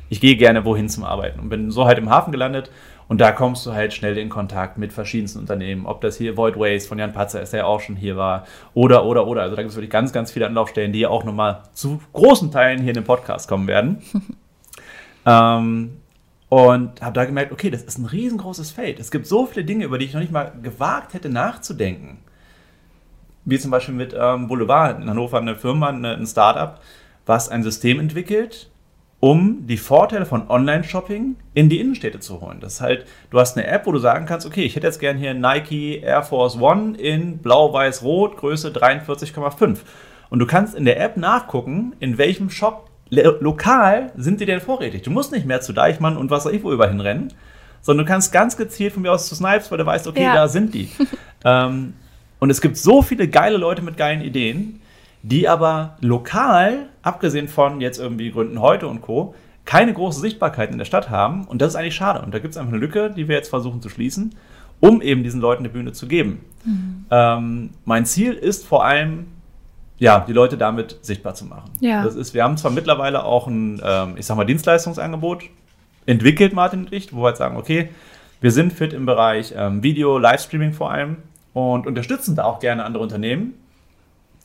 ich 0.08 0.20
gehe 0.20 0.36
gerne 0.36 0.64
wohin 0.64 0.88
zum 0.88 1.04
Arbeiten 1.04 1.40
und 1.40 1.48
bin 1.48 1.70
so 1.70 1.86
halt 1.86 1.98
im 1.98 2.10
Hafen 2.10 2.32
gelandet 2.32 2.70
und 3.08 3.20
da 3.20 3.32
kommst 3.32 3.66
du 3.66 3.72
halt 3.72 3.92
schnell 3.92 4.16
in 4.16 4.28
Kontakt 4.28 4.78
mit 4.78 4.92
verschiedensten 4.92 5.38
Unternehmen. 5.38 5.86
Ob 5.86 6.00
das 6.00 6.16
hier 6.16 6.36
Void 6.36 6.56
Waste 6.56 6.88
von 6.88 6.98
Jan 6.98 7.12
Patzer 7.12 7.42
ist, 7.42 7.52
der 7.52 7.60
ja 7.60 7.66
auch 7.66 7.80
schon 7.80 7.96
hier 7.96 8.16
war, 8.16 8.46
oder, 8.74 9.04
oder, 9.04 9.26
oder. 9.26 9.42
Also 9.42 9.56
da 9.56 9.62
gibt 9.62 9.70
es 9.70 9.76
wirklich 9.76 9.90
ganz, 9.90 10.12
ganz 10.12 10.30
viele 10.32 10.46
Anlaufstellen, 10.46 10.92
die 10.92 11.06
auch 11.06 11.24
nochmal 11.24 11.62
zu 11.72 12.00
großen 12.12 12.50
Teilen 12.50 12.80
hier 12.80 12.90
in 12.90 12.94
den 12.94 13.04
Podcast 13.04 13.48
kommen 13.48 13.66
werden. 13.66 14.02
ähm, 15.26 15.98
und 16.52 17.00
habe 17.00 17.14
da 17.14 17.24
gemerkt, 17.24 17.50
okay, 17.50 17.70
das 17.70 17.82
ist 17.82 17.96
ein 17.96 18.04
riesengroßes 18.04 18.72
Feld. 18.72 19.00
Es 19.00 19.10
gibt 19.10 19.26
so 19.26 19.46
viele 19.46 19.64
Dinge, 19.64 19.86
über 19.86 19.96
die 19.96 20.04
ich 20.04 20.12
noch 20.12 20.20
nicht 20.20 20.32
mal 20.32 20.52
gewagt 20.62 21.14
hätte 21.14 21.30
nachzudenken. 21.30 22.18
Wie 23.46 23.58
zum 23.58 23.70
Beispiel 23.70 23.94
mit 23.94 24.14
ähm, 24.14 24.48
Boulevard 24.48 25.00
in 25.00 25.08
Hannover, 25.08 25.38
eine 25.38 25.56
Firma, 25.56 25.88
eine, 25.88 26.14
ein 26.14 26.26
Startup, 26.26 26.78
was 27.24 27.48
ein 27.48 27.62
System 27.62 28.00
entwickelt, 28.00 28.70
um 29.18 29.66
die 29.66 29.78
Vorteile 29.78 30.26
von 30.26 30.50
Online-Shopping 30.50 31.36
in 31.54 31.70
die 31.70 31.80
Innenstädte 31.80 32.20
zu 32.20 32.42
holen. 32.42 32.60
Das 32.60 32.74
ist 32.74 32.80
halt, 32.82 33.06
du 33.30 33.40
hast 33.40 33.56
eine 33.56 33.66
App, 33.66 33.86
wo 33.86 33.92
du 33.92 33.98
sagen 33.98 34.26
kannst, 34.26 34.46
okay, 34.46 34.64
ich 34.64 34.76
hätte 34.76 34.86
jetzt 34.86 35.00
gern 35.00 35.16
hier 35.16 35.32
Nike 35.32 36.02
Air 36.02 36.22
Force 36.22 36.60
One 36.60 36.98
in 36.98 37.38
blau-weiß-rot, 37.38 38.36
Größe 38.36 38.72
43,5. 38.72 39.78
Und 40.28 40.38
du 40.38 40.46
kannst 40.46 40.74
in 40.74 40.84
der 40.84 41.00
App 41.00 41.16
nachgucken, 41.16 41.94
in 41.98 42.18
welchem 42.18 42.50
Shop 42.50 42.90
lokal 43.12 44.12
sind 44.16 44.40
die 44.40 44.46
denn 44.46 44.60
vorrätig. 44.60 45.02
Du 45.02 45.10
musst 45.10 45.32
nicht 45.32 45.46
mehr 45.46 45.60
zu 45.60 45.72
Deichmann 45.72 46.16
und 46.16 46.30
was 46.30 46.46
auch 46.46 46.50
ich 46.50 46.64
wo 46.64 46.72
überall 46.72 46.90
hinrennen, 46.90 47.32
sondern 47.82 48.06
du 48.06 48.10
kannst 48.12 48.32
ganz 48.32 48.56
gezielt 48.56 48.92
von 48.94 49.02
mir 49.02 49.12
aus 49.12 49.28
zu 49.28 49.34
Snipes, 49.34 49.70
weil 49.70 49.78
du 49.78 49.86
weißt, 49.86 50.06
okay, 50.06 50.22
Ja. 50.22 50.34
da 50.34 50.48
sind 50.48 50.72
die. 50.74 50.88
ähm, 51.44 51.94
und 52.38 52.50
es 52.50 52.60
gibt 52.60 52.76
so 52.76 53.02
viele 53.02 53.28
geile 53.28 53.56
Leute 53.56 53.82
mit 53.82 53.96
geilen 53.96 54.22
Ideen, 54.22 54.80
die 55.22 55.48
aber 55.48 55.96
lokal, 56.00 56.86
abgesehen 57.02 57.48
von 57.48 57.80
jetzt 57.80 57.98
irgendwie 57.98 58.30
Gründen 58.32 58.60
heute 58.60 58.88
und 58.88 59.02
Co., 59.02 59.34
keine 59.64 59.92
große 59.92 60.20
Sichtbarkeit 60.20 60.72
in 60.72 60.78
der 60.78 60.84
Stadt 60.86 61.08
haben. 61.08 61.44
Und 61.44 61.62
das 61.62 61.70
ist 61.70 61.76
eigentlich 61.76 61.94
schade. 61.94 62.24
Und 62.24 62.34
da 62.34 62.40
gibt 62.40 62.52
es 62.52 62.58
einfach 62.58 62.72
eine 62.72 62.80
Lücke, 62.80 63.10
die 63.10 63.28
wir 63.28 63.36
jetzt 63.36 63.48
versuchen 63.50 63.80
zu 63.80 63.88
schließen, 63.88 64.34
um 64.80 65.00
eben 65.00 65.22
diesen 65.22 65.40
Leuten 65.40 65.62
eine 65.62 65.68
Bühne 65.68 65.92
zu 65.92 66.08
geben. 66.08 66.40
Ähm, 67.12 67.70
mein 67.84 68.04
Ziel 68.04 68.32
ist 68.32 68.66
vor 68.66 68.84
allem, 68.84 69.26
ja, 70.02 70.18
die 70.18 70.32
Leute 70.32 70.58
damit 70.58 70.98
sichtbar 71.02 71.36
zu 71.36 71.44
machen. 71.44 71.70
Ja. 71.78 72.02
Das 72.02 72.16
ist, 72.16 72.34
wir 72.34 72.42
haben 72.42 72.56
zwar 72.56 72.72
mittlerweile 72.72 73.22
auch 73.22 73.46
ein, 73.46 73.80
ähm, 73.84 74.14
ich 74.16 74.26
sag 74.26 74.36
mal, 74.36 74.44
Dienstleistungsangebot 74.44 75.44
entwickelt, 76.06 76.54
Martin 76.54 76.80
und 76.80 76.92
ich, 76.92 77.14
wo 77.14 77.20
wir 77.20 77.26
halt 77.26 77.36
sagen, 77.36 77.56
okay, 77.56 77.88
wir 78.40 78.50
sind 78.50 78.72
fit 78.72 78.92
im 78.92 79.06
Bereich 79.06 79.54
ähm, 79.56 79.84
Video, 79.84 80.18
Livestreaming 80.18 80.72
vor 80.72 80.90
allem 80.90 81.18
und 81.52 81.86
unterstützen 81.86 82.34
da 82.34 82.42
auch 82.46 82.58
gerne 82.58 82.84
andere 82.84 83.00
Unternehmen. 83.00 83.54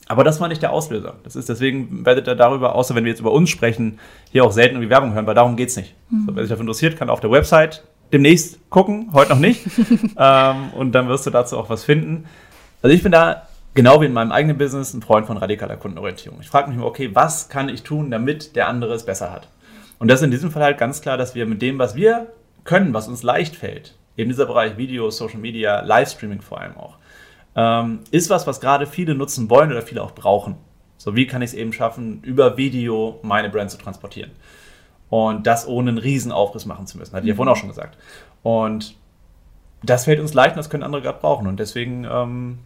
Aber 0.06 0.22
das 0.22 0.40
war 0.40 0.46
nicht 0.46 0.62
der 0.62 0.72
Auslöser. 0.72 1.14
Das 1.24 1.34
ist 1.34 1.48
deswegen 1.48 2.06
werdet 2.06 2.28
ihr 2.28 2.36
darüber, 2.36 2.76
außer 2.76 2.94
wenn 2.94 3.02
wir 3.02 3.10
jetzt 3.10 3.20
über 3.20 3.32
uns 3.32 3.50
sprechen, 3.50 3.98
hier 4.30 4.44
auch 4.44 4.52
selten 4.52 4.76
irgendwie 4.76 4.90
Werbung 4.90 5.12
hören, 5.12 5.26
weil 5.26 5.34
darum 5.34 5.56
geht 5.56 5.70
es 5.70 5.76
nicht. 5.76 5.92
So, 6.24 6.36
wer 6.36 6.44
sich 6.44 6.50
dafür 6.50 6.62
interessiert, 6.62 6.96
kann 6.96 7.10
auf 7.10 7.18
der 7.18 7.32
Website 7.32 7.82
demnächst 8.12 8.70
gucken, 8.70 9.08
heute 9.12 9.30
noch 9.30 9.40
nicht. 9.40 9.66
ähm, 10.16 10.72
und 10.76 10.92
dann 10.92 11.08
wirst 11.08 11.26
du 11.26 11.30
dazu 11.30 11.58
auch 11.58 11.68
was 11.68 11.82
finden. 11.82 12.26
Also 12.80 12.94
ich 12.94 13.02
bin 13.02 13.10
da, 13.10 13.47
genau 13.78 14.00
wie 14.00 14.06
in 14.06 14.12
meinem 14.12 14.32
eigenen 14.32 14.58
Business, 14.58 14.92
ein 14.92 15.02
Freund 15.02 15.28
von 15.28 15.36
radikaler 15.36 15.76
Kundenorientierung. 15.76 16.40
Ich 16.40 16.48
frage 16.48 16.66
mich 16.66 16.76
immer, 16.76 16.86
okay, 16.86 17.10
was 17.14 17.48
kann 17.48 17.68
ich 17.68 17.84
tun, 17.84 18.10
damit 18.10 18.56
der 18.56 18.66
andere 18.66 18.92
es 18.92 19.06
besser 19.06 19.30
hat? 19.30 19.46
Und 20.00 20.08
das 20.08 20.18
ist 20.18 20.24
in 20.24 20.32
diesem 20.32 20.50
Fall 20.50 20.64
halt 20.64 20.78
ganz 20.78 21.00
klar, 21.00 21.16
dass 21.16 21.36
wir 21.36 21.46
mit 21.46 21.62
dem, 21.62 21.78
was 21.78 21.94
wir 21.94 22.26
können, 22.64 22.92
was 22.92 23.06
uns 23.06 23.22
leicht 23.22 23.54
fällt, 23.54 23.96
eben 24.16 24.30
dieser 24.30 24.46
Bereich 24.46 24.78
Video, 24.78 25.08
Social 25.10 25.38
Media, 25.38 25.82
Livestreaming 25.82 26.40
vor 26.40 26.60
allem 26.60 26.76
auch, 26.76 26.96
ähm, 27.54 28.00
ist 28.10 28.30
was, 28.30 28.48
was 28.48 28.60
gerade 28.60 28.84
viele 28.84 29.14
nutzen 29.14 29.48
wollen 29.48 29.70
oder 29.70 29.82
viele 29.82 30.02
auch 30.02 30.10
brauchen. 30.10 30.56
So, 30.96 31.14
wie 31.14 31.28
kann 31.28 31.40
ich 31.40 31.50
es 31.50 31.54
eben 31.54 31.72
schaffen, 31.72 32.20
über 32.24 32.56
Video 32.56 33.20
meine 33.22 33.48
Brand 33.48 33.70
zu 33.70 33.78
transportieren? 33.78 34.32
Und 35.08 35.46
das 35.46 35.68
ohne 35.68 35.90
einen 35.90 35.98
riesen 35.98 36.32
Aufriss 36.32 36.66
machen 36.66 36.88
zu 36.88 36.98
müssen, 36.98 37.14
hatte 37.14 37.26
ich 37.26 37.28
ja 37.28 37.36
vorhin 37.36 37.52
auch 37.52 37.56
schon 37.56 37.68
gesagt. 37.68 37.96
Und 38.42 38.96
das 39.84 40.06
fällt 40.06 40.18
uns 40.18 40.34
leicht 40.34 40.56
und 40.56 40.58
das 40.58 40.68
können 40.68 40.82
andere 40.82 41.00
gerade 41.00 41.20
brauchen. 41.20 41.46
Und 41.46 41.60
deswegen 41.60 42.04
ähm, 42.10 42.58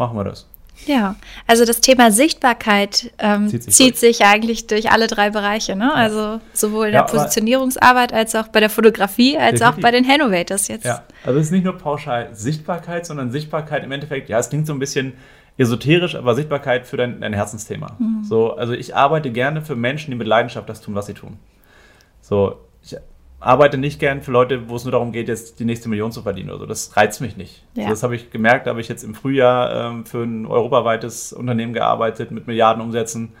machen 0.00 0.16
wir 0.16 0.24
das. 0.24 0.48
Ja, 0.86 1.14
also 1.46 1.66
das 1.66 1.82
Thema 1.82 2.10
Sichtbarkeit 2.10 3.12
ähm, 3.18 3.48
Zieht 3.48 3.64
sich 3.64 3.74
zieht, 3.74 3.96
sich 3.98 4.24
eigentlich 4.24 4.66
durch 4.66 4.90
alle 4.90 5.08
drei 5.08 5.28
Bereiche. 5.28 5.76
Ne? 5.76 5.92
Also 5.92 6.40
sowohl 6.54 6.86
in 6.88 6.94
Ja, 6.94 7.02
der 7.02 7.12
Positionierungsarbeit 7.12 8.14
als 8.14 8.34
auch 8.34 8.48
bei 8.48 8.60
der 8.60 8.70
Fotografie, 8.70 9.36
als 9.36 9.60
auch 9.60 9.74
Definitiv. 9.74 9.82
bei 9.82 9.90
den 9.90 10.08
Hannovators 10.08 10.68
jetzt. 10.68 10.86
Ja, 10.86 11.02
also 11.22 11.38
es 11.38 11.46
ist 11.46 11.52
nicht 11.52 11.64
nur 11.64 11.76
pauschal 11.76 12.34
Sichtbarkeit, 12.34 13.04
sondern 13.04 13.30
Sichtbarkeit 13.30 13.84
im 13.84 13.92
Endeffekt, 13.92 14.30
ja, 14.30 14.38
es 14.38 14.48
klingt 14.48 14.66
so 14.66 14.72
ein 14.72 14.78
bisschen 14.78 15.12
esoterisch, 15.58 16.14
aber 16.14 16.34
Sichtbarkeit 16.34 16.86
für 16.86 16.96
dein, 16.96 17.20
dein 17.20 17.34
Herzensthema. 17.34 17.98
So, 18.22 18.54
also 18.54 18.72
ich 18.72 18.96
arbeite 18.96 19.30
gerne 19.30 19.60
für 19.60 19.76
Menschen, 19.76 20.10
die 20.10 20.16
mit 20.16 20.26
Leidenschaft 20.26 20.66
das 20.66 20.80
tun, 20.80 20.94
was 20.94 21.04
sie 21.04 21.14
tun. 21.14 21.38
So, 22.22 22.56
ich 22.82 22.96
arbeite 23.40 23.78
nicht 23.78 23.98
gern 23.98 24.20
für 24.20 24.30
Leute, 24.30 24.68
wo 24.68 24.76
es 24.76 24.84
nur 24.84 24.92
darum 24.92 25.12
geht, 25.12 25.28
jetzt 25.28 25.58
die 25.58 25.64
nächste 25.64 25.88
Million 25.88 26.12
zu 26.12 26.22
verdienen 26.22 26.50
oder 26.50 26.60
so. 26.60 26.66
Das 26.66 26.96
reizt 26.96 27.20
mich 27.20 27.36
nicht. 27.36 27.64
Ja. 27.74 27.84
So, 27.84 27.90
das 27.90 28.02
habe 28.02 28.14
ich 28.14 28.30
gemerkt, 28.30 28.66
da 28.66 28.70
habe 28.70 28.80
ich 28.80 28.88
jetzt 28.88 29.02
im 29.02 29.14
Frühjahr 29.14 29.90
ähm, 29.90 30.06
für 30.06 30.22
ein 30.22 30.46
europaweites 30.46 31.32
Unternehmen 31.32 31.72
gearbeitet 31.72 32.30
mit 32.30 32.46
Milliardenumsätzen. 32.46 33.32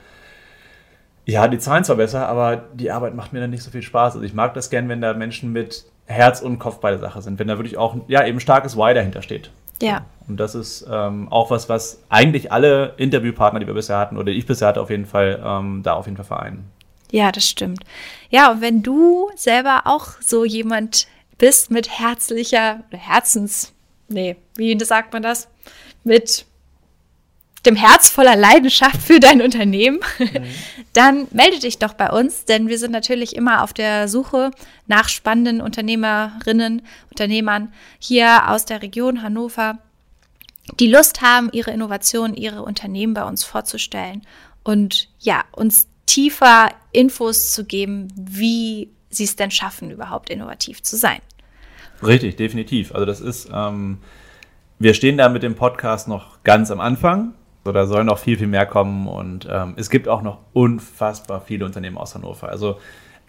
Ja, 1.26 1.46
die 1.46 1.58
zahlen 1.58 1.84
zwar 1.84 1.96
besser, 1.96 2.26
aber 2.26 2.64
die 2.74 2.90
Arbeit 2.90 3.14
macht 3.14 3.32
mir 3.32 3.40
dann 3.40 3.50
nicht 3.50 3.62
so 3.62 3.70
viel 3.70 3.82
Spaß. 3.82 4.14
Also 4.14 4.24
ich 4.24 4.34
mag 4.34 4.54
das 4.54 4.70
gern, 4.70 4.88
wenn 4.88 5.02
da 5.02 5.12
Menschen 5.12 5.52
mit 5.52 5.84
Herz 6.06 6.40
und 6.40 6.58
Kopf 6.58 6.78
bei 6.80 6.90
der 6.90 6.98
Sache 6.98 7.22
sind, 7.22 7.38
wenn 7.38 7.46
da 7.46 7.58
wirklich 7.58 7.76
auch 7.76 7.96
ja 8.08 8.26
eben 8.26 8.40
starkes 8.40 8.76
Why 8.76 8.94
dahinter 8.94 9.22
steht. 9.22 9.50
Ja. 9.82 10.06
Und 10.28 10.38
das 10.38 10.54
ist 10.54 10.86
ähm, 10.90 11.28
auch 11.30 11.50
was, 11.50 11.68
was 11.68 12.02
eigentlich 12.08 12.52
alle 12.52 12.94
Interviewpartner, 12.96 13.60
die 13.60 13.66
wir 13.66 13.74
bisher 13.74 13.98
hatten, 13.98 14.16
oder 14.16 14.30
ich 14.32 14.46
bisher 14.46 14.68
hatte, 14.68 14.80
auf 14.80 14.90
jeden 14.90 15.06
Fall 15.06 15.40
ähm, 15.44 15.82
da 15.82 15.94
auf 15.94 16.06
jeden 16.06 16.16
Fall 16.16 16.26
vereinen. 16.26 16.70
Ja, 17.10 17.32
das 17.32 17.48
stimmt. 17.48 17.82
Ja, 18.30 18.52
und 18.52 18.60
wenn 18.60 18.82
du 18.82 19.30
selber 19.34 19.82
auch 19.86 20.12
so 20.20 20.44
jemand 20.44 21.08
bist 21.38 21.70
mit 21.70 21.88
herzlicher, 21.88 22.84
oder 22.88 22.98
Herzens, 22.98 23.72
nee, 24.08 24.36
wie 24.56 24.78
sagt 24.84 25.12
man 25.12 25.22
das? 25.22 25.48
Mit 26.04 26.46
dem 27.66 27.76
Herz 27.76 28.10
voller 28.10 28.36
Leidenschaft 28.36 29.02
für 29.02 29.20
dein 29.20 29.42
Unternehmen, 29.42 30.00
dann 30.92 31.26
melde 31.30 31.58
dich 31.58 31.78
doch 31.78 31.92
bei 31.92 32.10
uns, 32.10 32.44
denn 32.46 32.68
wir 32.68 32.78
sind 32.78 32.92
natürlich 32.92 33.36
immer 33.36 33.62
auf 33.62 33.72
der 33.72 34.08
Suche 34.08 34.50
nach 34.86 35.08
spannenden 35.08 35.60
Unternehmerinnen, 35.60 36.82
Unternehmern 37.10 37.72
hier 37.98 38.48
aus 38.48 38.64
der 38.64 38.82
Region 38.82 39.22
Hannover, 39.22 39.78
die 40.78 40.86
Lust 40.86 41.20
haben, 41.20 41.50
ihre 41.52 41.72
Innovationen, 41.72 42.36
ihre 42.36 42.62
Unternehmen 42.62 43.12
bei 43.12 43.24
uns 43.24 43.44
vorzustellen 43.44 44.22
und 44.62 45.08
ja, 45.18 45.44
uns 45.52 45.89
tiefer 46.10 46.70
Infos 46.90 47.52
zu 47.52 47.64
geben, 47.64 48.08
wie 48.16 48.90
sie 49.10 49.24
es 49.24 49.36
denn 49.36 49.52
schaffen, 49.52 49.92
überhaupt 49.92 50.28
innovativ 50.28 50.82
zu 50.82 50.96
sein. 50.96 51.20
Richtig, 52.04 52.34
definitiv. 52.34 52.92
Also 52.92 53.06
das 53.06 53.20
ist, 53.20 53.48
ähm, 53.54 53.98
wir 54.80 54.94
stehen 54.94 55.18
da 55.18 55.28
mit 55.28 55.44
dem 55.44 55.54
Podcast 55.54 56.08
noch 56.08 56.42
ganz 56.42 56.72
am 56.72 56.80
Anfang. 56.80 57.34
So, 57.64 57.70
da 57.70 57.86
soll 57.86 58.02
noch 58.02 58.18
viel, 58.18 58.38
viel 58.38 58.48
mehr 58.48 58.66
kommen 58.66 59.06
und 59.06 59.46
ähm, 59.48 59.74
es 59.76 59.88
gibt 59.88 60.08
auch 60.08 60.22
noch 60.22 60.38
unfassbar 60.52 61.42
viele 61.42 61.64
Unternehmen 61.64 61.96
aus 61.96 62.16
Hannover. 62.16 62.48
Also 62.48 62.78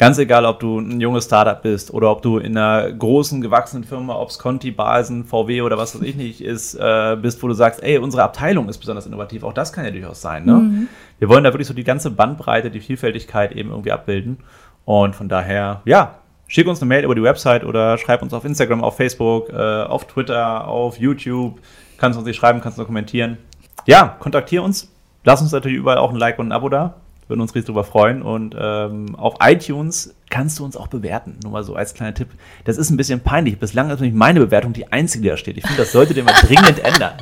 ganz 0.01 0.17
egal, 0.17 0.45
ob 0.45 0.59
du 0.59 0.79
ein 0.79 0.99
junges 0.99 1.25
Startup 1.25 1.61
bist 1.61 1.93
oder 1.93 2.09
ob 2.09 2.23
du 2.23 2.39
in 2.39 2.57
einer 2.57 2.91
großen, 2.91 3.39
gewachsenen 3.39 3.83
Firma, 3.83 4.15
ob 4.15 4.29
es 4.29 4.39
Conti, 4.39 4.71
Basen, 4.71 5.25
VW 5.25 5.61
oder 5.61 5.77
was 5.77 5.93
weiß 5.93 6.01
ich 6.01 6.15
nicht 6.15 6.41
ist, 6.41 6.73
äh, 6.73 7.15
bist, 7.21 7.43
wo 7.43 7.47
du 7.47 7.53
sagst, 7.53 7.83
ey, 7.83 7.99
unsere 7.99 8.23
Abteilung 8.23 8.67
ist 8.67 8.79
besonders 8.79 9.05
innovativ. 9.05 9.43
Auch 9.43 9.53
das 9.53 9.71
kann 9.71 9.85
ja 9.85 9.91
durchaus 9.91 10.19
sein. 10.19 10.43
Ne? 10.43 10.87
Wir 11.19 11.29
wollen 11.29 11.43
da 11.43 11.53
wirklich 11.53 11.67
so 11.67 11.75
die 11.75 11.83
ganze 11.83 12.09
Bandbreite, 12.09 12.71
die 12.71 12.79
Vielfältigkeit 12.79 13.51
eben 13.51 13.69
irgendwie 13.69 13.91
abbilden. 13.91 14.39
Und 14.85 15.15
von 15.15 15.29
daher, 15.29 15.83
ja, 15.85 16.15
schick 16.47 16.65
uns 16.65 16.81
eine 16.81 16.89
Mail 16.89 17.03
über 17.03 17.13
die 17.13 17.21
Website 17.21 17.63
oder 17.63 17.99
schreib 17.99 18.23
uns 18.23 18.33
auf 18.33 18.43
Instagram, 18.43 18.83
auf 18.83 18.97
Facebook, 18.97 19.49
äh, 19.49 19.83
auf 19.83 20.05
Twitter, 20.07 20.67
auf 20.67 20.97
YouTube. 20.97 21.59
Kannst 21.99 22.17
uns 22.17 22.25
nicht 22.25 22.37
schreiben, 22.37 22.59
kannst 22.59 22.79
nur 22.79 22.87
kommentieren. 22.87 23.37
Ja, 23.85 24.17
kontaktier 24.19 24.63
uns. 24.63 24.91
Lass 25.25 25.43
uns 25.43 25.51
natürlich 25.51 25.77
überall 25.77 25.99
auch 25.99 26.09
ein 26.09 26.15
Like 26.17 26.39
und 26.39 26.47
ein 26.47 26.53
Abo 26.53 26.69
da. 26.69 26.95
Würden 27.31 27.39
uns 27.39 27.55
riesig 27.55 27.67
drüber 27.67 27.85
freuen. 27.85 28.21
Und 28.21 28.57
ähm, 28.59 29.15
auf 29.15 29.35
iTunes 29.39 30.13
kannst 30.29 30.59
du 30.59 30.65
uns 30.65 30.75
auch 30.75 30.87
bewerten. 30.87 31.39
Nur 31.43 31.53
mal 31.53 31.63
so 31.63 31.75
als 31.75 31.93
kleiner 31.93 32.13
Tipp. 32.13 32.27
Das 32.65 32.75
ist 32.75 32.89
ein 32.89 32.97
bisschen 32.97 33.21
peinlich. 33.21 33.57
Bislang 33.57 33.89
ist 33.89 34.01
nämlich 34.01 34.17
meine 34.17 34.41
Bewertung 34.41 34.73
die 34.73 34.91
einzige, 34.91 35.23
die 35.23 35.29
da 35.29 35.37
steht. 35.37 35.57
Ich 35.57 35.63
finde, 35.63 35.81
das 35.81 35.93
solltet 35.93 36.17
ihr 36.17 36.25
mal 36.25 36.33
dringend 36.33 36.83
ändern. 36.83 37.13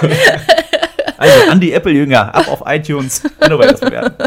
also 1.16 1.50
an 1.50 1.58
die 1.58 1.72
Apple-Jünger, 1.72 2.32
ab 2.32 2.46
auf 2.46 2.62
iTunes, 2.64 3.24
Innovators 3.44 3.80
bewerten. 3.80 4.22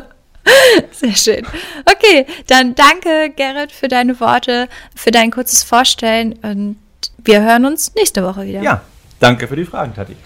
Sehr 0.91 1.15
schön. 1.15 1.47
Okay, 1.85 2.25
dann 2.47 2.75
danke, 2.75 3.31
Gerrit, 3.33 3.71
für 3.71 3.87
deine 3.87 4.19
Worte, 4.19 4.67
für 4.93 5.11
dein 5.11 5.31
kurzes 5.31 5.63
Vorstellen 5.63 6.33
und 6.41 6.75
wir 7.23 7.41
hören 7.41 7.65
uns 7.65 7.95
nächste 7.95 8.25
Woche 8.25 8.43
wieder. 8.45 8.61
Ja, 8.61 8.81
danke 9.21 9.47
für 9.47 9.55
die 9.55 9.63
Fragen, 9.63 9.93
Tati. 9.93 10.17